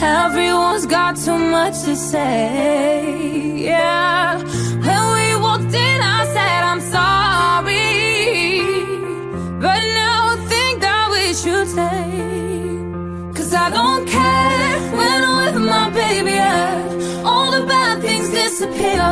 Everyone's 0.00 0.86
got 0.86 1.16
too 1.16 1.38
much 1.38 1.76
to 1.86 1.96
say. 1.96 3.64
Yeah. 3.70 4.38
When 4.86 5.04
we 5.16 5.26
walked 5.44 5.74
in, 5.74 5.98
I 6.18 6.20
said, 6.34 6.60
I'm 6.70 6.82
sorry. 6.96 7.80
But 9.64 9.82
now 10.00 10.34
I 10.34 10.36
think 10.52 10.80
that 10.82 11.10
we 11.10 11.34
should 11.34 11.68
stay. 11.68 12.55
Cause 13.46 13.54
I 13.54 13.70
don't 13.70 14.08
care 14.08 14.78
when 14.98 15.18
I'm 15.24 15.36
with 15.44 15.62
my 15.62 15.88
baby. 15.90 16.32
Yeah. 16.32 17.22
All 17.24 17.52
the 17.52 17.64
bad 17.64 18.02
things 18.02 18.28
disappear. 18.30 19.06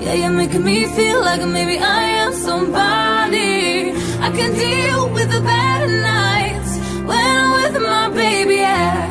Yeah, 0.00 0.14
you're 0.14 0.30
making 0.30 0.64
me 0.64 0.86
feel 0.86 1.20
like 1.20 1.46
maybe 1.46 1.76
I 1.78 2.02
am 2.22 2.32
somebody. 2.32 3.92
I 4.26 4.30
can 4.38 4.54
deal 4.54 5.10
with 5.10 5.30
the 5.30 5.42
bad 5.42 5.82
nights 6.12 6.78
when 7.08 7.26
I'm 7.42 7.50
with 7.60 7.82
my 7.82 8.08
baby. 8.08 8.54
Yeah. 8.54 9.04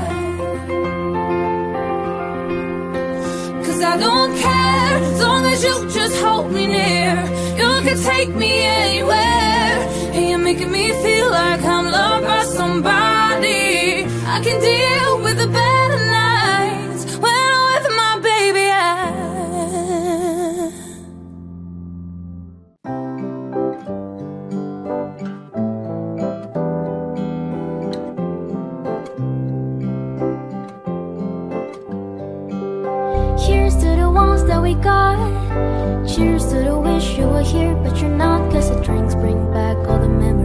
Cause 3.64 3.82
I 3.84 3.96
don't 3.98 4.36
care 4.38 4.94
as 5.12 5.22
long 5.22 5.46
as 5.46 5.64
you 5.64 5.76
just 5.88 6.16
hold 6.24 6.52
me 6.52 6.66
near. 6.66 7.14
You 7.60 7.70
can 7.88 7.98
take 8.12 8.34
me 8.34 8.54
anywhere. 8.66 9.74
And 10.16 10.30
you're 10.30 10.40
making 10.40 10.72
me 10.72 10.90
feel 11.04 11.30
like 11.30 11.64
I'm 11.64 11.86
loved 11.92 12.26
by 12.26 12.44
somebody. 12.46 13.17
I 14.48 14.50
can 14.50 14.62
deal 14.62 15.24
with 15.24 15.38
the 15.40 15.48
better 15.48 16.06
nights 16.10 17.18
when 17.18 17.34
I'm 17.34 17.84
with 17.84 17.88
my 17.98 18.20
baby. 18.24 18.60
Yeah. 18.60 19.12
Here's 33.38 33.76
to 33.76 33.96
the 33.98 34.10
ones 34.10 34.46
that 34.46 34.62
we 34.62 34.76
got. 34.76 35.18
Cheers 36.08 36.46
to 36.52 36.64
the 36.64 36.80
wish 36.80 37.18
you 37.18 37.28
were 37.28 37.44
here, 37.44 37.76
but 37.76 38.00
you're 38.00 38.10
not. 38.10 38.50
Cause 38.54 38.70
the 38.70 38.82
drinks 38.82 39.14
bring 39.16 39.52
back 39.52 39.76
all 39.90 40.00
the 40.00 40.08
memories 40.08 40.37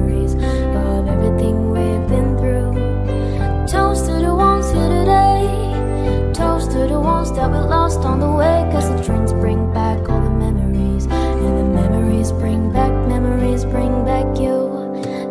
to 6.68 6.86
the 6.86 7.00
ones 7.00 7.32
that 7.32 7.50
we 7.50 7.58
lost 7.58 8.00
on 8.00 8.20
the 8.20 8.30
way. 8.30 8.68
Cause 8.72 8.88
the 8.90 9.02
drinks 9.02 9.32
bring 9.32 9.72
back 9.72 9.98
all 10.08 10.20
the 10.20 10.30
memories. 10.30 11.06
And 11.06 11.58
the 11.58 11.64
memories 11.80 12.30
bring 12.32 12.72
back, 12.72 12.92
memories 13.08 13.64
bring 13.64 14.04
back 14.04 14.26
you. 14.38 14.56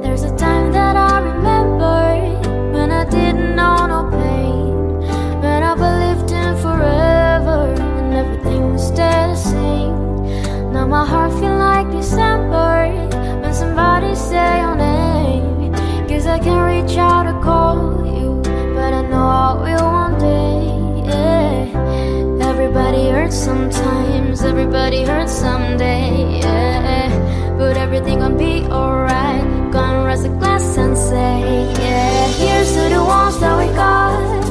There's 0.02 0.24
a 0.24 0.36
time 0.36 0.72
that 0.74 0.96
I 0.96 1.20
remember 1.20 2.00
when 2.74 2.92
I 2.92 3.06
didn't 3.10 3.56
know 3.56 3.86
no 3.88 4.10
pain. 4.12 5.00
When 5.42 5.64
I 5.64 5.74
believed 5.76 6.32
in 6.32 6.56
forever 6.58 7.74
and 8.00 8.14
everything 8.14 8.72
would 8.72 8.80
stay 8.80 9.20
the 9.32 9.36
same. 9.36 10.74
Now 10.74 10.86
my 10.88 11.06
heart 11.06 11.32
feel 11.40 11.58
like 11.58 11.90
December 11.92 12.92
when 13.42 13.54
somebody 13.54 14.16
say 14.16 14.60
your 14.60 14.76
name. 14.76 15.74
Cause 16.10 16.26
I 16.28 16.40
can 16.40 16.60
reach 16.72 16.98
out 16.98 17.21
hurts 23.32 23.46
sometimes, 23.46 24.42
everybody 24.44 25.04
hurts 25.04 25.32
someday. 25.32 26.40
Yeah. 26.40 27.56
But 27.58 27.78
everything 27.78 28.20
gonna 28.20 28.38
be 28.38 28.64
alright. 28.66 29.72
Gonna 29.72 30.06
raise 30.06 30.26
a 30.26 30.30
glass 30.30 30.78
and 30.78 30.98
say, 30.98 31.40
yeah. 31.80 32.28
Here's 32.42 32.74
to 32.74 32.90
the 32.96 33.04
ones 33.04 33.40
that 33.40 33.56
we 33.58 33.68
got. 33.74 34.42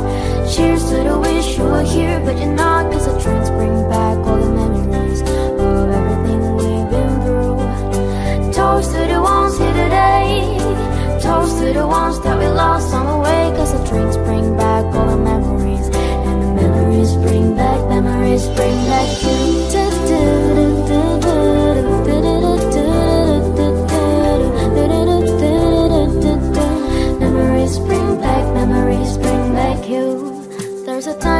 Cheers 0.53 0.85
to 0.91 0.97
the 1.09 1.19
wish 1.19 1.59
you 1.59 1.65
were 1.65 1.83
here, 1.83 2.21
but 2.25 2.37
you're 2.39 2.55
not. 2.55 2.91
Cause 2.93 3.07
the 3.07 3.19
drinks 3.21 3.51
bring 3.51 3.89
back 3.89 4.17
all 4.27 4.41
the 4.41 4.51
memories 4.51 5.21
of 5.21 5.91
everything 6.01 6.41
we've 6.57 6.91
been 6.95 7.15
through. 7.23 8.53
Toast 8.53 8.93
to 8.93 9.03
the 9.13 9.21
ones 9.21 9.59
here 9.59 9.77
today. 9.85 10.57
Toast 11.21 11.59
to 11.59 11.73
the 11.73 11.87
ones 11.87 12.19
that 12.25 12.39
we 12.39 12.47
lost 12.47 12.95
on 12.95 13.05
the 13.13 13.19
way. 13.27 13.43
Cause 13.57 13.73
the 13.77 13.83
drinks 13.91 14.17
bring 14.17 14.57
back 14.57 14.85
all 14.95 15.07
the 15.07 15.17
memories. 15.17 15.50
Memories 18.03 18.49
bring 18.57 18.77
back 18.87 19.23
you. 19.23 19.37
Memories 27.21 27.79
bring 27.81 28.21
back, 28.21 28.55
memories 28.55 29.19
bring 29.19 29.53
back 29.53 29.87
you. 29.87 30.83
There's 30.87 31.09
a 31.09 31.19
time 31.19 31.40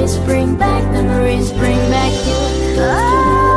memories 0.00 0.18
bring 0.24 0.56
back, 0.56 0.82
the 0.94 1.02
memories 1.02 1.52
bring 1.52 1.76
back 1.90 2.12
you. 2.26 2.80
And 2.80 3.49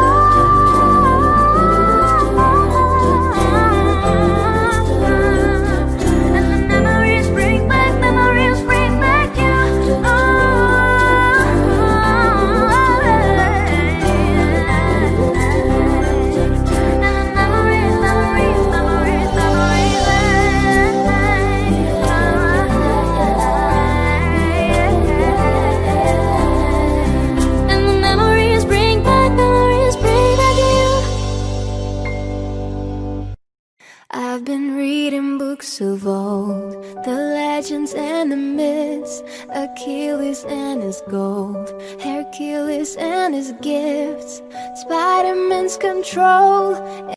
gifts, 43.62 44.42
Spider-Man's 44.82 45.78
control. 45.78 47.14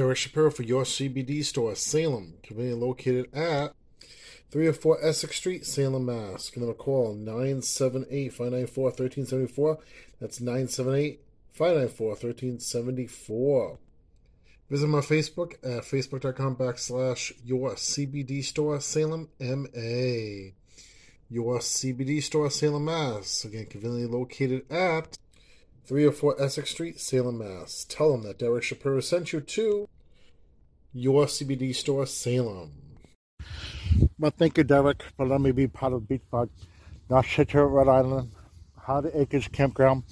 Derek 0.00 0.16
Shapiro 0.16 0.50
for 0.50 0.62
your 0.62 0.84
CBD 0.84 1.44
store, 1.44 1.74
Salem, 1.74 2.38
conveniently 2.42 2.86
located 2.86 3.26
at 3.34 3.74
304 4.50 5.04
Essex 5.04 5.36
Street, 5.36 5.66
Salem, 5.66 6.06
Mass. 6.06 6.48
Give 6.48 6.62
them 6.62 6.70
a 6.70 6.74
call, 6.74 7.12
978 7.12 8.32
594 8.32 8.84
1374. 8.84 9.78
That's 10.18 10.40
978 10.40 11.20
594 11.52 12.08
1374. 12.08 13.78
Visit 14.70 14.86
my 14.86 15.00
Facebook 15.00 15.52
at 15.62 15.82
facebook.com 15.82 16.56
backslash 16.56 17.34
your 17.44 17.72
CBD 17.72 18.42
store, 18.42 18.80
Salem, 18.80 19.28
MA. 19.38 20.52
Your 21.28 21.58
CBD 21.58 22.22
store, 22.22 22.48
Salem, 22.48 22.86
Mass. 22.86 23.44
Again, 23.44 23.66
conveniently 23.66 24.06
located 24.06 24.64
at 24.70 25.18
304 25.90 26.40
Essex 26.40 26.70
Street, 26.70 27.00
Salem, 27.00 27.38
Mass. 27.38 27.84
Tell 27.88 28.12
them 28.12 28.22
that 28.22 28.38
Derek 28.38 28.62
Shapiro 28.62 29.00
sent 29.00 29.32
you 29.32 29.40
to 29.40 29.88
your 30.92 31.26
CBD 31.26 31.74
store, 31.74 32.06
Salem. 32.06 32.70
Well, 34.16 34.30
thank 34.30 34.56
you, 34.56 34.62
Derek, 34.62 35.02
for 35.16 35.26
letting 35.26 35.42
me 35.42 35.50
be 35.50 35.66
part 35.66 35.92
of 35.92 36.06
Beach 36.06 36.22
Bug. 36.30 36.48
North 37.08 37.26
Scituate, 37.26 37.68
Rhode 37.68 37.88
Island, 37.88 38.30
Hardy 38.76 39.08
Acres 39.14 39.48
Campground. 39.48 40.04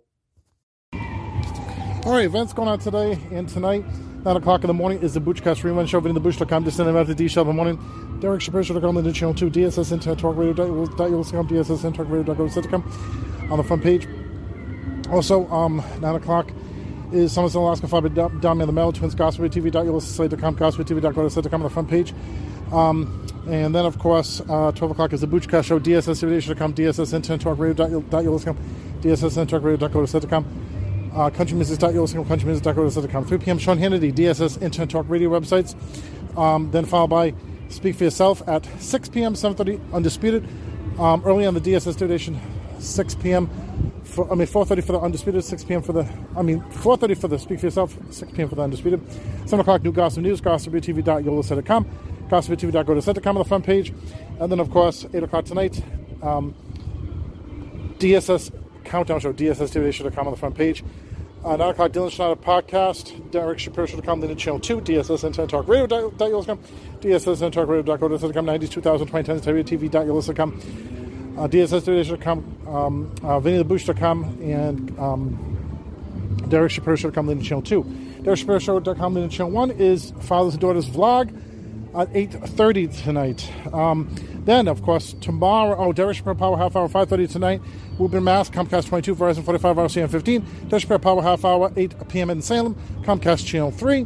All 0.94 2.15
right, 2.15 2.24
events 2.24 2.55
going 2.55 2.68
on 2.68 2.78
today 2.78 3.18
and 3.31 3.48
tonight. 3.48 3.84
9 4.24 4.36
o'clock 4.36 4.62
in 4.65 4.68
the 4.68 4.74
morning 4.74 5.00
is 5.02 5.15
the 5.15 5.20
Butchcast 5.20 5.62
Rerun 5.62 5.86
Show. 5.86 6.00
VinnyTheButch.com. 6.00 6.65
Just 6.65 6.76
send 6.76 6.89
them 6.89 6.97
out 6.97 7.07
to 7.07 7.15
D 7.15 7.28
Show 7.28 7.42
in 7.42 7.47
the 7.48 7.52
morning. 7.52 8.18
Derek 8.20 8.40
Shapiro 8.40 8.62
Show.com. 8.62 8.94
The 9.02 9.12
channel 9.12 9.34
2. 9.34 9.50
DSS 9.50 9.92
Internet 9.92 10.18
Talk 10.18 10.36
Radio. 10.36 10.86
DSS 10.86 11.84
Internet 11.84 12.10
Radio. 12.10 12.34
On 13.50 13.58
the 13.58 13.65
front 13.65 13.82
page. 13.82 14.08
Also, 15.10 15.47
um, 15.48 15.82
9 16.00 16.15
o'clock 16.16 16.50
is 17.12 17.33
Summers 17.33 17.55
in 17.55 17.61
Alaska, 17.61 17.89
Five 17.89 18.15
Down 18.15 18.61
in 18.61 18.67
the 18.67 18.73
Mail, 18.73 18.93
Twins 18.93 19.15
Gospel 19.15 19.49
TV, 19.49 19.73
.ulysses.com, 19.73 20.55
Gospel 20.55 20.85
TV, 20.85 21.53
on 21.55 21.62
the 21.62 21.70
front 21.70 21.89
page. 21.89 22.15
Um, 22.73 23.27
and 23.49 23.75
then, 23.75 23.87
of 23.87 23.99
course, 23.99 24.41
uh, 24.49 24.73
12 24.73 24.91
o'clock 24.91 25.12
is 25.12 25.23
the 25.23 25.27
Butchcast 25.27 25.65
Show, 25.65 25.81
DSS.com, 25.81 26.75
DSS 26.75 27.15
Internet 27.15 27.41
Talk 27.41 27.59
Radio, 27.59 27.87
.ulysses.com, 27.87 28.57
DSS 29.01 29.37
Internet 29.39 29.49
Talk 29.49 29.62
Radio, 29.62 29.87
uh, 29.87 31.31
countrymusic.ulysses.com, 31.31 32.25
countrymusic.ulysses.com, 32.27 33.25
3 33.25 33.39
p.m. 33.39 33.59
Sean 33.59 33.78
Hannity, 33.78 34.12
DSS 34.12 34.61
Internet 34.62 34.91
Talk 34.91 35.07
Radio 35.09 35.31
websites. 35.31 35.75
Um, 36.37 36.70
then 36.70 36.85
followed 36.85 37.09
by 37.09 37.35
Speak 37.70 37.97
for 37.97 38.05
Yourself 38.05 38.47
at 38.47 38.67
6 38.81 39.09
p.m., 39.09 39.35
7.30, 39.35 39.93
Undisputed. 39.93 40.49
Um, 40.99 41.23
early 41.25 41.47
on 41.47 41.55
the 41.55 41.61
DSS 41.61 41.95
Station, 41.95 42.41
6 42.78 43.15
p.m. 43.17 43.49
For, 44.18 44.28
I 44.32 44.34
mean, 44.34 44.48
4.30 44.48 44.84
for 44.84 44.92
the 44.92 44.98
Undisputed, 44.98 45.44
6 45.44 45.62
p.m. 45.62 45.80
for 45.80 45.92
the, 45.92 46.05
I 46.36 46.42
mean, 46.42 46.60
4.30 46.60 47.20
for 47.20 47.28
the 47.28 47.38
Speak 47.38 47.60
for 47.60 47.66
Yourself, 47.66 47.97
6 48.10 48.32
p.m. 48.32 48.48
for 48.48 48.56
the 48.56 48.62
Undisputed. 48.62 49.00
7 49.42 49.60
o'clock, 49.60 49.84
New 49.84 49.92
Gossip 49.92 50.24
News, 50.24 50.40
gossiptv.yolasset.com, 50.40 51.84
gossiptv.go-to-set.com 52.28 53.36
on 53.36 53.40
the 53.40 53.48
front 53.48 53.64
page. 53.64 53.92
And 54.40 54.50
then, 54.50 54.58
of 54.58 54.72
course, 54.72 55.06
8 55.14 55.22
o'clock 55.22 55.44
tonight, 55.44 55.80
um, 56.20 56.52
DSS 58.00 58.50
Countdown 58.82 59.20
Show, 59.20 59.32
DSS.com 59.32 60.26
on 60.26 60.32
the 60.32 60.36
front 60.36 60.56
page. 60.56 60.82
Uh, 61.44 61.55
9 61.55 61.68
o'clock, 61.68 61.92
Dylan 61.92 62.10
Schneider 62.10 62.34
Podcast, 62.34 63.30
Derek 63.30 63.60
Shapiro 63.60 63.86
Show.com, 63.86 64.20
then 64.20 64.36
Channel 64.36 64.58
2, 64.58 64.80
DSS 64.80 65.22
Internet 65.22 65.48
Talk 65.48 65.68
Radio.com, 65.68 66.58
DSS 67.00 67.40
Internet 67.40 67.52
Talk 67.52 67.68
Radio.go.com, 67.68 68.47
90s, 68.47 68.68
2000, 68.68 69.06
2010, 69.06 69.78
TV.com, 69.78 71.08
uh, 71.39 71.49
DSS.com, 71.49 72.67
um, 72.67 73.15
uh, 73.23 73.39
and 74.42 74.99
um, 74.99 76.47
Derek 76.49 76.73
Shapiro 76.73 76.97
Show.com, 76.97 77.26
then 77.26 77.41
Channel 77.42 77.62
2. 77.62 77.83
Derek 78.23 78.39
Shapiro 78.39 78.58
Show.com, 78.58 79.15
then 79.15 79.31
Channel 79.31 79.52
1 79.52 79.70
is 79.73 80.12
Fathers 80.20 80.55
and 80.55 80.60
Daughters 80.60 80.89
Vlog 80.89 81.28
at 81.94 82.12
8.30 82.12 83.05
tonight. 83.05 83.52
Um, 83.73 84.15
then, 84.44 84.68
of 84.68 84.83
course, 84.83 85.15
tomorrow, 85.20 85.76
oh, 85.78 85.92
Derek 85.92 86.17
Shapiro 86.17 86.34
Power 86.34 86.57
Half 86.57 86.75
Hour, 86.76 86.89
5.30 86.89 87.31
tonight. 87.31 87.62
Woburn 87.99 88.25
Mass, 88.25 88.49
Comcast 88.49 88.89
22, 88.89 89.15
Verizon 89.15 89.44
45, 89.44 89.76
RCM 89.76 90.10
15. 90.10 90.47
Derek 90.68 90.83
Shapiro 90.83 90.99
Power 90.99 91.23
Half 91.23 91.44
Hour, 91.44 91.73
8 91.76 92.08
p.m. 92.08 92.31
in 92.31 92.42
Salem, 92.42 92.75
Comcast 93.02 93.47
Channel 93.47 93.70
3. 93.70 94.00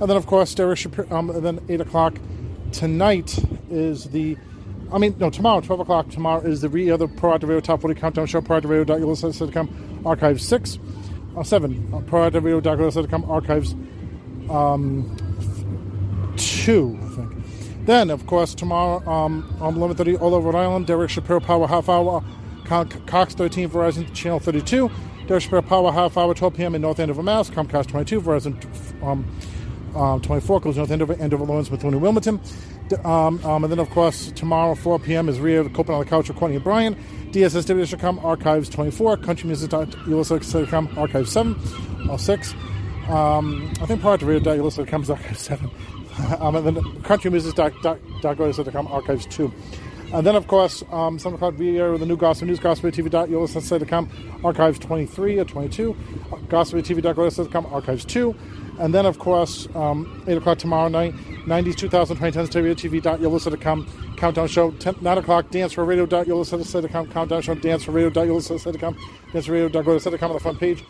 And 0.00 0.08
then, 0.08 0.16
of 0.16 0.26
course, 0.26 0.54
Derek 0.54 0.78
Shapiro, 0.78 1.10
um, 1.10 1.32
then 1.42 1.60
8 1.68 1.80
o'clock 1.80 2.18
tonight 2.72 3.38
is 3.70 4.04
the, 4.04 4.36
I 4.92 4.98
mean, 4.98 5.14
no, 5.18 5.28
tomorrow, 5.30 5.60
12 5.60 5.80
o'clock 5.80 6.08
tomorrow 6.08 6.40
is 6.40 6.60
the 6.62 6.68
re 6.68 6.90
other 6.90 7.06
Pro 7.06 7.34
Active 7.34 7.48
Radio 7.48 7.60
Top 7.60 7.80
40 7.80 8.00
Countdown 8.00 8.26
Show, 8.26 8.40
proactiveradio.ulysses.com, 8.40 10.02
Archive 10.06 10.40
6, 10.40 10.78
uh, 11.36 11.42
7, 11.42 11.90
uh, 11.92 11.98
proactiveradio.ulysses.com, 12.00 13.30
Archives 13.30 13.74
um, 14.50 16.34
2, 16.36 16.98
I 17.02 17.08
think. 17.08 17.86
Then, 17.86 18.10
of 18.10 18.26
course, 18.26 18.54
tomorrow 18.54 19.06
um, 19.10 19.56
on 19.60 19.74
11.30, 19.76 20.20
all 20.20 20.34
over 20.34 20.50
Rhode 20.50 20.58
Island, 20.58 20.86
Derek 20.86 21.10
Shapiro 21.10 21.40
Power 21.40 21.66
Half 21.66 21.88
Hour, 21.88 22.24
Cox 22.64 23.34
13, 23.34 23.70
Verizon 23.70 24.12
Channel 24.14 24.40
32. 24.40 24.90
Derek 25.26 25.42
Shapiro 25.42 25.62
Power 25.62 25.92
Half 25.92 26.16
Hour, 26.16 26.34
12 26.34 26.54
p.m. 26.54 26.74
in 26.74 26.82
North 26.82 27.00
Andover, 27.00 27.22
Mass. 27.22 27.50
Comcast 27.50 27.88
22, 27.88 28.20
Verizon 28.20 29.02
um, 29.02 29.26
um, 29.94 30.20
24, 30.20 30.60
goes 30.60 30.76
North 30.76 30.90
Andover, 30.90 31.14
Andover 31.14 31.44
Lawrence 31.44 31.70
with 31.70 31.80
Tony 31.80 31.96
Wilmington. 31.96 32.40
Um, 33.04 33.44
um, 33.44 33.64
and 33.64 33.72
then, 33.72 33.78
of 33.78 33.90
course, 33.90 34.32
tomorrow, 34.32 34.74
4 34.74 34.98
p.m. 34.98 35.28
is 35.28 35.40
Rio 35.40 35.68
Coping 35.68 35.94
on 35.94 36.00
the 36.00 36.06
Couch 36.06 36.28
with 36.28 36.36
Courtney 36.38 36.56
and 36.56 36.64
Brian. 36.64 36.96
DSSW.com, 37.32 38.18
Archives 38.20 38.68
24, 38.70 39.18
CountryMusic.ulysses.com, 39.18 40.98
Archives 40.98 41.30
7, 41.32 41.56
or 42.10 42.18
6. 42.18 42.54
Um, 43.08 43.72
I 43.80 43.86
think 43.86 44.00
part 44.00 44.22
of 44.22 44.28
Radio.ulysses.com 44.28 45.02
is 45.02 45.10
Archives 45.10 45.40
7. 45.40 45.70
um, 46.40 46.56
and 46.56 46.66
then 46.66 46.74
countrymusic.com, 47.02 48.86
Archives 48.88 49.26
2. 49.26 49.52
And 50.12 50.26
then, 50.26 50.36
of 50.36 50.46
course, 50.46 50.82
um, 50.90 51.18
7 51.18 51.34
o'clock 51.36 51.54
via 51.54 51.98
the 51.98 52.06
new 52.06 52.16
Gospel 52.16 52.46
News, 52.48 52.60
gospeltv.ulysses.com, 52.60 54.40
Archives 54.42 54.78
23 54.78 55.38
or 55.38 55.44
22, 55.44 55.94
gospeltv.ulysses.com, 56.48 57.66
Archives 57.66 58.06
2. 58.06 58.34
And 58.78 58.94
then, 58.94 59.06
of 59.06 59.18
course, 59.18 59.68
um, 59.74 60.22
8 60.26 60.38
o'clock 60.38 60.58
tomorrow 60.58 60.88
night, 60.88 61.14
90s, 61.46 61.76
2020, 61.76 62.36
10s, 62.36 62.74
TV.ulysses.com, 62.74 64.14
Countdown 64.16 64.46
Show, 64.46 64.70
10, 64.72 64.96
9 65.00 65.18
o'clock, 65.18 65.50
Dance 65.50 65.72
for 65.72 65.84
Radio.ulysses.com, 65.84 67.08
Countdown 67.08 67.42
Show, 67.42 67.54
Dance 67.54 67.84
for 67.84 67.92
Radio.ulysses.com, 67.92 68.96
Dance 69.32 69.46
for 69.46 69.52
Radio.ulysses.com 69.52 70.30
on 70.30 70.34
the 70.34 70.40
front 70.40 70.60
page. 70.60 70.84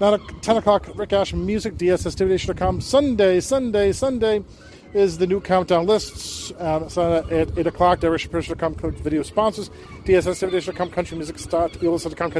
9, 0.00 0.18
10 0.40 0.56
o'clock, 0.56 0.88
Rick 0.94 1.12
Ash 1.12 1.32
Music, 1.32 1.74
DSSTV.com, 1.76 2.80
Sunday, 2.80 3.40
Sunday, 3.40 3.92
Sunday. 3.92 4.44
is 4.92 5.18
the 5.18 5.26
new 5.26 5.40
countdown 5.40 5.86
lists. 5.86 6.52
Um, 6.58 6.88
so 6.88 7.18
at 7.30 7.56
8 7.58 7.66
o'clock, 7.66 8.00
DerishPush.com, 8.00 8.74
video 8.96 9.22
sponsors, 9.22 9.70
DSS.com, 10.04 10.90
Country 10.90 11.16
Music 11.16 11.38
Start, 11.38 11.80
Ulysses.com, 11.80 12.30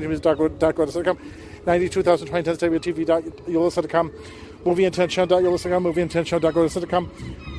Country 4.65 4.85
Music.com, 4.85 4.85
92,020 4.85 4.85
WTV.ulysses.com, 4.85 4.85
Movie 4.85 4.85
Intent 4.85 5.11
Show.ulysses.com, 5.13 5.83
Movie 5.83 6.03
Intent 6.03 6.27
Show.ulysses.com, 6.29 7.11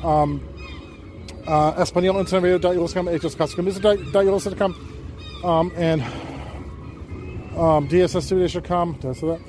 um, 0.04 0.48
uh, 1.46 1.70
Espanol 1.78 2.18
Internet 2.18 2.62
Radio.ulysses.com, 2.62 3.06
Hos 3.08 3.34
Classical 3.34 3.64
Music.ulysses.com, 3.64 5.40
um, 5.44 5.72
and 5.76 6.02
um, 7.56 7.88
DSS.com, 7.88 8.98
that's 9.00 9.20
that. 9.20 9.40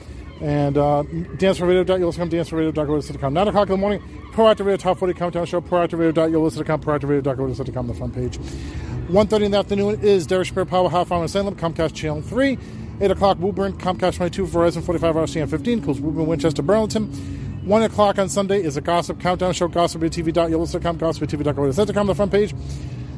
And 0.41 0.77
uh, 0.77 1.03
danceforradio.ulysses.com, 1.03 2.30
danceforradio.ulysses.com. 2.30 3.33
9 3.33 3.48
o'clock 3.48 3.69
in 3.69 3.73
the 3.73 3.77
morning, 3.77 4.01
Proactive 4.33 4.65
Radio 4.65 4.77
Top 4.77 4.98
40 4.98 5.14
Countdown 5.14 5.45
Show, 5.45 5.61
proactiveradio.ulysses.com, 5.61 6.82
proactiveradio.ulysses.com, 6.82 7.88
the 7.88 7.93
front 7.93 8.14
page. 8.14 8.38
1.30 8.38 9.43
in 9.43 9.51
the 9.51 9.57
afternoon 9.57 9.99
is 10.01 10.25
Derek 10.25 10.48
Spear 10.48 10.65
Power 10.65 10.90
Half 10.90 11.11
Hour 11.11 11.22
in 11.22 11.27
Salem, 11.27 11.56
Comcast 11.56 11.93
Channel 11.93 12.22
3. 12.22 12.57
8 13.01 13.11
o'clock, 13.11 13.38
Woburn, 13.40 13.73
Comcast 13.73 14.15
22, 14.15 14.45
Verizon 14.45 14.83
45 14.83 15.17
hours, 15.17 15.33
CN 15.33 15.49
15, 15.49 15.82
close 15.82 15.99
Woburn, 15.99 16.25
Winchester, 16.25 16.61
Burlington. 16.61 17.11
1 17.66 17.83
o'clock 17.83 18.19
on 18.19 18.27
Sunday 18.27 18.61
is 18.61 18.75
a 18.75 18.82
Gossip 18.82 19.22
Countdown 19.22 19.53
Show, 19.53 19.69
gossiptv.ulysses.com, 19.69 21.00
gossiptv.ulysses.com, 21.00 22.08
the 22.08 22.16
front 22.16 22.32
page. 22.32 22.51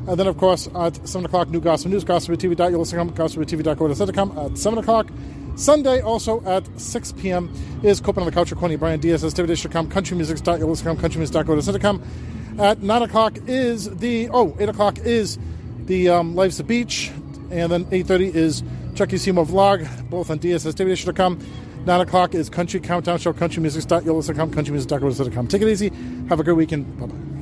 And 0.08 0.20
then, 0.20 0.28
of 0.28 0.38
course, 0.38 0.70
at 0.76 1.08
7 1.08 1.26
o'clock, 1.26 1.50
New 1.50 1.60
Gossip 1.60 1.90
News, 1.90 2.06
gossiptv.ulysses.com, 2.06 3.12
gossiptv.ulysses.com. 3.12 4.38
At 4.38 4.58
7 4.58 4.80
o'clock, 4.80 5.10
Sunday, 5.56 6.02
also 6.02 6.44
at 6.46 6.68
6 6.80 7.12
p.m., 7.14 7.52
is 7.82 8.00
Coping 8.00 8.22
on 8.22 8.28
the 8.28 8.32
Couch 8.32 8.52
with 8.52 8.60
Coney 8.60 8.76
Bryan, 8.76 9.00
DSS.com, 9.00 9.90
countrymusic.ulysses.com, 9.90 10.98
countrymusic.ulysses.com. 10.98 12.60
At 12.60 12.84
9 12.84 13.02
o'clock 13.02 13.38
is 13.48 13.98
the, 13.98 14.30
oh, 14.30 14.56
8 14.60 14.70
o'clock 14.70 15.00
is 15.00 15.40
the 15.86 16.10
um, 16.10 16.36
Life's 16.36 16.60
a 16.60 16.64
Beach, 16.64 17.12
and 17.50 17.72
then 17.72 17.86
8.30 17.86 18.36
is 18.36 18.64
Chucky 18.94 19.18
Seymour 19.18 19.46
Vlog, 19.46 20.10
both 20.10 20.30
on 20.30 20.38
DSS.com. 20.38 21.40
9 21.86 22.02
o'clock 22.02 22.34
is 22.34 22.50
Country 22.50 22.80
Countdown 22.80 23.20
Show, 23.20 23.34
countrymusic.ulysses.com, 23.34 24.52
countrymusic.ulysses.com. 24.52 25.48
Take 25.48 25.62
it 25.62 25.68
easy. 25.68 25.92
Have 26.30 26.40
a 26.40 26.44
good 26.44 26.56
weekend. 26.56 26.98
Bye-bye. 27.00 27.35